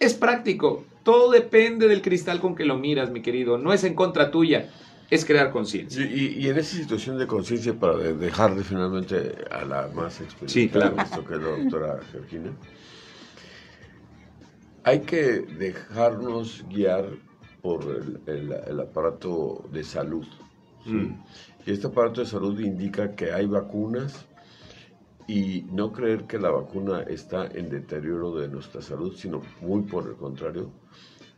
Es 0.00 0.14
práctico. 0.14 0.84
Todo 1.02 1.30
depende 1.30 1.88
del 1.88 2.02
cristal 2.02 2.40
con 2.40 2.54
que 2.54 2.64
lo 2.64 2.76
miras, 2.78 3.10
mi 3.10 3.22
querido. 3.22 3.56
No 3.58 3.72
es 3.72 3.84
en 3.84 3.94
contra 3.94 4.30
tuya, 4.30 4.70
es 5.08 5.24
crear 5.24 5.52
conciencia. 5.52 6.04
Y, 6.04 6.08
y- 6.08 6.44
y 6.44 6.48
en 6.48 6.58
esa 6.58 6.76
situación 6.76 7.16
de 7.18 7.26
conciencia, 7.26 7.72
para 7.74 7.96
de- 7.96 8.14
dejar 8.14 8.54
de 8.54 8.64
finalmente 8.64 9.34
a 9.50 9.64
la 9.64 9.88
más 9.94 10.20
experimentada 10.20 10.48
Sí, 10.52 10.68
claro. 10.68 10.96
esto, 11.00 11.24
que 11.24 11.34
es 11.34 11.40
la 11.40 11.48
doctora 11.48 12.00
Georgina, 12.10 12.50
hay 14.84 15.00
que 15.00 15.40
dejarnos 15.58 16.64
guiar 16.68 17.06
por 17.62 17.82
el, 17.84 18.20
el- 18.26 18.52
el 18.66 18.80
aparato 18.80 19.64
de 19.72 19.82
salud. 19.84 20.26
¿sí? 20.84 20.90
Mm. 20.92 21.22
Y 21.66 21.72
este 21.72 21.88
aparato 21.88 22.20
de 22.20 22.28
salud 22.28 22.58
indica 22.60 23.16
que 23.16 23.32
hay 23.32 23.46
vacunas 23.46 24.24
y 25.26 25.62
no 25.72 25.92
creer 25.92 26.24
que 26.24 26.38
la 26.38 26.50
vacuna 26.50 27.02
está 27.02 27.46
en 27.46 27.68
deterioro 27.68 28.36
de 28.36 28.46
nuestra 28.46 28.80
salud, 28.80 29.12
sino 29.16 29.42
muy 29.60 29.82
por 29.82 30.06
el 30.06 30.14
contrario, 30.14 30.70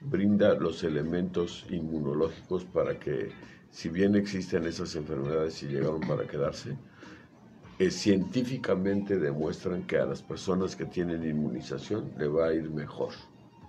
brinda 0.02 0.54
los 0.54 0.84
elementos 0.84 1.64
inmunológicos 1.70 2.66
para 2.66 2.98
que, 2.98 3.30
si 3.70 3.88
bien 3.88 4.14
existen 4.16 4.66
esas 4.66 4.94
enfermedades 4.96 5.62
y 5.62 5.68
llegaron 5.68 6.00
para 6.00 6.26
quedarse, 6.26 6.76
eh, 7.78 7.90
científicamente 7.90 9.18
demuestran 9.18 9.84
que 9.84 9.96
a 9.96 10.04
las 10.04 10.20
personas 10.20 10.76
que 10.76 10.84
tienen 10.84 11.24
inmunización 11.24 12.12
le 12.18 12.28
va 12.28 12.48
a 12.48 12.52
ir 12.52 12.68
mejor. 12.70 13.14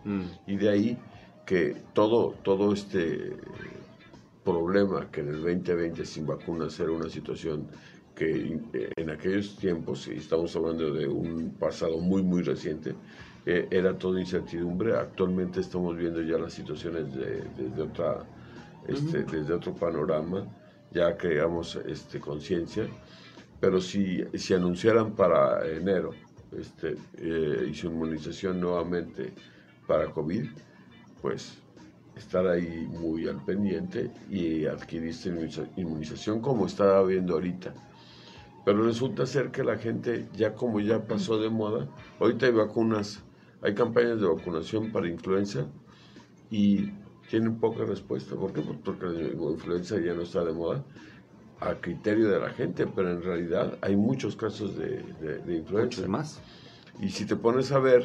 Mm. 0.04 0.24
Y 0.46 0.58
de 0.58 0.70
ahí 0.70 0.98
que 1.46 1.78
todo, 1.94 2.36
todo 2.44 2.74
este 2.74 3.38
problema 4.44 5.10
que 5.12 5.22
en 5.22 5.30
el 5.30 5.42
2020 5.42 6.06
sin 6.06 6.26
vacunas 6.26 6.80
era 6.80 6.92
una 6.92 7.10
situación 7.10 7.68
que 8.16 8.60
eh, 8.74 8.90
en 8.98 9.10
aquellos 9.10 9.58
tiempos, 9.58 10.08
y 10.08 10.16
estamos 10.18 10.56
hablando 10.56 10.92
de 10.94 11.08
un 11.08 11.52
pasado 11.60 12.00
muy, 12.00 12.22
muy 12.22 12.42
reciente, 12.44 12.96
eh, 13.46 13.68
era 13.72 13.98
toda 13.98 14.20
incertidumbre. 14.20 14.96
Actualmente 14.96 15.62
estamos 15.62 15.96
viendo 15.98 16.22
ya 16.22 16.38
las 16.38 16.54
situaciones 16.54 17.14
de- 17.14 17.44
desde, 17.58 17.82
otra, 17.82 18.26
este, 18.88 19.24
desde 19.24 19.54
otro 19.54 19.74
panorama, 19.74 20.46
ya 20.92 21.16
creamos 21.16 21.78
este, 21.88 22.20
conciencia, 22.20 22.88
pero 23.60 23.80
si, 23.80 24.24
si 24.34 24.54
anunciaran 24.54 25.16
para 25.16 25.66
enero 25.68 26.12
este, 26.52 26.96
eh, 27.18 27.68
y 27.70 27.74
su 27.74 27.88
inmunización 27.88 28.60
nuevamente 28.60 29.34
para 29.88 30.08
COVID, 30.12 30.46
pues 31.22 31.58
estar 32.20 32.48
ahí 32.48 32.88
muy 33.02 33.28
al 33.28 33.44
pendiente 33.44 34.12
y 34.30 34.66
inmuniza- 34.66 35.68
inmunización 35.78 36.42
como 36.42 36.66
está 36.68 36.98
habiendo 37.00 37.34
ahorita. 37.34 37.74
Pero 38.66 38.84
resulta 38.84 39.26
ser 39.26 39.52
que 39.52 39.64
la 39.64 39.78
gente, 39.78 40.28
ya 40.36 40.54
como 40.54 40.80
ya 40.80 41.08
pasó 41.08 41.40
de 41.40 41.50
moda, 41.50 41.88
ahorita 42.20 42.46
hay 42.46 42.52
vacunas, 42.52 43.22
hay 43.62 43.74
campañas 43.74 44.22
de 44.22 44.28
vacunación 44.28 44.92
para 44.92 45.08
influenza 45.08 45.66
y 46.52 46.92
tienen 47.30 47.60
poca 47.60 47.86
respuesta. 47.86 48.36
¿Por 48.36 48.54
qué? 48.54 48.62
Pues 48.62 48.78
porque 48.84 49.06
la 49.08 49.52
influenza 49.52 50.00
ya 50.00 50.14
no 50.14 50.22
está 50.24 50.44
de 50.44 50.54
moda 50.54 50.84
a 51.62 51.76
criterio 51.76 52.30
de 52.30 52.40
la 52.40 52.50
gente, 52.52 52.88
pero 52.88 53.12
en 53.12 53.22
realidad 53.22 53.78
hay 53.82 53.96
muchos 53.96 54.36
casos 54.36 54.78
de, 54.78 55.04
de- 55.22 55.40
de 55.40 55.56
influenza. 55.58 55.98
Muchos 56.02 56.08
más. 56.10 56.40
Y 57.02 57.10
si 57.10 57.26
te 57.26 57.36
pones 57.36 57.72
a 57.72 57.80
ver 57.80 58.04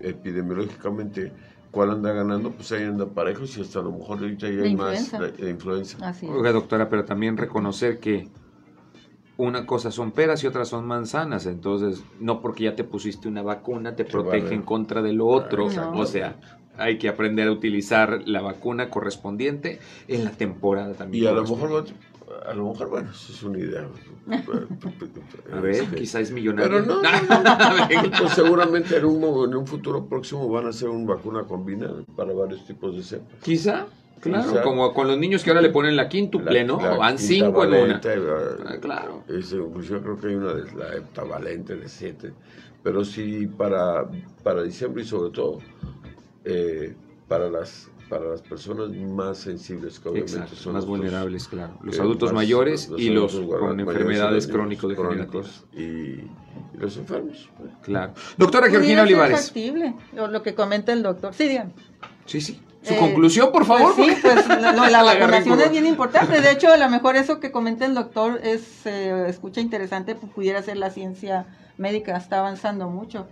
epidemiológicamente 0.00 1.32
cuál 1.70 1.90
anda 1.90 2.12
ganando, 2.12 2.50
pues 2.52 2.70
ahí 2.72 2.82
anda 2.84 3.06
parejos 3.06 3.56
y 3.58 3.60
hasta 3.62 3.80
a 3.80 3.82
lo 3.82 3.92
mejor 3.92 4.18
ahorita 4.18 4.48
ya 4.48 4.62
hay 4.62 4.74
más 4.74 5.00
influenza. 5.00 5.18
de, 5.18 5.32
de 5.32 5.50
influenza. 5.50 5.98
Así. 6.08 6.26
Oiga, 6.26 6.52
doctora, 6.52 6.88
pero 6.88 7.04
también 7.04 7.36
reconocer 7.36 7.98
que 7.98 8.28
una 9.36 9.66
cosa 9.66 9.90
son 9.90 10.10
peras 10.12 10.42
y 10.42 10.46
otras 10.48 10.68
son 10.68 10.86
manzanas. 10.86 11.46
Entonces, 11.46 12.04
no 12.20 12.40
porque 12.40 12.64
ya 12.64 12.74
te 12.74 12.84
pusiste 12.84 13.28
una 13.28 13.42
vacuna 13.42 13.94
te 13.94 14.04
Te 14.04 14.10
protege 14.10 14.44
vale. 14.44 14.54
en 14.56 14.62
contra 14.62 15.00
de 15.02 15.12
lo 15.12 15.26
otro. 15.26 15.66
Exacto. 15.66 15.98
O 15.98 16.06
sea, 16.06 16.36
hay 16.76 16.98
que 16.98 17.08
aprender 17.08 17.48
a 17.48 17.52
utilizar 17.52 18.22
la 18.26 18.40
vacuna 18.42 18.88
correspondiente 18.90 19.78
en 20.08 20.24
la 20.24 20.30
temporada 20.32 20.94
también. 20.94 21.24
Y 21.24 21.26
a 21.26 21.32
lo 21.32 21.42
mejor, 21.42 21.84
a 22.46 22.54
lo 22.54 22.68
mejor, 22.70 22.88
bueno, 22.90 23.10
eso 23.10 23.32
es 23.32 23.42
una 23.42 23.58
idea. 23.58 23.86
A 25.52 25.60
ver, 25.60 25.72
Este, 25.74 25.96
quizás 25.96 26.22
es 26.22 26.30
millonario. 26.32 26.70
Pero 26.70 26.86
no, 26.86 27.02
no, 27.02 28.02
no, 28.02 28.10
pues 28.20 28.32
seguramente 28.34 28.96
en 28.96 29.04
un, 29.04 29.22
en 29.48 29.56
un 29.56 29.66
futuro 29.66 30.04
próximo 30.06 30.48
van 30.48 30.66
a 30.66 30.68
hacer 30.70 30.88
una 30.88 31.14
vacuna 31.14 31.44
combinada 31.44 32.02
para 32.16 32.32
varios 32.32 32.66
tipos 32.66 32.94
de 32.96 33.02
cepas. 33.02 33.42
Quizá, 33.42 33.86
claro, 34.20 34.48
Quizá. 34.50 34.62
como 34.62 34.92
con 34.92 35.06
los 35.08 35.18
niños 35.18 35.42
que 35.42 35.50
ahora 35.50 35.62
le 35.62 35.70
ponen 35.70 35.96
la 35.96 36.08
quíntuple, 36.08 36.52
La- 36.60 36.64
¿no? 36.64 36.80
la 36.80 36.96
Van 36.96 37.18
cinco 37.18 37.64
en 37.64 37.74
una. 37.74 38.00
Ah, 38.04 38.74
eh, 38.74 38.78
claro. 38.80 39.22
es, 39.28 39.52
inclusive 39.52 40.00
creo 40.02 40.18
que 40.18 40.26
hay 40.28 40.34
una 40.34 40.52
de 40.54 40.72
la 40.72 40.94
heptavalente 40.96 41.76
de 41.76 41.88
7. 41.88 42.32
Pero 42.82 43.04
sí 43.04 43.46
para, 43.46 44.06
para 44.42 44.62
diciembre 44.62 45.02
y 45.02 45.06
sobre 45.06 45.30
todo 45.32 45.58
eh, 46.44 46.94
para 47.26 47.48
las 47.50 47.88
para 48.08 48.24
las 48.26 48.42
personas 48.42 48.90
más 48.90 49.38
sensibles 49.38 49.98
que 50.00 50.08
obviamente 50.08 50.32
Exacto, 50.34 50.56
son 50.56 50.72
más 50.74 50.82
los- 50.84 50.88
vulnerables, 50.90 51.46
claro. 51.48 51.74
Los 51.82 51.96
eh, 51.98 52.00
adultos 52.00 52.30
más- 52.32 52.36
mayores 52.42 52.88
los 52.88 53.00
y 53.00 53.10
los 53.10 53.32
con 53.34 53.80
enfermedades 53.80 54.46
crónico-degenerativas. 54.46 55.64
crónicos 55.64 55.66
y, 55.74 55.82
y 55.82 56.30
los 56.78 56.96
enfermos. 56.96 57.48
pues. 57.58 57.70
Claro. 57.82 58.14
Doctora 58.36 58.68
Georgina 58.70 59.02
Olivares. 59.02 59.46
factible, 59.46 59.94
lo, 60.14 60.28
lo 60.28 60.42
que 60.42 60.54
comenta 60.54 60.92
el 60.92 61.02
doctor. 61.02 61.34
Sí, 61.34 61.48
dígame. 61.48 61.72
Sí, 62.26 62.40
sí. 62.40 62.60
Su 62.82 62.94
Eh, 62.94 62.98
conclusión, 62.98 63.50
por 63.52 63.64
favor. 63.64 63.92
Pues 63.96 64.08
sí, 64.08 64.16
pues 64.22 64.48
la 64.48 65.02
vacunación 65.02 65.60
es 65.60 65.70
bien 65.70 65.86
importante. 65.86 66.40
De 66.40 66.50
hecho, 66.52 66.72
a 66.72 66.76
lo 66.76 66.88
mejor 66.88 67.16
eso 67.16 67.40
que 67.40 67.50
comenta 67.50 67.84
el 67.84 67.94
doctor 67.94 68.40
es, 68.42 68.86
eh, 68.86 69.26
escucha 69.28 69.60
interesante, 69.60 70.14
pues 70.14 70.32
pudiera 70.32 70.62
ser 70.62 70.76
la 70.76 70.90
ciencia 70.90 71.46
médica, 71.76 72.16
está 72.16 72.38
avanzando 72.38 72.88
mucho 72.88 73.26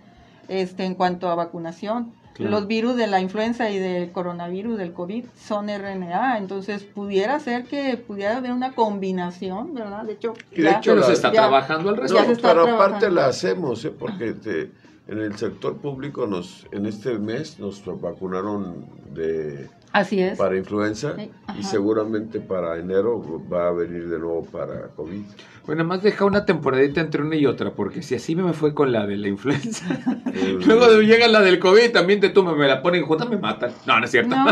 este, 0.49 0.85
en 0.85 0.95
cuanto 0.95 1.29
a 1.29 1.35
vacunación. 1.37 2.13
Claro. 2.37 2.51
Los 2.51 2.67
virus 2.67 2.97
de 2.97 3.07
la 3.07 3.21
influenza 3.21 3.71
y 3.71 3.79
del 3.79 4.13
coronavirus, 4.13 4.77
del 4.79 4.93
COVID, 4.93 5.25
son 5.39 5.69
RNA, 5.69 6.39
entonces 6.39 6.83
pudiera 6.85 7.41
ser 7.41 7.65
que 7.65 7.97
pudiera 7.97 8.37
haber 8.37 8.53
una 8.53 8.73
combinación, 8.75 9.73
¿verdad? 9.75 10.05
De 10.05 10.13
hecho, 10.15 10.35
Y 10.53 10.63
de 10.63 10.71
hecho, 10.71 10.93
Pero 10.93 11.01
la- 11.01 11.07
se 11.07 11.13
está 11.15 11.33
ya- 11.33 11.41
trabajando 11.43 11.91
al 11.91 11.97
No, 11.97 12.03
Ya 12.07 12.09
respecto. 12.25 12.33
está 12.33 12.49
pero 12.51 12.75
aparte 12.75 13.11
la 13.11 13.27
hacemos, 13.27 13.85
¿eh? 13.85 13.91
porque 13.99 14.33
te- 14.35 14.71
en 15.09 15.19
el 15.21 15.37
sector 15.39 15.77
público 15.77 16.27
nos 16.27 16.67
en 16.73 16.85
este 16.87 17.19
mes 17.19 17.59
nos 17.61 17.83
vacunaron 18.01 18.87
de 19.15 19.69
Así 19.99 20.21
es. 20.21 20.37
para 20.39 20.57
influenza 20.57 21.15
Sí, 21.17 21.31
y 21.59 21.63
seguramente 21.63 22.41
para 22.41 22.77
enero 22.79 23.23
va 23.53 23.69
a 23.69 23.73
venir 23.73 24.09
de 24.09 24.19
nuevo 24.19 24.45
para 24.45 24.89
COVID. 24.97 25.23
Bueno, 25.67 25.85
más 25.85 26.03
deja 26.03 26.25
una 26.25 26.45
temporadita 26.45 27.01
entre 27.01 27.23
una 27.23 27.35
y 27.35 27.45
otra, 27.47 27.73
porque 27.75 28.03
si 28.03 28.15
así 28.15 28.37
me 28.37 28.53
fue 28.53 28.73
con 28.75 28.93
la 28.93 29.07
de 29.07 29.17
la 29.17 29.29
influenza, 29.29 29.85
luego 30.67 31.01
llega 31.01 31.27
la 31.29 31.41
del 31.41 31.59
COVID, 31.59 31.91
también 31.93 32.21
te 32.21 32.29
toman, 32.29 32.57
me 32.57 32.69
la 32.69 32.83
ponen 32.83 33.05
junta, 33.05 33.25
me 33.25 33.37
matan. 33.39 33.73
No, 33.87 33.99
no 33.99 34.05
es 34.05 34.11
cierto. 34.11 34.37
No, 34.37 34.45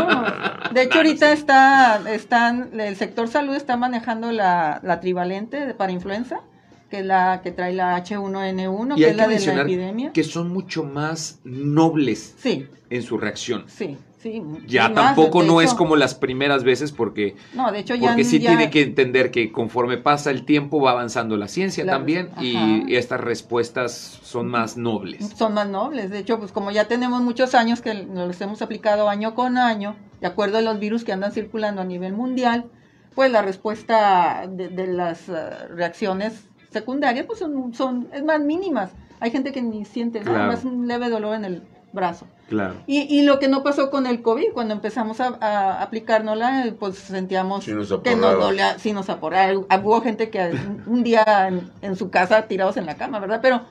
de 0.73 0.81
hecho 0.81 0.89
No, 0.89 1.03
no 1.03 1.09
ahorita 1.09 1.31
es 1.31 1.39
está, 1.39 2.01
están, 2.13 2.79
el 2.79 2.95
sector 2.95 3.27
salud 3.27 3.55
está 3.55 3.77
manejando 3.77 4.31
la, 4.31 4.79
la 4.83 4.99
trivalente 4.99 5.67
de- 5.67 5.73
para 5.73 5.91
influenza, 5.93 6.41
que 6.89 6.99
es 6.99 7.05
la 7.05 7.41
que 7.41 7.51
trae 7.51 7.73
la 7.73 7.95
H1N1, 8.03 8.93
Y 8.97 9.01
que 9.01 9.09
es 9.09 9.15
la 9.15 9.27
de 9.27 9.39
la 9.55 9.61
epidemia. 9.61 10.11
que 10.11 10.23
son 10.23 10.49
mucho 10.51 10.83
más 10.83 11.39
nobles 11.43 12.35
Sí, 12.37 12.67
en 12.89 13.01
su 13.03 13.17
reacción. 13.17 13.63
sí, 13.67 13.97
sí. 14.25 14.41
Ya 14.67 14.89
más, 14.89 14.95
tampoco 14.95 15.43
no 15.43 15.61
es 15.61 15.73
como 15.75 15.95
las 15.95 16.15
primeras 16.15 16.63
veces 16.63 16.91
porque, 16.91 17.35
No, 17.53 17.71
de 17.71 17.79
hecho 17.79 17.93
ya... 17.93 18.07
porque 18.09 18.23
sí 18.23 18.39
ya- 18.39 18.49
tiene 18.49 18.71
que 18.71 18.81
entender 18.81 19.29
que 19.29 19.51
conforme 19.51 19.97
pasa 19.97 20.31
el 20.31 20.45
tiempo 20.45 20.81
va 20.81 20.91
avanzando 20.91 21.37
la 21.37 21.47
ciencia 21.47 21.85
también 21.85 22.29
y, 22.41 22.95
estas 22.95 23.21
respuestas 23.21 23.93
son 24.23 24.47
más 24.47 24.77
nobles. 24.77 25.29
Son 25.35 25.53
más 25.53 25.67
nobles. 25.69 26.09
De 26.09 26.19
hecho, 26.19 26.39
pues 26.39 26.51
como 26.51 26.71
ya 26.71 26.87
tenemos 26.87 27.21
muchos 27.21 27.53
años 27.53 27.81
que 27.81 27.93
los 27.93 28.41
hemos 28.41 28.61
aplicado 28.61 29.07
año 29.09 29.35
con 29.35 29.57
año, 29.57 29.95
de 30.21 30.27
acuerdo 30.27 30.57
a 30.57 30.61
los 30.61 30.79
virus 30.79 31.03
que 31.03 31.13
andan 31.13 31.31
circulando 31.31 31.81
a 31.81 31.85
nivel 31.85 32.13
mundial, 32.13 32.65
pues 33.13 33.31
la 33.31 33.41
respuesta 33.43 34.45
de, 34.49 34.69
de 34.69 34.87
las 34.87 35.29
eh, 35.29 35.33
reacciones 35.69 36.47
secundarias 36.71 37.25
pues 37.25 37.39
son, 37.39 37.73
son 37.73 38.07
es 38.11 38.23
más 38.23 38.41
mínimas. 38.41 38.91
Hay 39.19 39.31
gente 39.31 39.51
que 39.53 39.61
ni 39.61 39.85
siente 39.85 40.19
Claro. 40.19 40.47
más 40.51 40.65
un 40.65 40.87
leve 40.87 41.09
dolor 41.09 41.35
en 41.35 41.45
el 41.45 41.63
brazo. 41.95 42.27
Claro. 42.49 42.75
Y, 42.85 43.01
y 43.17 43.23
lo 43.23 43.39
que 43.39 43.47
no 43.47 43.63
pasó 43.63 43.89
con 43.89 44.05
el 44.05 44.21
COVID, 44.21 44.51
cuando 44.53 44.75
empezamos 44.75 45.19
a, 45.19 45.37
a 45.41 45.81
aplicárnosla, 45.81 46.67
eh, 46.67 46.71
pues 46.73 46.95
sentíamos 46.97 47.63
nos 47.73 47.87
que 48.03 48.15
nos 48.15 48.33
dolía, 48.39 48.77
sí 48.77 48.93
nos 48.93 49.09
aporraba. 49.09 49.51
Hubo 49.83 50.01
gente 50.01 50.29
que 50.29 50.53
un- 50.85 51.03
día 51.03 51.47
en, 51.47 51.71
en 51.81 51.95
su 51.95 52.11
casa 52.11 52.43
tirados 52.43 52.77
en 52.77 52.85
la 52.85 52.95
cama, 52.95 53.17
¿verdad? 53.19 53.39
Pero 53.41 53.61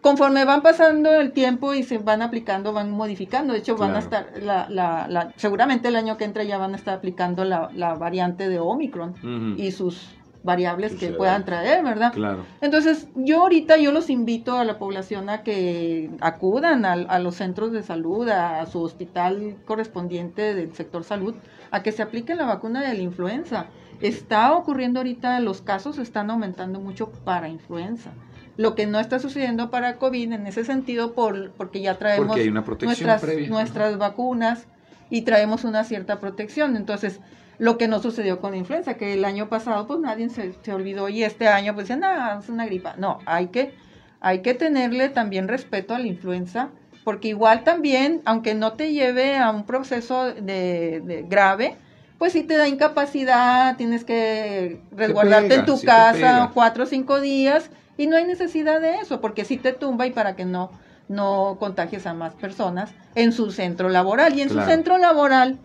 conforme 0.00 0.44
van 0.44 0.62
pasando 0.62 1.12
el 1.20 1.32
tiempo 1.32 1.74
y 1.74 1.82
se 1.82 1.98
van 1.98 2.22
aplicando, 2.22 2.72
van 2.72 2.90
modificando. 2.90 3.52
De 3.52 3.58
hecho, 3.58 3.76
van 3.76 3.96
a 3.96 3.98
estar, 3.98 4.26
la, 4.40 4.68
la, 4.70 5.08
la- 5.08 5.32
seguramente 5.36 5.88
el 5.88 5.96
año 5.96 6.16
que 6.16 6.24
entra 6.24 6.44
ya 6.44 6.56
van 6.58 6.74
a 6.74 6.76
estar 6.76 6.94
aplicando 6.94 7.44
la, 7.44 7.70
la 7.74 7.94
variante 7.94 8.48
de 8.48 8.60
Omicron 8.60 9.14
y 9.58 9.72
sus 9.72 10.08
variables 10.42 10.94
que 10.94 11.08
puedan 11.10 11.44
traer, 11.44 11.82
¿verdad? 11.84 12.12
Claro. 12.12 12.44
Entonces, 12.60 13.08
yo 13.16 13.42
ahorita 13.42 13.76
yo 13.76 13.92
los 13.92 14.08
invito 14.08 14.56
a 14.56 14.64
la 14.64 14.78
población 14.78 15.28
a 15.28 15.42
que 15.42 16.10
acudan 16.20 16.84
al- 16.84 17.06
a, 17.10 17.18
los 17.18 17.34
centros 17.36 17.72
de 17.72 17.82
salud, 17.82 18.28
a, 18.28 18.64
su 18.66 18.80
hospital 18.82 19.56
correspondiente 19.66 20.54
del 20.54 20.72
sector 20.74 21.04
salud, 21.04 21.34
a 21.70 21.82
que 21.82 21.92
se 21.92 22.02
aplique 22.02 22.34
la 22.34 22.46
vacuna 22.46 22.82
de 22.82 22.94
la 22.94 23.02
influenza. 23.02 23.66
Está 24.00 24.52
ocurriendo 24.52 25.00
ahorita, 25.00 25.40
los 25.40 25.60
casos 25.60 25.98
están 25.98 26.30
aumentando 26.30 26.80
mucho 26.80 27.10
para 27.24 27.48
influenza. 27.48 28.12
Lo 28.56 28.74
que 28.74 28.86
no 28.86 28.98
está 29.00 29.18
sucediendo 29.18 29.70
para 29.70 29.96
COVID 29.98 30.32
en 30.32 30.46
ese 30.46 30.64
sentido, 30.64 31.14
por, 31.14 31.50
porque 31.52 31.80
ya 31.80 31.98
traemos 31.98 32.28
Porque 32.28 32.42
hay 32.42 32.48
una 32.48 32.64
protección 32.64 33.06
nuestras, 33.08 33.20
previa. 33.20 33.48
nuestras 33.48 33.98
vacunas 33.98 34.66
y 35.10 35.22
traemos 35.22 35.64
una 35.64 35.84
cierta 35.84 36.20
protección. 36.20 36.76
Entonces, 36.76 37.20
lo 37.58 37.76
que 37.78 37.88
no 37.88 38.00
sucedió 38.00 38.40
con 38.40 38.52
la 38.52 38.58
influenza, 38.58 38.94
que 38.94 39.14
el 39.14 39.24
año 39.24 39.48
pasado 39.48 39.86
pues 39.86 40.00
nadie 40.00 40.28
se, 40.28 40.54
se 40.62 40.72
olvidó 40.72 41.08
y 41.08 41.24
este 41.24 41.48
año 41.48 41.74
pues 41.74 41.88
decían, 41.88 42.04
ah, 42.04 42.38
es 42.42 42.48
una 42.48 42.66
gripa. 42.66 42.94
No, 42.98 43.18
hay 43.26 43.48
que, 43.48 43.74
hay 44.20 44.40
que 44.42 44.54
tenerle 44.54 45.08
también 45.08 45.48
respeto 45.48 45.94
a 45.94 45.98
la 45.98 46.06
influenza, 46.06 46.70
porque 47.04 47.28
igual 47.28 47.64
también, 47.64 48.22
aunque 48.26 48.54
no 48.54 48.74
te 48.74 48.92
lleve 48.92 49.36
a 49.38 49.50
un 49.50 49.64
proceso 49.64 50.26
de, 50.26 51.02
de 51.04 51.24
grave, 51.28 51.76
pues 52.18 52.32
sí 52.32 52.42
te 52.42 52.56
da 52.56 52.68
incapacidad, 52.68 53.76
tienes 53.76 54.04
que 54.04 54.80
resguardarte 54.92 55.48
pega, 55.48 55.60
en 55.60 55.66
tu 55.66 55.76
sí 55.76 55.86
casa 55.86 56.50
cuatro 56.52 56.84
o 56.84 56.86
cinco 56.86 57.20
días 57.20 57.70
y 57.96 58.06
no 58.08 58.16
hay 58.16 58.24
necesidad 58.24 58.80
de 58.80 58.96
eso, 58.96 59.20
porque 59.20 59.44
sí 59.44 59.56
te 59.56 59.72
tumba 59.72 60.06
y 60.06 60.10
para 60.10 60.36
que 60.36 60.44
no, 60.44 60.70
no 61.08 61.56
contagies 61.58 62.06
a 62.06 62.14
más 62.14 62.34
personas 62.34 62.92
en 63.14 63.32
su 63.32 63.50
centro 63.50 63.88
laboral. 63.88 64.36
Y 64.36 64.42
en 64.42 64.48
Claro. 64.48 64.64
su 64.64 64.70
centro 64.70 64.98
laboral, 64.98 65.58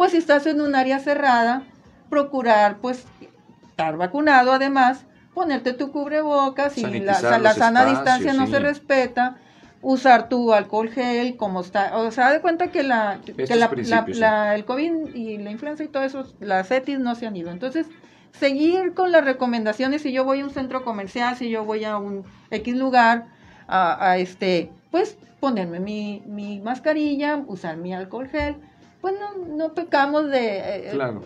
pues 0.00 0.12
si 0.12 0.16
estás 0.16 0.46
en 0.46 0.62
un 0.62 0.74
área 0.74 0.98
cerrada, 0.98 1.62
procurar 2.08 2.78
pues 2.78 3.04
estar 3.68 3.98
vacunado 3.98 4.50
además, 4.50 5.04
ponerte 5.34 5.74
tu 5.74 5.92
cubrebocas 5.92 6.78
y 6.78 7.00
la, 7.00 7.20
la 7.20 7.20
sana 7.20 7.50
espacios, 7.50 7.84
distancia 7.90 8.32
no 8.32 8.46
sí. 8.46 8.52
se 8.52 8.60
respeta, 8.60 9.36
usar 9.82 10.30
tu 10.30 10.54
alcohol 10.54 10.88
gel 10.88 11.36
como 11.36 11.60
está, 11.60 11.98
o 11.98 12.10
sea, 12.12 12.32
de 12.32 12.40
cuenta 12.40 12.68
que 12.68 12.82
la, 12.82 13.18
que 13.26 13.32
Estos 13.32 13.58
la, 13.58 13.66
la- 13.66 13.68
principios, 13.68 14.16
sí. 14.16 14.20
la- 14.22 14.54
el 14.54 14.64
COVID 14.64 15.14
y 15.14 15.36
la 15.36 15.50
influenza 15.50 15.84
y 15.84 15.88
todo 15.88 16.02
eso, 16.02 16.24
las 16.40 16.68
CETIS 16.68 16.98
no 16.98 17.14
se 17.14 17.26
han 17.26 17.36
ido. 17.36 17.50
Entonces, 17.50 17.86
seguir 18.32 18.94
con 18.94 19.12
las 19.12 19.26
recomendaciones, 19.26 20.00
si 20.00 20.12
yo 20.12 20.24
voy 20.24 20.40
a 20.40 20.44
un 20.44 20.50
centro 20.50 20.82
comercial, 20.82 21.36
si 21.36 21.50
yo 21.50 21.66
voy 21.66 21.84
a 21.84 21.98
un 21.98 22.24
X 22.50 22.74
lugar, 22.74 23.26
a, 23.68 24.12
a 24.12 24.16
este, 24.16 24.70
pues 24.90 25.18
ponerme 25.40 25.78
mi, 25.78 26.22
mi 26.26 26.58
mascarilla, 26.60 27.36
usar 27.46 27.76
mi 27.76 27.92
alcohol 27.92 28.28
gel, 28.30 28.56
pues 29.00 29.14
no, 29.18 29.56
no 29.56 29.72
pecamos 29.74 30.28
de... 30.30 30.58
eh, 30.58 30.88
Claro. 30.92 31.22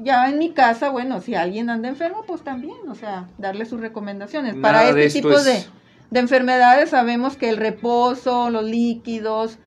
Ya 0.00 0.28
en 0.28 0.38
mi 0.38 0.50
casa, 0.52 0.90
bueno, 0.90 1.20
si 1.20 1.34
alguien 1.34 1.70
anda 1.70 1.88
enfermo, 1.88 2.22
pues 2.26 2.42
también, 2.42 2.76
o 2.88 2.94
sea, 2.94 3.26
darle 3.36 3.66
sus 3.66 3.80
recomendaciones. 3.80 4.54
Nada 4.54 4.62
Para 4.62 5.00
este 5.00 5.20
tipo 5.20 5.32
es- 5.32 5.44
de, 5.44 5.64
de 6.10 6.20
enfermedades 6.20 6.90
sabemos 6.90 7.36
que 7.36 7.48
el 7.48 7.56
reposo, 7.56 8.48
los 8.50 8.62
líquidos, 8.62 9.58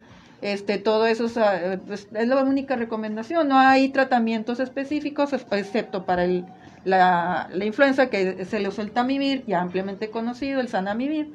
este, 0.42 0.78
todo 0.78 1.06
eso 1.06 1.26
es, 1.26 1.34
pues, 1.86 2.08
es 2.14 2.28
la 2.30 2.44
única 2.44 2.78
recomendación. 2.78 3.50
No 3.50 3.58
hay 3.60 3.90
tratamientos 3.90 4.62
específicos, 4.62 5.34
es- 5.34 5.46
excepto 5.52 6.06
para 6.06 6.24
el, 6.24 6.46
la, 6.86 7.50
la 7.52 7.66
influenza, 7.66 8.10
que 8.10 8.46
se 8.46 8.60
le 8.62 8.70
usa 8.70 8.86
el 8.86 8.92
Tamivir, 8.92 9.44
ya 9.46 9.60
ampliamente 9.60 10.10
conocido, 10.12 10.62
el 10.62 10.70
Sanamivir. 10.70 11.34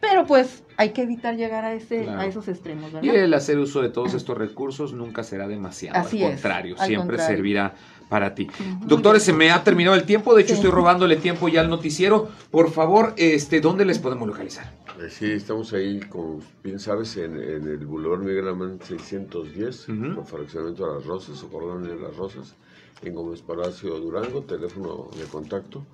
Pero 0.00 0.26
pues 0.26 0.62
hay 0.76 0.90
que 0.90 1.02
evitar 1.02 1.36
llegar 1.36 1.64
a, 1.64 1.74
ese, 1.74 2.02
Claro. 2.04 2.20
a 2.20 2.26
esos 2.26 2.46
extremos, 2.48 2.90
Y 2.90 2.94
¿verdad? 3.08 3.14
el 3.24 3.34
hacer 3.34 3.58
uso 3.58 3.80
de 3.82 3.88
todos 3.88 4.14
estos 4.14 4.36
recursos 4.36 4.92
nunca 4.92 5.24
será 5.24 5.48
demasiado. 5.48 5.98
Así 5.98 6.18
al 6.22 6.24
es, 6.32 6.34
contrario, 6.40 6.76
al 6.78 6.86
siempre 6.86 7.16
contrario. 7.16 7.36
servirá 7.36 7.74
para 8.08 8.34
ti. 8.34 8.46
Ujú. 8.48 8.86
Doctores, 8.86 9.22
se 9.22 9.32
me 9.32 9.50
ha 9.50 9.64
terminado 9.64 9.96
el 9.96 10.04
tiempo. 10.04 10.34
De 10.34 10.42
hecho, 10.42 10.50
Sí. 10.54 10.60
estoy 10.60 10.70
robándole 10.70 11.16
tiempo 11.16 11.48
ya 11.48 11.60
al 11.62 11.70
noticiero. 11.70 12.28
Por 12.50 12.70
favor, 12.70 13.14
este, 13.16 13.60
¿dónde 13.60 13.84
les 13.84 13.98
podemos 13.98 14.28
localizar? 14.28 14.72
Eh, 15.00 15.08
Sí, 15.10 15.30
estamos 15.32 15.72
ahí, 15.72 16.00
como 16.00 16.40
bien 16.62 16.78
sabes, 16.78 17.16
en, 17.16 17.34
en 17.36 17.66
el 17.68 17.84
Boulevard 17.86 18.20
Miguel 18.20 18.46
Alemán 18.48 18.78
610, 18.86 19.88
Ujú. 19.88 20.14
con 20.14 20.26
fraccionamiento 20.26 20.86
de 20.86 20.94
las 20.94 21.04
Rosas 21.06 21.42
o 21.42 21.48
Colonia 21.48 21.94
de 21.94 22.00
las 22.00 22.16
Rosas, 22.16 22.54
en 23.02 23.14
Gómez 23.14 23.42
Palacio, 23.42 23.98
Durango, 23.98 24.42
teléfono 24.42 25.08
de 25.18 25.24
contacto 25.24 25.84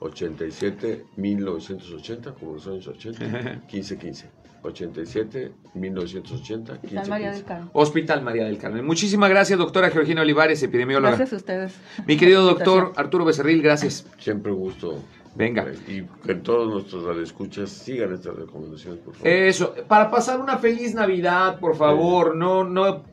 87 0.00 1.04
1980, 1.16 2.32
como 2.34 2.54
los 2.54 2.66
años 2.66 2.88
80, 2.88 3.24
1515. 3.24 4.40
87 4.62 5.52
1980, 5.74 6.72
Hospital 6.72 7.08
María 7.08 7.30
del 7.30 7.42
1515. 7.42 7.44
Carmen. 7.44 7.70
Hospital 7.72 8.22
María 8.22 8.44
del 8.44 8.58
Carmen. 8.58 8.84
Muchísimas 8.84 9.30
gracias, 9.30 9.58
doctora 9.58 9.90
Georgina 9.90 10.22
Olivares, 10.22 10.62
epidemióloga. 10.62 11.16
Gracias 11.16 11.32
a 11.32 11.36
ustedes. 11.36 11.74
Mi 12.06 12.16
querido 12.16 12.42
doctor. 12.46 12.92
Arturo 12.96 13.24
Becerril, 13.24 13.62
gracias. 13.62 14.06
Siempre 14.18 14.52
un 14.52 14.58
gusto. 14.58 15.02
Venga. 15.34 15.66
Y 15.86 16.02
que 16.26 16.34
todos 16.34 16.68
nuestros 16.68 17.04
radioescuchas 17.04 17.70
sigan 17.70 18.12
estas 18.12 18.34
recomendaciones, 18.34 19.00
por 19.00 19.14
favor. 19.14 19.28
Eso, 19.28 19.74
para 19.86 20.10
pasar 20.10 20.40
una 20.40 20.58
feliz 20.58 20.94
Navidad, 20.94 21.58
por 21.60 21.76
favor, 21.76 22.34
no, 22.34 22.64
no. 22.64 23.04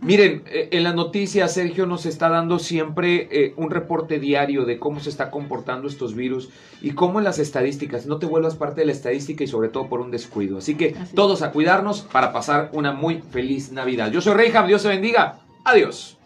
Miren, 0.00 0.42
eh, 0.46 0.68
en 0.72 0.84
las 0.84 0.94
noticias 0.94 1.52
Sergio 1.52 1.86
nos 1.86 2.06
está 2.06 2.28
dando 2.28 2.58
siempre 2.58 3.28
eh, 3.30 3.54
un 3.56 3.70
reporte 3.70 4.18
diario 4.18 4.64
de 4.64 4.78
cómo 4.78 5.00
se 5.00 5.10
está 5.10 5.30
comportando 5.30 5.88
estos 5.88 6.14
virus 6.14 6.50
y 6.80 6.92
cómo 6.92 7.18
en 7.18 7.24
las 7.24 7.38
estadísticas, 7.38 8.06
no 8.06 8.18
te 8.18 8.26
vuelvas 8.26 8.54
parte 8.54 8.82
de 8.82 8.86
la 8.86 8.92
estadística 8.92 9.44
y 9.44 9.48
sobre 9.48 9.68
todo 9.68 9.88
por 9.88 10.00
un 10.00 10.10
descuido. 10.10 10.58
Así 10.58 10.76
que 10.76 10.94
Así 10.94 11.14
todos 11.14 11.42
a 11.42 11.52
cuidarnos 11.52 12.02
para 12.02 12.32
pasar 12.32 12.70
una 12.72 12.92
muy 12.92 13.22
feliz 13.30 13.72
Navidad. 13.72 14.10
Yo 14.12 14.20
soy 14.20 14.34
Reyham, 14.34 14.66
Dios 14.66 14.82
se 14.82 14.88
bendiga. 14.88 15.40
Adiós. 15.64 16.17